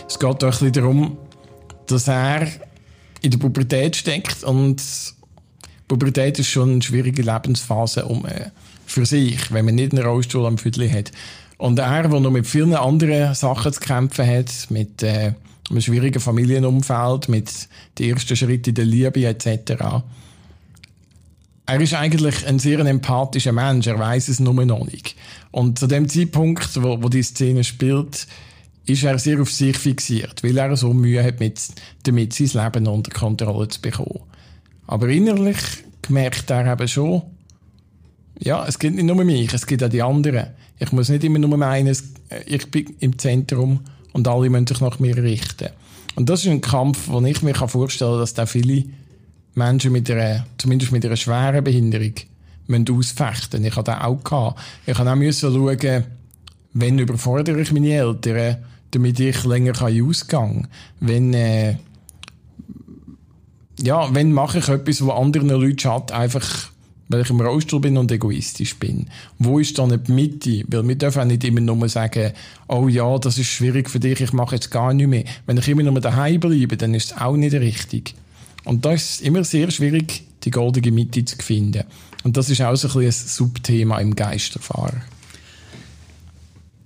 Es 0.07 0.17
geht 0.17 0.23
auch 0.23 0.41
ein 0.41 0.49
bisschen 0.49 0.71
darum, 0.71 1.17
dass 1.85 2.07
er 2.07 2.47
in 3.21 3.29
der 3.29 3.37
Pubertät 3.37 3.95
steckt 3.95 4.43
und 4.43 4.81
Pubertät 5.87 6.37
ist 6.39 6.49
schon 6.49 6.71
eine 6.71 6.81
schwierige 6.81 7.21
Lebensphase 7.21 8.05
um, 8.05 8.25
äh, 8.25 8.51
für 8.85 9.05
sich, 9.05 9.51
wenn 9.51 9.65
man 9.65 9.75
nicht 9.75 9.93
einen 9.93 10.05
Rollstuhl 10.05 10.45
am 10.45 10.57
Viertel 10.57 10.91
hat. 10.91 11.11
Und 11.57 11.79
er, 11.79 12.07
der 12.07 12.19
noch 12.19 12.31
mit 12.31 12.45
vielen 12.45 12.75
anderen 12.75 13.33
Sachen 13.33 13.73
zu 13.73 13.79
kämpfen 13.79 14.27
hat, 14.27 14.51
mit 14.69 15.01
äh, 15.01 15.33
einem 15.69 15.81
schwierigen 15.81 16.19
Familienumfeld, 16.19 17.29
mit 17.29 17.67
den 17.97 18.13
ersten 18.13 18.35
Schritten 18.35 18.73
der 18.73 18.85
Liebe 18.85 19.25
etc., 19.25 20.03
er 21.69 21.81
ist 21.81 21.93
eigentlich 21.93 22.47
ein 22.47 22.59
sehr 22.59 22.79
empathischer 22.79 23.51
Mensch, 23.51 23.87
er 23.87 23.99
weiß 23.99 24.29
es 24.29 24.39
nur 24.39 24.53
noch 24.65 24.85
nicht. 24.85 25.17
Und 25.51 25.77
zu 25.77 25.87
dem 25.87 26.07
Zeitpunkt, 26.07 26.81
wo, 26.81 27.03
wo 27.03 27.09
die 27.09 27.21
Szene 27.21 27.65
spielt, 27.65 28.25
ist 28.85 29.03
er 29.03 29.19
sehr 29.19 29.41
auf 29.41 29.51
sich 29.51 29.77
fixiert, 29.77 30.43
weil 30.43 30.57
er 30.57 30.77
so 30.77 30.93
Mühe 30.93 31.21
hat, 31.21 31.41
mit, 31.41 31.61
damit 32.03 32.31
sein 32.33 32.63
Leben 32.63 32.87
unter 32.87 33.11
Kontrolle 33.11 33.67
zu 33.67 33.81
bekommen. 33.81 34.21
Aber 34.87 35.09
innerlich 35.09 35.57
merkt 36.09 36.49
er 36.49 36.71
eben 36.71 36.87
schon, 36.87 37.21
ja, 38.39 38.65
es 38.67 38.77
gibt 38.77 38.95
nicht 38.95 39.05
nur 39.05 39.23
mich, 39.23 39.53
es 39.53 39.65
gibt 39.65 39.83
auch 39.83 39.89
die 39.89 40.01
anderen. 40.01 40.47
Ich 40.79 40.91
muss 40.91 41.09
nicht 41.09 41.23
immer 41.23 41.39
nur 41.39 41.57
meinen, 41.57 41.95
ich 42.45 42.71
bin 42.71 42.95
im 42.99 43.17
Zentrum 43.17 43.79
und 44.13 44.27
alle 44.27 44.49
müssen 44.49 44.67
sich 44.67 44.79
nach 44.79 44.99
mir 44.99 45.17
richten. 45.17 45.69
Und 46.15 46.29
das 46.29 46.41
ist 46.41 46.51
ein 46.51 46.61
Kampf, 46.61 47.07
wo 47.07 47.21
ich 47.21 47.41
mir 47.41 47.55
vorstellen 47.55 48.11
kann, 48.11 48.19
dass 48.19 48.33
da 48.33 48.45
viele 48.45 48.85
Menschen 49.55 49.91
mit 49.91 50.09
einer, 50.09 50.45
zumindest 50.57 50.91
mit 50.91 51.05
einer 51.05 51.15
schweren 51.15 51.63
Behinderung, 51.63 52.13
müssen 52.67 52.89
ausfechten. 52.91 53.63
Ich 53.65 53.75
hatte 53.75 53.91
das 53.91 54.01
auch 54.01 54.23
gehabt. 54.23 54.59
Ich 54.85 54.97
habe 54.97 55.11
auch 55.11 55.15
müssen 55.15 55.53
schauen, 55.53 56.03
wenn 56.73 56.99
überfordere 56.99 57.61
ich 57.61 57.71
meine 57.71 57.91
Eltern, 57.91 58.57
damit 58.91 59.19
ich 59.19 59.43
länger 59.45 59.81
ausgehen 59.81 60.27
kann. 60.27 60.67
Wenn, 60.99 61.33
äh, 61.33 61.75
ja, 63.79 64.13
wenn 64.13 64.31
mache 64.31 64.59
ich 64.59 64.67
etwas, 64.69 65.03
wo 65.03 65.11
anderen 65.11 65.49
Leuten 65.49 65.79
schadet, 65.79 66.11
einfach 66.11 66.69
weil 67.09 67.21
ich 67.21 67.29
im 67.29 67.39
Rollstuhl 67.39 67.79
bin 67.79 67.97
und 67.97 68.11
egoistisch 68.11 68.77
bin. 68.77 69.07
Wo 69.39 69.59
ist 69.59 69.77
dann 69.79 70.03
die 70.03 70.11
Mitte? 70.11 70.63
Weil 70.67 70.87
wir 70.87 70.95
dürfen 70.95 71.21
auch 71.21 71.25
nicht 71.25 71.43
immer 71.43 71.61
nur 71.61 71.87
sagen, 71.89 72.33
oh 72.67 72.87
ja, 72.87 73.17
das 73.17 73.37
ist 73.37 73.47
schwierig 73.47 73.89
für 73.89 73.99
dich, 73.99 74.19
ich 74.19 74.33
mache 74.33 74.55
jetzt 74.55 74.71
gar 74.71 74.93
nicht 74.93 75.07
mehr. 75.07 75.23
Wenn 75.45 75.57
ich 75.57 75.67
immer 75.69 75.83
nur 75.83 75.99
daheim 76.01 76.39
bleibe, 76.39 76.75
dann 76.75 76.93
ist 76.93 77.11
es 77.11 77.17
auch 77.17 77.37
nicht 77.37 77.53
richtig. 77.53 78.13
Und 78.65 78.85
da 78.85 78.93
ist 78.93 79.09
es 79.09 79.21
immer 79.21 79.43
sehr 79.43 79.71
schwierig, 79.71 80.23
die 80.43 80.51
goldene 80.51 80.91
Mitte 80.91 81.23
zu 81.23 81.37
finden. 81.37 81.83
Und 82.23 82.35
das 82.35 82.49
ist 82.49 82.61
auch 82.61 82.75
so 82.75 82.99
ein, 82.99 83.05
ein 83.05 83.11
Subthema 83.11 83.99
im 83.99 84.13
Geisterfahrer. 84.13 85.01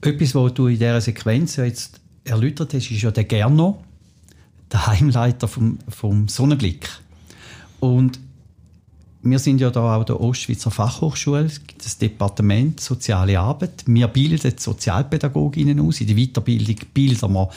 Etwas, 0.01 0.35
was 0.35 0.53
du 0.53 0.67
in 0.67 0.75
dieser 0.75 1.01
Sequenz 1.01 1.55
jetzt 1.55 1.99
erläutert 2.23 2.73
hast, 2.73 2.91
ist 2.91 3.01
ja 3.01 3.11
der 3.11 3.23
Gerno, 3.23 3.83
der 4.71 4.87
Heimleiter 4.87 5.47
vom, 5.47 5.79
vom 5.89 6.27
Sonnenblick. 6.27 6.89
Und 7.79 8.19
wir 9.23 9.37
sind 9.37 9.61
ja 9.61 9.69
da 9.69 9.97
auch 9.97 10.03
der 10.03 10.19
Ostschweizer 10.19 10.71
Fachhochschule, 10.71 11.45
es 11.45 11.65
gibt 11.65 11.85
das 11.85 11.97
Departement 11.97 12.79
Soziale 12.79 13.39
Arbeit. 13.39 13.83
Wir 13.85 14.07
bilden 14.07 14.57
Sozialpädagoginnen 14.57 15.79
aus. 15.79 16.01
In 16.01 16.07
der 16.07 16.15
Weiterbildung 16.15 16.77
bilden 16.93 17.33
wir 17.33 17.49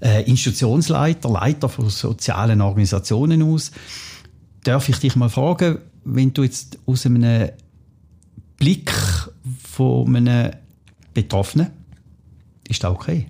äh, 0.00 0.22
Institutionsleiter, 0.22 1.28
Leiter 1.28 1.68
von 1.68 1.90
sozialen 1.90 2.62
Organisationen 2.62 3.42
aus. 3.42 3.72
Darf 4.64 4.88
ich 4.88 4.98
dich 4.98 5.14
mal 5.16 5.28
fragen, 5.28 5.78
wenn 6.04 6.32
du 6.32 6.44
jetzt 6.44 6.78
aus 6.86 7.04
einem 7.04 7.50
Blick 8.56 8.92
von 9.62 10.16
einem 10.16 10.52
Betroffenen, 11.12 11.68
ist 12.68 12.82
das 12.82 12.90
okay? 12.90 13.26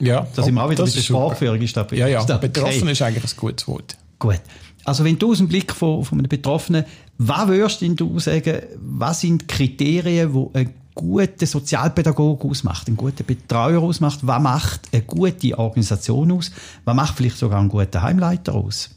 Ja, 0.00 0.26
da 0.34 0.42
sind 0.42 0.54
wir 0.54 0.62
auch 0.62 0.70
wieder 0.70 0.84
mit 0.84 0.94
der 0.94 1.00
Sprachführung. 1.00 1.60
Ist 1.60 1.76
das, 1.76 1.86
ja, 1.92 2.06
ja, 2.06 2.20
ist 2.20 2.26
das 2.26 2.40
betroffen 2.40 2.82
okay? 2.82 2.92
ist 2.92 3.02
eigentlich 3.02 3.24
ein 3.24 3.36
gutes 3.36 3.66
Wort. 3.68 3.96
Gut. 4.18 4.40
Also 4.84 5.04
wenn 5.04 5.18
du 5.18 5.32
aus 5.32 5.38
dem 5.38 5.48
Blick 5.48 5.72
von, 5.72 6.04
von 6.04 6.18
einem 6.18 6.28
Betroffenen, 6.28 6.84
was 7.18 7.48
würdest 7.48 7.82
du 7.82 8.18
sagen, 8.18 8.62
was 8.80 9.20
sind 9.20 9.48
Kriterien, 9.48 10.32
die 10.32 10.58
ein 10.58 10.74
guter 10.94 11.46
Sozialpädagoge 11.46 12.48
ausmacht, 12.48 12.88
einen 12.88 12.96
guten 12.96 13.24
Betreuer 13.24 13.82
ausmacht? 13.82 14.20
Was 14.22 14.42
macht 14.42 14.80
eine 14.92 15.02
gute 15.02 15.58
Organisation 15.58 16.32
aus? 16.32 16.50
Was 16.84 16.96
macht 16.96 17.16
vielleicht 17.16 17.38
sogar 17.38 17.60
einen 17.60 17.68
guten 17.68 18.02
Heimleiter 18.02 18.54
aus? 18.54 18.90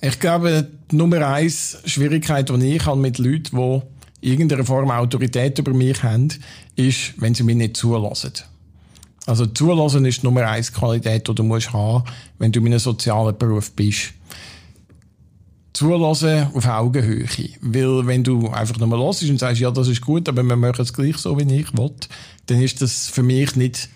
Ich 0.00 0.18
glaube, 0.18 0.68
die 0.90 0.96
Nummer 0.96 1.26
eins 1.26 1.78
Schwierigkeit, 1.84 2.48
die 2.48 2.76
ich 2.76 2.86
habe 2.86 2.98
mit 2.98 3.18
Leuten, 3.18 3.56
die 3.56 4.30
irgendeine 4.30 4.64
Form 4.64 4.90
Autorität 4.90 5.58
über 5.58 5.72
mich 5.74 6.02
haben, 6.02 6.28
ist, 6.76 7.20
wenn 7.20 7.34
sie 7.34 7.42
mich 7.42 7.56
nicht 7.56 7.76
zulassen. 7.76 8.32
Also 9.26 9.46
zulassen 9.46 10.04
ist 10.04 10.22
die 10.22 10.26
Nummer 10.26 10.48
eins 10.48 10.72
Qualität, 10.72 11.28
die 11.28 11.34
du 11.34 11.42
musst 11.42 11.72
haben, 11.72 12.04
wenn 12.38 12.50
du 12.50 12.60
in 12.60 12.66
einem 12.66 12.78
sozialen 12.78 13.36
Beruf 13.36 13.72
bist. 13.72 14.14
Zulassen 15.72 16.48
auf 16.54 16.66
Augenhöhe. 16.66 17.26
Weil 17.60 18.06
wenn 18.06 18.24
du 18.24 18.48
einfach 18.48 18.78
nur 18.78 18.98
hörst 18.98 19.22
und 19.22 19.38
sagst, 19.38 19.60
ja, 19.60 19.70
das 19.70 19.88
ist 19.88 20.00
gut, 20.00 20.28
aber 20.28 20.42
wir 20.42 20.56
machen 20.56 20.82
es 20.82 20.92
gleich 20.92 21.16
so, 21.16 21.38
wie 21.38 21.54
ich 21.54 21.76
will, 21.76 21.90
dann 22.46 22.60
ist 22.60 22.82
das 22.82 23.08
für 23.08 23.22
mich 23.22 23.56
nicht, 23.56 23.88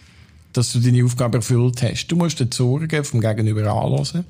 dass 0.52 0.72
du 0.72 0.78
deine 0.78 1.04
Aufgabe 1.04 1.38
erfüllt 1.38 1.82
hast. 1.82 2.06
Du 2.06 2.16
musst 2.16 2.40
dir 2.40 2.48
Sorgen 2.50 3.04
vom 3.04 3.20
Gegenüber 3.20 3.70
anlassen 3.70 4.24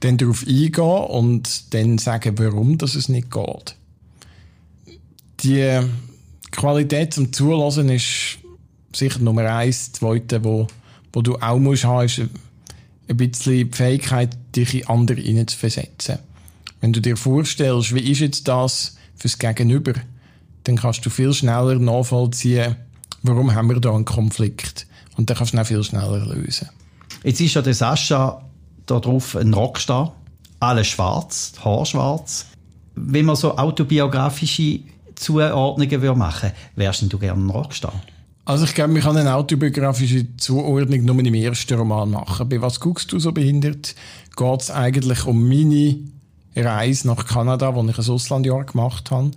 dann 0.00 0.18
darauf 0.18 0.46
eingehen 0.46 0.82
und 0.82 1.74
dann 1.74 1.98
sagen, 1.98 2.38
warum 2.38 2.78
dass 2.78 2.94
es 2.94 3.08
nicht 3.08 3.30
geht. 3.30 3.76
Die 5.40 5.80
Qualität 6.50 7.14
zum 7.14 7.32
Zulassen 7.32 7.88
ist 7.88 8.38
sicher 8.96 9.20
Nummer 9.20 9.44
eins. 9.44 9.92
Zweite, 9.92 10.44
wo, 10.44 10.66
wo 11.12 11.22
du 11.22 11.36
auch 11.36 11.58
musst 11.58 11.84
haben, 11.84 12.06
ist 12.06 12.20
ein 13.08 13.16
bisschen 13.16 13.70
die 13.70 13.76
Fähigkeit, 13.76 14.36
dich 14.54 14.74
in 14.74 14.86
andere 14.88 15.20
hineinzuversetzen. 15.20 16.18
Wenn 16.80 16.92
du 16.92 17.00
dir 17.00 17.16
vorstellst, 17.16 17.94
wie 17.94 18.10
ist 18.10 18.20
jetzt 18.20 18.48
das 18.48 18.96
fürs 19.16 19.38
Gegenüber, 19.38 19.94
dann 20.64 20.76
kannst 20.76 21.06
du 21.06 21.10
viel 21.10 21.32
schneller 21.32 21.76
nachvollziehen, 21.76 22.76
warum 23.22 23.54
haben 23.54 23.68
wir 23.68 23.80
da 23.80 23.94
einen 23.94 24.04
Konflikt. 24.04 24.86
Und 25.16 25.30
dann 25.30 25.36
kannst 25.36 25.52
du 25.52 25.56
ihn 25.56 25.60
auch 25.60 25.66
viel 25.66 25.82
schneller 25.82 26.26
lösen. 26.26 26.68
Jetzt 27.22 27.40
ist 27.40 27.54
ja 27.54 27.62
der 27.62 27.74
Sascha 27.74 28.42
da 28.86 29.00
drauf 29.00 29.36
ein 29.36 29.54
Rockstar. 29.54 30.14
Alles 30.60 30.88
schwarz, 30.88 31.52
Haar 31.64 31.84
schwarz. 31.86 32.46
Wenn 32.94 33.26
man 33.26 33.36
so 33.36 33.56
autobiografische 33.56 34.80
Zuordnungen 35.14 36.18
machen 36.18 36.50
würde, 36.50 36.56
wärst 36.76 37.12
du 37.12 37.18
gerne 37.18 37.42
ein 37.42 37.50
Rockstar? 37.50 37.94
Also 38.46 38.64
ich 38.64 38.74
glaube, 38.76 38.96
ich 38.96 39.04
kann 39.04 39.16
eine 39.16 39.34
autobiografische 39.34 40.36
Zuordnung 40.36 41.04
nur 41.04 41.18
im 41.18 41.34
ersten 41.34 41.74
Roman 41.74 42.12
machen. 42.12 42.48
Bei 42.48 42.62
«Was 42.62 42.78
guckst 42.78 43.10
du 43.10 43.18
so 43.18 43.32
behindert?» 43.32 43.96
geht 44.36 44.60
es 44.60 44.70
eigentlich 44.70 45.26
um 45.26 45.48
meine 45.48 45.96
Reise 46.54 47.08
nach 47.08 47.26
Kanada, 47.26 47.74
wo 47.74 47.84
ich 47.88 47.98
ein 47.98 48.08
Auslandjahr 48.08 48.64
gemacht 48.64 49.10
habe. 49.10 49.32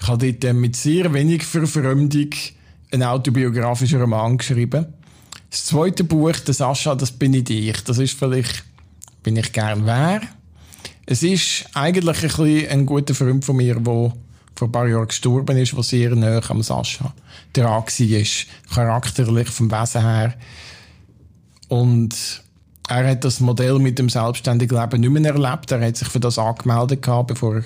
Ich 0.00 0.06
habe 0.06 0.32
dort 0.32 0.54
mit 0.54 0.76
sehr 0.76 1.12
wenig 1.12 1.42
Verfremdung 1.42 2.30
einen 2.92 3.02
autobiografischen 3.02 4.00
Roman 4.00 4.38
geschrieben. 4.38 4.86
Das 5.50 5.64
zweite 5.64 6.04
Buch, 6.04 6.38
«Der 6.46 6.54
Sascha, 6.54 6.94
das 6.94 7.10
bin 7.10 7.34
ich 7.34 7.44
dich», 7.44 7.82
das 7.82 7.98
ist 7.98 8.16
vielleicht 8.16 8.62
bin 9.24 9.36
ich 9.36 9.52
gern 9.52 9.86
wäre. 9.86 10.20
Es 11.04 11.24
ist 11.24 11.64
eigentlich 11.74 12.38
ein, 12.38 12.68
ein 12.68 12.86
guter 12.86 13.14
Freund 13.16 13.44
von 13.44 13.56
mir, 13.56 13.80
der 13.80 14.12
vor 14.62 14.68
ein 14.68 14.72
paar 14.72 14.88
Jahren 14.88 15.08
gestorben 15.08 15.56
ist, 15.56 15.72
der 15.72 15.82
sehr 15.82 16.14
nah 16.14 16.40
am 16.48 16.62
Sascha 16.62 17.12
dran 17.52 17.82
war, 17.82 18.24
charakterlich, 18.72 19.48
vom 19.48 19.70
Wesen 19.72 20.02
her. 20.02 20.34
Und 21.68 22.14
er 22.88 23.10
hat 23.10 23.24
das 23.24 23.40
Modell 23.40 23.80
mit 23.80 23.98
dem 23.98 24.08
selbstständigen 24.08 24.78
Leben 24.78 25.00
nicht 25.00 25.10
mehr 25.10 25.34
erlebt. 25.34 25.72
Er 25.72 25.84
hat 25.84 25.96
sich 25.96 26.08
für 26.08 26.20
das 26.20 26.38
angemeldet, 26.38 27.02
gehabt, 27.02 27.28
bevor 27.28 27.56
er, 27.56 27.64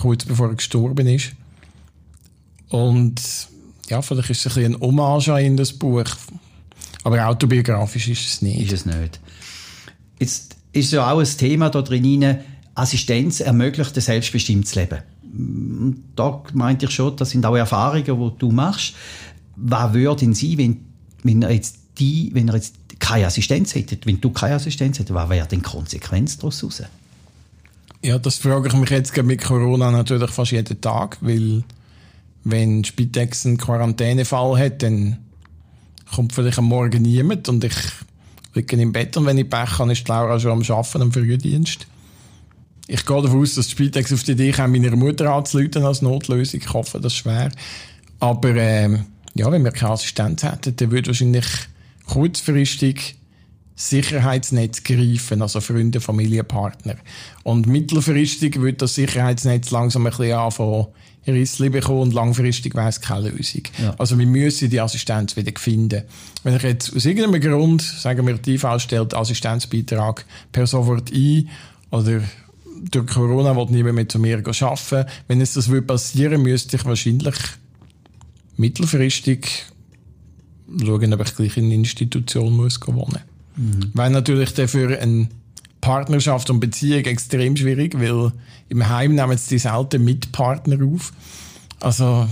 kurz 0.00 0.24
bevor 0.24 0.48
er 0.48 0.54
gestorben 0.54 1.06
ist. 1.08 1.32
Und 2.70 3.20
ja, 3.88 4.00
vielleicht 4.00 4.30
ist 4.30 4.46
es 4.46 4.56
ein, 4.56 4.76
ein 4.76 4.80
Hommage 4.80 5.34
an 5.34 5.56
das 5.58 5.74
Buch. 5.74 6.04
Aber 7.02 7.26
autobiografisch 7.26 8.08
ist 8.08 8.26
es 8.26 8.42
nicht. 8.42 8.60
Ist 8.60 8.72
es 8.72 8.86
nicht. 8.86 9.20
Jetzt 10.18 10.56
ist 10.72 10.92
ja 10.92 11.10
auch 11.10 11.18
ein 11.18 11.26
Thema 11.26 11.68
da 11.68 11.82
drin, 11.82 12.38
Assistenz 12.74 13.40
ermöglicht 13.40 13.94
ein 13.94 14.00
selbstbestimmtes 14.00 14.74
Leben. 14.74 15.02
Da 16.16 16.42
meinte 16.54 16.86
ich 16.86 16.92
schon, 16.92 17.16
das 17.16 17.30
sind 17.30 17.46
auch 17.46 17.56
Erfahrungen, 17.56 18.04
die 18.04 18.38
du 18.38 18.50
machst. 18.50 18.94
Was 19.56 19.92
würde 19.92 20.16
denn 20.16 20.34
sein, 20.34 20.58
wenn, 20.58 20.84
wenn 21.22 21.42
er 21.42 21.52
jetzt 21.52 21.76
die, 21.98 22.30
wenn 22.32 22.48
er 22.48 22.56
jetzt 22.56 22.74
keine 22.98 23.26
Assistenz 23.26 23.74
hätte, 23.74 23.98
wenn 24.04 24.20
du 24.20 24.30
keine 24.30 24.54
Assistenz 24.56 24.98
hättest, 24.98 25.14
was 25.14 25.28
wäre 25.28 25.46
denn 25.46 25.60
die 25.60 25.64
Konsequenz 25.64 26.36
daraus 26.36 26.62
raus? 26.64 26.82
Ja, 28.02 28.18
das 28.18 28.36
frage 28.36 28.68
ich 28.68 28.74
mich 28.74 28.90
jetzt 28.90 29.16
mit 29.22 29.42
Corona 29.42 29.90
natürlich 29.90 30.30
fast 30.30 30.52
jeden 30.52 30.80
Tag, 30.80 31.18
weil 31.20 31.64
wenn 32.44 32.84
Spitex 32.84 33.44
einen 33.44 33.58
Quarantänefall 33.58 34.58
hat, 34.58 34.82
dann 34.82 35.18
kommt 36.14 36.32
vielleicht 36.32 36.58
am 36.58 36.64
Morgen 36.66 37.02
niemand 37.02 37.48
und 37.48 37.62
ich 37.62 37.74
liegen 38.54 38.80
im 38.80 38.92
Bett 38.92 39.16
und 39.16 39.26
wenn 39.26 39.38
ich 39.38 39.48
Pech 39.48 39.78
habe, 39.78 39.92
ist 39.92 40.08
Laura 40.08 40.40
schon 40.40 40.52
am 40.52 40.62
Arbeiten 40.62 41.02
am 41.02 41.12
Frühdienst. 41.12 41.86
Ich 42.92 43.06
gehe 43.06 43.22
davon 43.22 43.40
aus, 43.40 43.54
dass 43.54 43.66
die 43.66 43.72
Spitex 43.72 44.12
auf 44.12 44.24
die 44.24 44.32
Idee 44.32 44.50
kommt, 44.50 44.72
meiner 44.72 44.96
Mutter 44.96 45.32
anzuleiten 45.32 45.84
als 45.84 46.02
Notlösung. 46.02 46.60
Ich 46.60 46.72
hoffe, 46.72 46.98
das 46.98 47.12
ist 47.12 47.18
schwer. 47.18 47.52
Aber 48.18 48.56
ähm, 48.56 49.04
ja, 49.34 49.50
wenn 49.52 49.62
wir 49.62 49.70
keine 49.70 49.92
Assistenz 49.92 50.42
hätten, 50.42 50.74
dann 50.74 50.90
würde 50.90 51.08
wahrscheinlich 51.08 51.46
kurzfristig 52.06 53.14
Sicherheitsnetz 53.76 54.82
greifen, 54.82 55.40
also 55.40 55.60
Freunde, 55.60 56.00
Familie, 56.00 56.42
Partner. 56.42 56.96
Und 57.44 57.68
mittelfristig 57.68 58.60
würde 58.60 58.78
das 58.78 58.96
Sicherheitsnetz 58.96 59.70
langsam 59.70 60.06
ein 60.06 60.10
bisschen 60.10 60.32
anfangen, 60.32 60.86
Rissli 61.28 61.68
bekommen 61.68 62.00
und 62.00 62.14
langfristig 62.14 62.74
wäre 62.74 62.88
es 62.88 63.00
keine 63.00 63.30
Lösung. 63.30 63.62
Ja. 63.80 63.94
Also 63.98 64.18
wir 64.18 64.26
müssen 64.26 64.68
die 64.68 64.80
Assistenz 64.80 65.36
wieder 65.36 65.52
finden. 65.56 66.02
Wenn 66.42 66.56
ich 66.56 66.62
jetzt 66.62 66.96
aus 66.96 67.04
irgendeinem 67.04 67.40
Grund, 67.40 67.82
sagen 67.82 68.26
wir, 68.26 68.34
die 68.34 68.54
IV 68.54 68.66
stellt 68.78 69.14
Assistenzbeitrag 69.14 70.24
per 70.50 70.66
sofort 70.66 71.12
ein 71.12 71.48
oder 71.90 72.22
durch 72.90 73.06
Corona 73.06 73.56
will 73.56 73.66
niemand 73.70 73.94
mehr 73.94 74.08
zu 74.08 74.18
mir 74.18 74.38
arbeiten, 74.38 75.06
wenn 75.28 75.40
es 75.40 75.54
das 75.54 75.70
passieren 75.86 76.32
würde, 76.32 76.50
müsste 76.50 76.76
ich 76.76 76.84
wahrscheinlich 76.84 77.36
mittelfristig 78.56 79.66
schauen, 80.84 81.14
ob 81.14 81.22
ich 81.22 81.34
gleich 81.34 81.56
in 81.56 81.66
eine 81.66 81.74
Institution 81.74 82.56
muss 82.56 82.80
wohnen. 82.86 83.20
Mhm. 83.56 83.90
Weil 83.94 84.10
natürlich 84.10 84.54
dafür 84.54 84.98
eine 84.98 85.28
Partnerschaft 85.80 86.50
und 86.50 86.60
Beziehung 86.60 87.04
extrem 87.04 87.56
schwierig, 87.56 87.98
weil 87.98 88.32
im 88.68 88.88
Heim 88.88 89.14
nehmen 89.14 89.38
sie 89.38 89.58
selten 89.58 90.04
Mitpartner 90.04 90.84
auf. 90.84 91.12
Also, 91.80 92.28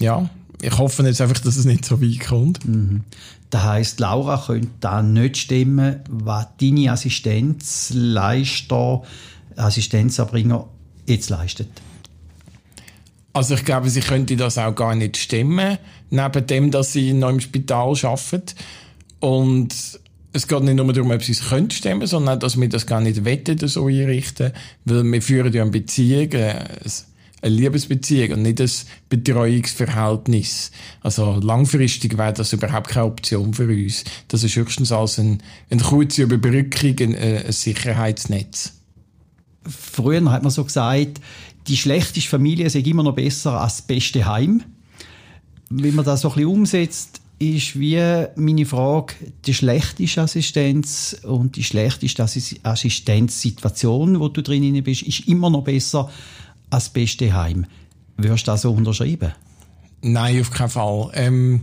ja, 0.00 0.30
ich 0.62 0.78
hoffe 0.78 1.02
jetzt 1.02 1.20
einfach, 1.20 1.40
dass 1.40 1.56
es 1.56 1.64
nicht 1.64 1.84
so 1.84 2.00
weit 2.00 2.20
kommt. 2.20 2.64
Mhm. 2.66 3.02
Das 3.50 3.62
heisst, 3.62 4.00
Laura 4.00 4.42
könnte 4.44 4.68
da 4.80 5.02
nicht 5.02 5.36
stimmen, 5.36 6.00
was 6.08 6.46
deine 6.60 6.90
Assistenzleister, 6.92 9.02
Assistenzerbringer 9.56 10.68
jetzt 11.06 11.30
leistet. 11.30 11.68
Also 13.32 13.54
ich 13.54 13.64
glaube, 13.64 13.90
sie 13.90 14.00
könnte 14.00 14.36
das 14.36 14.56
auch 14.56 14.74
gar 14.74 14.94
nicht 14.94 15.18
stemmen, 15.18 15.76
neben 16.10 16.46
dem, 16.46 16.70
dass 16.70 16.94
sie 16.94 17.12
noch 17.12 17.28
im 17.28 17.40
Spital 17.40 17.94
arbeitet. 18.02 18.54
Und 19.20 19.74
es 20.32 20.48
geht 20.48 20.62
nicht 20.62 20.74
nur 20.74 20.92
darum, 20.92 21.10
ob 21.10 21.22
sie 21.22 21.32
es 21.32 21.48
können 21.48 21.70
stemmen, 21.70 22.06
sondern 22.06 22.36
auch, 22.36 22.38
dass 22.38 22.58
wir 22.58 22.68
das 22.68 22.86
gar 22.86 23.00
nicht 23.00 23.24
wettet, 23.24 23.60
so 23.68 23.86
einrichten, 23.88 24.52
weil 24.84 25.04
wir 25.04 25.22
führen 25.22 25.52
ja 25.52 25.62
eine 25.62 25.70
Beziehung, 25.70 26.32
äh, 26.32 26.64
eine 27.42 27.54
Liebesbeziehung 27.54 28.38
und 28.38 28.42
nicht 28.42 28.60
ein 28.60 28.70
Betreuungsverhältnis. 29.08 30.70
Also 31.02 31.38
langfristig 31.40 32.16
wäre 32.16 32.32
das 32.32 32.52
überhaupt 32.52 32.88
keine 32.88 33.06
Option 33.06 33.52
für 33.54 33.68
uns. 33.68 34.04
Das 34.28 34.44
ist 34.44 34.56
höchstens 34.56 34.92
als 34.92 35.18
ein, 35.18 35.42
eine 35.70 35.82
kurze 35.82 36.22
Überbrückung, 36.22 37.14
ein 37.14 37.52
Sicherheitsnetz. 37.52 38.75
Früher 39.68 40.30
hat 40.30 40.42
man 40.42 40.50
so 40.50 40.64
gesagt, 40.64 41.20
die 41.66 41.76
schlechteste 41.76 42.28
Familie 42.28 42.70
sei 42.70 42.80
immer 42.80 43.02
noch 43.02 43.14
besser 43.14 43.60
als 43.60 43.78
das 43.78 43.86
beste 43.86 44.26
Heim. 44.26 44.62
Wenn 45.68 45.94
man 45.94 46.04
das 46.04 46.20
so 46.20 46.28
ein 46.28 46.34
bisschen 46.34 46.50
umsetzt, 46.50 47.20
ist 47.38 47.78
wie 47.78 48.24
meine 48.36 48.64
Frage, 48.64 49.14
die 49.44 49.54
schlechteste 49.54 50.22
Assistenz 50.22 51.16
und 51.22 51.56
die 51.56 51.64
schlechteste 51.64 52.24
Assistenzsituation, 52.62 54.20
wo 54.20 54.28
du 54.28 54.42
drin 54.42 54.82
bist, 54.82 55.02
ist 55.02 55.28
immer 55.28 55.50
noch 55.50 55.64
besser 55.64 56.10
als 56.70 56.84
das 56.84 56.92
beste 56.92 57.34
Heim. 57.34 57.66
Würdest 58.16 58.46
du 58.46 58.52
das 58.52 58.62
so 58.62 58.72
unterschreiben? 58.72 59.32
Nein, 60.02 60.40
auf 60.40 60.50
keinen 60.50 60.70
Fall. 60.70 61.10
Ähm, 61.14 61.62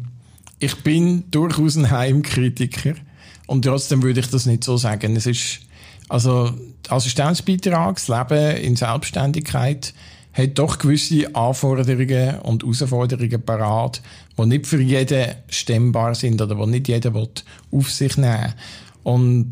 ich 0.59 0.75
bin 0.77 1.23
durchaus 1.31 1.75
ein 1.75 1.89
Heimkritiker 1.89 2.93
und 3.47 3.65
trotzdem 3.65 4.03
würde 4.03 4.19
ich 4.19 4.29
das 4.29 4.45
nicht 4.45 4.63
so 4.63 4.77
sagen. 4.77 5.15
Es 5.15 5.25
ist 5.25 5.61
also 6.09 6.53
Assistenzbeitrag, 6.89 7.95
das 7.95 8.07
Leben 8.07 8.57
in 8.57 8.75
Selbstständigkeit 8.75 9.93
hat 10.33 10.57
doch 10.57 10.79
gewisse 10.79 11.33
Anforderungen 11.35 12.39
und 12.39 12.63
Herausforderungen 12.63 13.41
parat, 13.41 14.01
die 14.37 14.45
nicht 14.47 14.65
für 14.65 14.81
jeden 14.81 15.35
stemmbar 15.47 16.15
sind 16.15 16.41
oder 16.41 16.55
die 16.55 16.65
nicht 16.65 16.87
jeder 16.87 17.13
auf 17.71 17.91
sich 17.91 18.17
nehmen 18.17 18.53
Und 19.03 19.49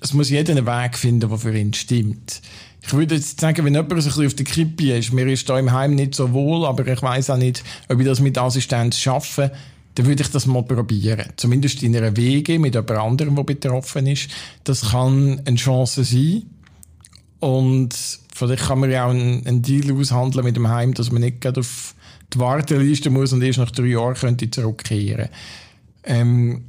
es 0.00 0.14
muss 0.14 0.30
jeder 0.30 0.52
einen 0.52 0.66
Weg 0.66 0.96
finden, 0.98 1.28
der 1.28 1.38
für 1.38 1.56
ihn 1.56 1.72
stimmt. 1.74 2.42
Ich 2.82 2.92
würde 2.92 3.16
jetzt 3.16 3.40
sagen, 3.40 3.64
wenn 3.64 3.74
jemand 3.74 3.90
bisschen 3.90 4.26
auf 4.26 4.34
der 4.34 4.46
Kippe 4.46 4.96
ist, 4.96 5.12
mir 5.12 5.26
ist 5.26 5.48
da 5.48 5.58
im 5.58 5.72
Heim 5.72 5.94
nicht 5.94 6.14
so 6.14 6.32
wohl, 6.32 6.64
aber 6.64 6.86
ich 6.86 7.02
weiß 7.02 7.30
auch 7.30 7.36
nicht, 7.36 7.62
ob 7.88 8.00
ich 8.00 8.06
das 8.06 8.20
mit 8.20 8.38
Assistenz 8.38 8.98
schaffe, 8.98 9.52
dann 9.98 10.06
würde 10.06 10.22
ich 10.22 10.30
das 10.30 10.46
mal 10.46 10.62
probieren. 10.62 11.24
Zumindest 11.34 11.82
in 11.82 11.96
einer 11.96 12.16
Wege 12.16 12.60
mit 12.60 12.76
jemand 12.76 12.92
anderem, 12.92 13.34
der 13.34 13.42
betroffen 13.42 14.06
ist. 14.06 14.30
Das 14.62 14.90
kann 14.90 15.42
eine 15.44 15.56
Chance 15.56 16.04
sein. 16.04 16.44
Und 17.40 17.96
vielleicht 18.32 18.66
kann 18.66 18.78
man 18.78 18.92
ja 18.92 19.06
auch 19.06 19.10
einen, 19.10 19.44
einen 19.44 19.60
Deal 19.60 19.92
aushandeln 19.92 20.44
mit 20.44 20.54
dem 20.54 20.68
Heim, 20.68 20.94
dass 20.94 21.10
man 21.10 21.22
nicht 21.22 21.40
gerade 21.40 21.60
auf 21.60 21.96
die 22.32 22.38
Warteliste 22.38 23.10
muss 23.10 23.32
und 23.32 23.42
erst 23.42 23.58
nach 23.58 23.72
drei 23.72 23.86
Jahren 23.86 24.14
könnte 24.14 24.48
zurückkehren. 24.48 25.30
Ähm, 26.04 26.62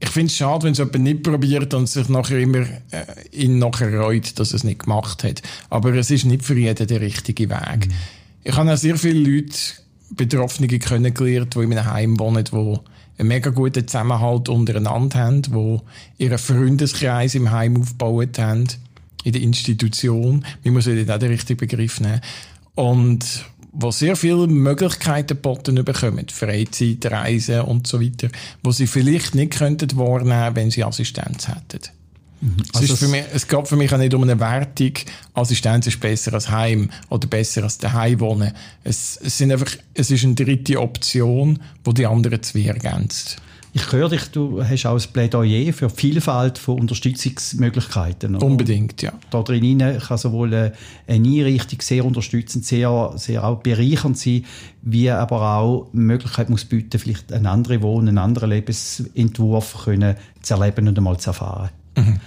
ich 0.00 0.08
finde 0.08 0.28
es 0.28 0.36
schade, 0.36 0.64
wenn 0.64 0.72
es 0.72 0.78
jemand 0.78 0.98
nicht 1.00 1.22
probiert 1.22 1.74
und 1.74 1.90
sich 1.90 2.08
nachher 2.08 2.38
immer 2.38 2.60
äh, 2.90 3.04
ihn 3.32 3.58
nachher 3.58 4.00
reut, 4.00 4.38
dass 4.38 4.52
er 4.52 4.56
es 4.56 4.64
nicht 4.64 4.84
gemacht 4.84 5.24
hat. 5.24 5.42
Aber 5.68 5.92
es 5.92 6.10
ist 6.10 6.24
nicht 6.24 6.42
für 6.42 6.58
jeden 6.58 6.86
der 6.86 7.00
richtige 7.02 7.50
Weg. 7.50 7.86
Mhm. 7.86 7.92
Ich 8.44 8.56
habe 8.56 8.72
auch 8.72 8.78
sehr 8.78 8.96
viele 8.96 9.30
Leute 9.30 9.52
Betroffene 10.14 10.68
kennengelernt, 10.68 11.54
die 11.54 11.60
in 11.60 11.72
einem 11.72 11.90
Heim 11.90 12.18
wohnen, 12.18 12.44
die 12.44 12.78
einen 13.18 13.28
mega 13.28 13.50
guten 13.50 13.86
Zusammenhalt 13.86 14.48
untereinander 14.48 15.18
haben, 15.18 15.42
die 15.42 15.78
ihren 16.18 16.38
Freundeskreis 16.38 17.34
im 17.34 17.50
Heim 17.50 17.80
aufgebaut 17.80 18.38
haben, 18.38 18.66
in 19.24 19.32
der 19.32 19.42
Institution. 19.42 20.44
Man 20.64 20.74
muss 20.74 20.86
ja 20.86 20.92
auch 20.92 21.18
den 21.18 21.30
richtigen 21.30 21.58
Begriff 21.58 22.00
nehmen. 22.00 22.20
Und 22.74 23.44
wo 23.72 23.90
sehr 23.90 24.16
viele 24.16 24.46
Möglichkeiten 24.46 25.28
geboten 25.28 25.82
bekommen, 25.84 26.26
Freizeit, 26.28 27.06
Reisen 27.06 27.62
und 27.62 27.86
so 27.86 28.02
weiter, 28.02 28.28
wo 28.62 28.70
sie 28.70 28.86
vielleicht 28.86 29.34
nicht 29.34 29.56
könnten 29.56 29.96
wahrnehmen, 29.96 30.56
wenn 30.56 30.70
sie 30.70 30.84
Assistenz 30.84 31.48
hätten. 31.48 31.90
Mhm. 32.42 32.56
Es, 32.74 32.80
also 32.80 32.96
für 32.96 33.08
mich, 33.08 33.24
es 33.32 33.46
geht 33.46 33.68
für 33.68 33.76
mich 33.76 33.92
auch 33.94 33.98
nicht 33.98 34.12
um 34.14 34.22
eine 34.22 34.38
Wertung, 34.38 34.92
Assistenz 35.32 35.86
ist 35.86 36.00
besser 36.00 36.34
als 36.34 36.50
Heim 36.50 36.90
oder 37.08 37.28
besser 37.28 37.62
als 37.62 37.78
daheim 37.78 38.18
wohnen. 38.18 38.52
Es, 38.82 39.18
es, 39.22 39.38
sind 39.38 39.52
einfach, 39.52 39.70
es 39.94 40.10
ist 40.10 40.24
eine 40.24 40.34
dritte 40.34 40.80
Option, 40.80 41.60
die 41.86 41.94
die 41.94 42.06
anderen 42.06 42.42
zwei 42.42 42.64
ergänzt. 42.64 43.36
Ich 43.74 43.90
höre 43.90 44.10
dich, 44.10 44.24
du 44.26 44.62
hast 44.62 44.84
auch 44.84 45.00
ein 45.00 45.12
Plädoyer 45.12 45.72
für 45.72 45.88
Vielfalt 45.88 46.58
von 46.58 46.80
Unterstützungsmöglichkeiten. 46.80 48.36
Oder? 48.36 48.44
Unbedingt, 48.44 49.00
ja. 49.00 49.12
Da 49.30 49.42
drin 49.42 49.78
kann 49.78 50.18
sowohl 50.18 50.52
eine 50.52 50.72
Einrichtung 51.08 51.80
sehr 51.80 52.04
unterstützend, 52.04 52.66
sehr, 52.66 53.12
sehr 53.16 53.44
auch 53.44 53.60
bereichernd 53.60 54.18
sein, 54.18 54.44
wie 54.82 55.08
aber 55.08 55.56
auch 55.56 55.88
die 55.90 55.96
Möglichkeit 55.96 56.50
muss 56.50 56.66
bieten, 56.66 56.98
vielleicht 56.98 57.32
einen 57.32 57.46
anderen 57.46 57.80
Wohn-, 57.80 58.08
einen 58.08 58.18
anderen 58.18 58.50
Lebensentwurf 58.50 59.84
können 59.84 60.16
zu 60.42 60.54
erleben 60.54 60.88
und 60.88 60.98
einmal 60.98 61.18
zu 61.18 61.30
erfahren. 61.30 61.70
Mhm. 61.96 62.20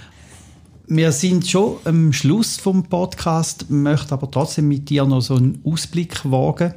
Wir 0.87 1.11
sind 1.11 1.47
schon 1.47 1.77
am 1.85 2.13
Schluss 2.13 2.57
vom 2.57 2.83
Podcast, 2.83 3.71
möchte 3.71 4.13
aber 4.13 4.29
trotzdem 4.29 4.67
mit 4.67 4.87
dir 4.87 5.03
noch 5.05 5.21
so 5.21 5.35
einen 5.35 5.59
Ausblick 5.63 6.23
wagen. 6.29 6.75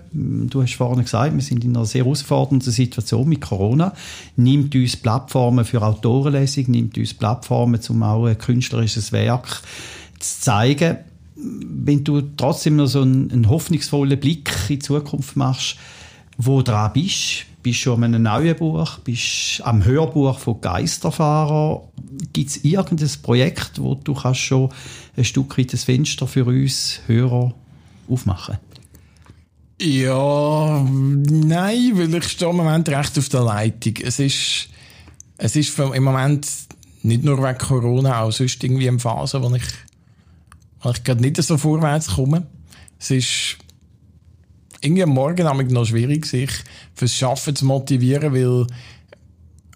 Du 0.49 0.63
hast 0.63 0.77
vorhin 0.77 1.03
gesagt, 1.03 1.35
wir 1.35 1.43
sind 1.43 1.63
in 1.63 1.77
einer 1.77 1.85
sehr 1.85 2.05
herausfordernden 2.05 2.73
Situation 2.73 3.29
mit 3.29 3.43
Corona. 3.43 3.93
Nimmt 4.37 4.75
uns 4.75 4.97
Plattformen 4.97 5.67
für 5.67 5.83
Autorenlesung, 5.83 6.71
nimmt 6.71 6.97
uns 6.97 7.13
Plattformen, 7.13 7.79
um 7.91 8.03
auch 8.03 8.25
ein 8.25 8.39
künstlerisches 8.39 9.13
Werk 9.13 9.61
zu 10.19 10.41
zeigen. 10.41 10.97
Wenn 11.37 12.03
du 12.03 12.23
trotzdem 12.39 12.77
noch 12.77 12.87
so 12.87 13.03
einen, 13.03 13.31
einen 13.31 13.51
hoffnungsvollen 13.51 14.19
Blick 14.19 14.51
in 14.71 14.77
die 14.77 14.79
Zukunft 14.79 15.37
machst, 15.37 15.77
wo 16.39 16.63
dran 16.63 16.95
bist, 16.95 17.45
bist 17.63 17.81
schon 17.81 18.03
an 18.03 18.15
einem 18.15 18.23
neuen 18.23 18.57
Buch, 18.57 18.99
bist 18.99 19.61
am 19.65 19.85
Hörbuch 19.85 20.39
von 20.39 20.61
Geisterfahrer. 20.61 21.89
Gibt 22.33 22.51
es 22.51 22.65
irgendein 22.65 23.11
Projekt, 23.23 23.81
wo 23.81 23.95
du 23.95 24.15
kannst 24.15 24.41
schon 24.41 24.71
ein 25.17 25.25
Stück 25.25 25.59
weit 25.59 25.73
das 25.73 25.85
Fenster 25.85 26.27
für 26.27 26.45
uns 26.47 27.01
Hörer 27.07 27.55
aufmachen 28.09 28.59
Ja, 29.81 30.85
nein, 30.89 31.93
weil 31.95 32.15
ich 32.15 32.29
stehe 32.29 32.51
im 32.51 32.57
Moment 32.57 32.89
recht 32.89 33.19
auf 33.19 33.29
der 33.29 33.43
Leitung. 33.43 33.95
Es 34.03 34.19
ist, 34.19 34.69
es 35.37 35.57
ist 35.57 35.79
im 35.79 36.05
Moment 36.05 36.49
nicht 37.03 37.25
nur 37.25 37.39
wegen 37.39 37.59
Corona, 37.59 38.23
auch 38.23 38.33
sonst 38.33 38.63
irgendwie 38.63 38.89
eine 38.89 38.99
Phase, 38.99 39.43
wo 39.43 39.55
ich, 39.55 39.63
wo 40.83 40.91
ich 40.91 41.05
gerade 41.05 41.21
nicht 41.21 41.37
so 41.43 41.57
vorwärts 41.59 42.15
komme. 42.15 42.47
Es 42.99 43.11
ist 43.11 43.58
irgendwie 44.81 45.03
am 45.03 45.11
Morgen 45.11 45.73
noch 45.73 45.85
schwierig, 45.85 46.27
sich 46.27 46.51
fürs 46.95 47.15
Schaffen 47.15 47.57
zu 47.57 47.65
motivieren, 47.67 48.33
weil 48.35 48.67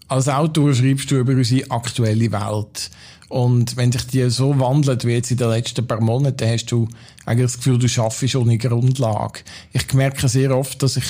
als 0.07 0.29
Autor 0.29 0.73
schreibst 0.73 1.09
du 1.11 1.17
über 1.17 1.33
unsere 1.33 1.69
aktuelle 1.71 2.31
Welt. 2.31 2.91
Und 3.29 3.77
wenn 3.77 3.91
sich 3.91 4.05
die 4.07 4.29
so 4.29 4.59
wandelt 4.59 5.05
wie 5.05 5.13
jetzt 5.13 5.31
in 5.31 5.37
den 5.37 5.49
letzten 5.49 5.87
paar 5.87 6.01
Monaten, 6.01 6.47
hast 6.47 6.65
du 6.65 6.87
eigentlich 7.25 7.51
das 7.51 7.57
Gefühl, 7.57 7.79
du 7.79 7.89
schaffst 7.89 8.35
eine 8.35 8.57
Grundlage. 8.57 9.39
Ich 9.71 9.91
merke 9.93 10.27
sehr 10.27 10.55
oft, 10.55 10.83
dass 10.83 10.97
ich, 10.97 11.05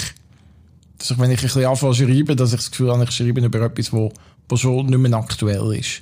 dass 0.97 1.11
ich 1.11 1.19
wenn 1.19 1.31
ich 1.31 1.39
ein 1.39 1.43
bisschen 1.43 1.65
anfange 1.65 1.93
zu 1.93 2.05
schreiben, 2.05 2.37
dass 2.37 2.53
ich 2.53 2.59
das 2.59 2.71
Gefühl 2.71 2.91
habe, 2.91 3.03
ich 3.03 3.11
schreibe 3.11 3.41
über 3.41 3.61
etwas, 3.61 3.91
wo 3.91 4.11
schon 4.55 4.85
nicht 4.85 4.99
mehr 4.99 5.13
aktuell 5.17 5.73
ist. 5.73 6.01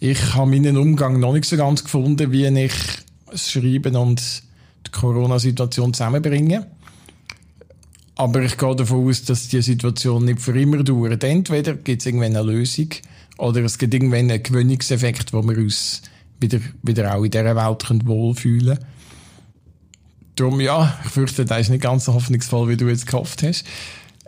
Ich 0.00 0.34
habe 0.34 0.50
meinen 0.50 0.76
Umgang 0.76 1.20
noch 1.20 1.32
nicht 1.32 1.44
so 1.44 1.56
ganz 1.56 1.84
gefunden, 1.84 2.32
wie 2.32 2.46
ich 2.46 2.72
das 3.30 3.50
Schreiben 3.50 3.94
und 3.96 4.22
die 4.86 4.90
Corona-Situation 4.90 5.92
zusammenbringe. 5.92 6.66
Aber 8.22 8.40
ich 8.42 8.56
gehe 8.56 8.76
davon 8.76 9.08
aus, 9.08 9.24
dass 9.24 9.48
die 9.48 9.60
Situation 9.62 10.24
nicht 10.24 10.40
für 10.40 10.56
immer 10.56 10.84
dauert. 10.84 11.24
Entweder 11.24 11.74
gibt 11.74 12.02
es 12.02 12.06
irgendwann 12.06 12.36
eine 12.36 12.52
Lösung 12.52 12.90
oder 13.36 13.64
es 13.64 13.78
gibt 13.78 13.94
irgendwann 13.94 14.30
einen 14.30 14.40
Gewöhnungseffekt, 14.40 15.32
wo 15.32 15.42
wir 15.42 15.58
uns 15.58 16.02
wieder, 16.38 16.60
wieder 16.84 17.16
auch 17.16 17.24
in 17.24 17.32
dieser 17.32 17.56
Welt 17.56 18.06
wohlfühlen 18.06 18.76
können. 18.76 18.86
Darum, 20.36 20.60
ja, 20.60 20.96
ich 21.04 21.10
fürchte, 21.10 21.44
das 21.44 21.62
ist 21.62 21.70
nicht 21.70 21.82
ganz 21.82 22.04
so 22.04 22.14
hoffnungsvoll, 22.14 22.68
wie 22.68 22.76
du 22.76 22.86
jetzt 22.88 23.08
gehofft 23.08 23.42
hast. 23.42 23.64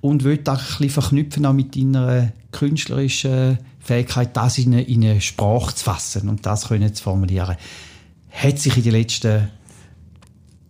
und 0.00 0.24
will 0.24 0.38
das 0.38 0.60
ein 0.60 0.66
bisschen 0.66 0.90
verknüpfen 0.90 1.46
auch 1.46 1.52
mit 1.52 1.76
deiner 1.76 2.32
künstlerischen 2.52 3.58
Fähigkeit, 3.80 4.36
das 4.36 4.58
in 4.58 4.72
eine, 4.72 4.82
in 4.82 5.04
eine 5.04 5.20
Sprache 5.20 5.74
zu 5.74 5.84
fassen 5.84 6.28
und 6.28 6.44
das 6.46 6.68
können 6.68 6.94
zu 6.94 7.02
formulieren. 7.02 7.56
Hat 8.30 8.58
sich 8.58 8.76
in 8.76 8.82
den 8.82 8.92
letzten 8.92 9.50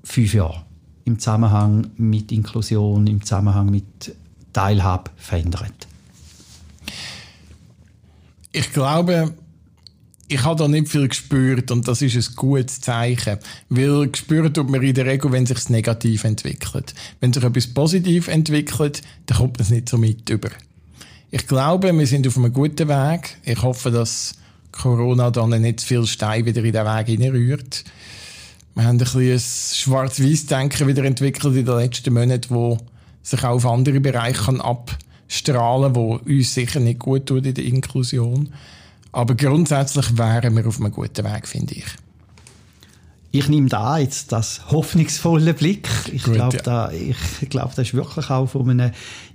fünf 0.05 0.35
Jahren 0.35 0.63
im 1.05 1.19
Zusammenhang 1.19 1.91
mit 1.97 2.33
Inklusion, 2.33 3.07
im 3.07 3.23
Zusammenhang 3.23 3.71
mit 3.71 4.15
Teilhabe 4.53 5.11
verändert? 5.17 5.87
Ich 8.53 8.73
glaube, 8.73 9.35
ich 10.29 10.45
habe 10.45 10.57
da 10.57 10.69
nicht 10.69 10.89
viel 10.89 11.09
gespürt 11.09 11.71
und 11.71 11.89
das 11.89 12.03
ist 12.03 12.15
ein 12.15 12.37
gutes 12.37 12.81
Zeichen. 12.81 13.39
Weil 13.71 14.09
gespürt 14.09 14.55
tut 14.55 14.71
man 14.71 14.83
in 14.83 14.95
der 14.95 15.07
Regel, 15.07 15.33
wenn 15.33 15.47
sich 15.47 15.69
negativ 15.71 16.25
entwickelt. 16.25 16.95
Wenn 17.21 17.33
sich 17.33 17.43
etwas 17.43 17.67
positiv 17.69 18.29
entwickelt, 18.29 19.03
dann 19.27 19.39
kommt 19.39 19.61
es 19.61 19.71
nicht 19.71 19.89
so 19.89 19.97
mit 19.97 20.29
über. 20.29 20.51
Ich 21.31 21.47
glaube, 21.47 21.97
wir 21.97 22.07
sind 22.07 22.27
auf 22.27 22.37
einem 22.37 22.53
guten 22.53 22.89
Weg. 22.89 23.39
Ich 23.45 23.63
hoffe, 23.63 23.91
dass 23.91 24.35
Corona 24.71 25.31
dann 25.31 25.61
nicht 25.61 25.81
zu 25.81 25.87
viel 25.87 26.07
Stein 26.07 26.45
wieder 26.45 26.63
in 26.63 26.73
den 26.73 26.85
Weg 26.87 27.07
hineinrührt. 27.07 27.85
Wir 28.75 28.85
haben 28.85 28.97
ein 28.97 28.99
bisschen 28.99 29.33
ein 29.33 29.41
Schwarz-Weiß-Denken 29.41 30.87
wieder 30.87 31.05
entwickelt 31.05 31.57
in 31.57 31.65
den 31.65 31.77
letzten 31.77 32.15
Monaten, 32.15 32.55
wo 32.55 32.79
sich 33.23 33.43
auch 33.45 33.57
auf 33.57 33.67
andere 33.67 34.01
Bereiche 34.01 34.63
abstrahlen 34.63 35.93
kann, 35.93 35.97
wo 35.97 36.17
uns 36.17 36.55
sicher 36.55 36.81
nicht 36.81 37.01
gut 37.01 37.27
tut 37.27 37.45
in 37.45 37.55
der 37.55 37.65
Inklusion. 37.65 38.51
Aber 39.13 39.35
grundsätzlich 39.35 40.17
wären 40.19 40.57
wir 40.57 40.67
auf 40.67 40.81
einem 40.81 40.93
guten 40.93 41.25
Weg, 41.25 41.49
finde 41.49 41.75
ich. 41.75 41.87
Ich 43.31 43.49
nehme 43.49 43.69
da 43.69 43.99
jetzt 43.99 44.33
das 44.33 44.71
hoffnungsvolle 44.71 45.53
Blick. 45.53 45.89
Ich 46.13 46.23
glaube, 46.23 46.57
ja. 46.57 46.63
da, 46.63 46.91
ich 46.91 47.49
glaube, 47.51 47.71
das 47.77 47.89
ist 47.89 47.95
wirklich 47.95 48.31
auch 48.31 48.47
von 48.47 48.71
einem 48.71 48.93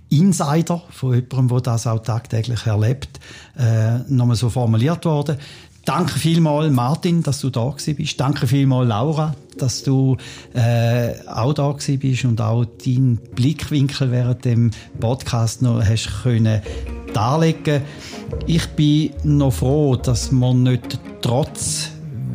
Insider, 0.09 0.82
von 0.89 1.13
jemandem, 1.13 1.47
der 1.49 1.61
das 1.61 1.88
auch 1.88 1.99
tagtäglich 1.99 2.65
erlebt, 2.65 3.19
äh, 3.57 3.99
nochmal 4.07 4.36
so 4.36 4.49
formuliert 4.49 5.05
worden. 5.05 5.38
Danke 5.86 6.17
vielmals, 6.17 6.71
Martin, 6.71 7.24
dass 7.24 7.41
du 7.41 7.49
da 7.49 7.69
bist. 7.69 8.19
Danke 8.19 8.47
vielmals, 8.47 8.88
Laura, 8.88 9.36
dass 9.57 9.84
du 9.84 10.17
äh, 10.53 11.13
auch 11.28 11.53
da 11.53 11.71
bist 11.71 12.26
und 12.26 12.39
auch 12.39 12.63
deinen 12.63 13.17
Blickwinkel 13.17 14.09
während 14.09 14.45
dem 14.45 14.71
Podcast 14.99 15.61
noch 15.61 15.84
hast 15.84 16.24
können 16.24 16.61
darlegen. 17.14 17.82
Ich 18.45 18.68
bin 18.70 19.11
noch 19.24 19.53
froh, 19.53 19.95
dass 19.95 20.32
wir 20.32 20.53
nicht 20.53 20.99
trotz 21.22 21.89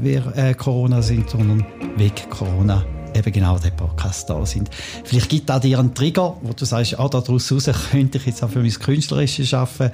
äh, 0.05 0.55
Corona 0.55 1.03
sind, 1.03 1.29
sondern 1.31 1.67
wegen 1.97 2.31
Corona 2.31 2.85
eben 3.15 3.33
genau 3.33 3.59
der 3.59 3.71
Podcast 3.71 4.31
da 4.31 4.45
sind. 4.47 4.71
Vielleicht 5.05 5.29
gibt 5.29 5.51
es 5.51 5.61
dir 5.61 5.79
einen 5.79 5.95
Trigger, 5.95 6.37
wo 6.43 6.53
du 6.53 6.65
sagst, 6.65 6.99
ah, 6.99 7.09
daraus 7.09 7.53
raus 7.53 7.71
könnte 7.91 8.19
ich 8.19 8.27
jetzt 8.27 8.43
auch 8.43 8.51
für 8.51 8.61
mein 8.61 8.71
künstlerisches 8.71 9.49
Schaffen 9.49 9.91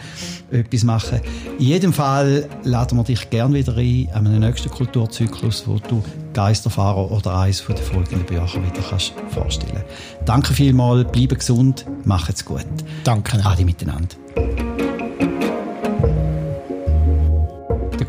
etwas 0.50 0.84
machen. 0.84 1.20
In 1.58 1.66
jedem 1.66 1.92
Fall 1.92 2.48
laden 2.62 2.98
wir 2.98 3.04
dich 3.04 3.30
gerne 3.30 3.54
wieder 3.54 3.76
ein 3.76 4.08
an 4.12 4.26
einem 4.26 4.40
nächsten 4.40 4.70
Kulturzyklus, 4.70 5.66
wo 5.66 5.78
du 5.78 6.02
Geisterfahrer 6.32 7.10
oder 7.10 7.36
eines 7.38 7.60
von 7.60 7.76
den 7.76 7.84
folgenden 7.84 8.26
Bücher 8.26 8.62
wieder 8.62 8.82
kannst 8.88 9.14
vorstellen. 9.28 9.84
Danke 10.24 10.52
vielmals, 10.52 11.10
bleibe 11.10 11.36
gesund, 11.36 11.86
macht's 12.04 12.44
gut. 12.44 12.66
Danke. 13.04 13.44
Adi 13.44 13.64
miteinander. 13.64 14.16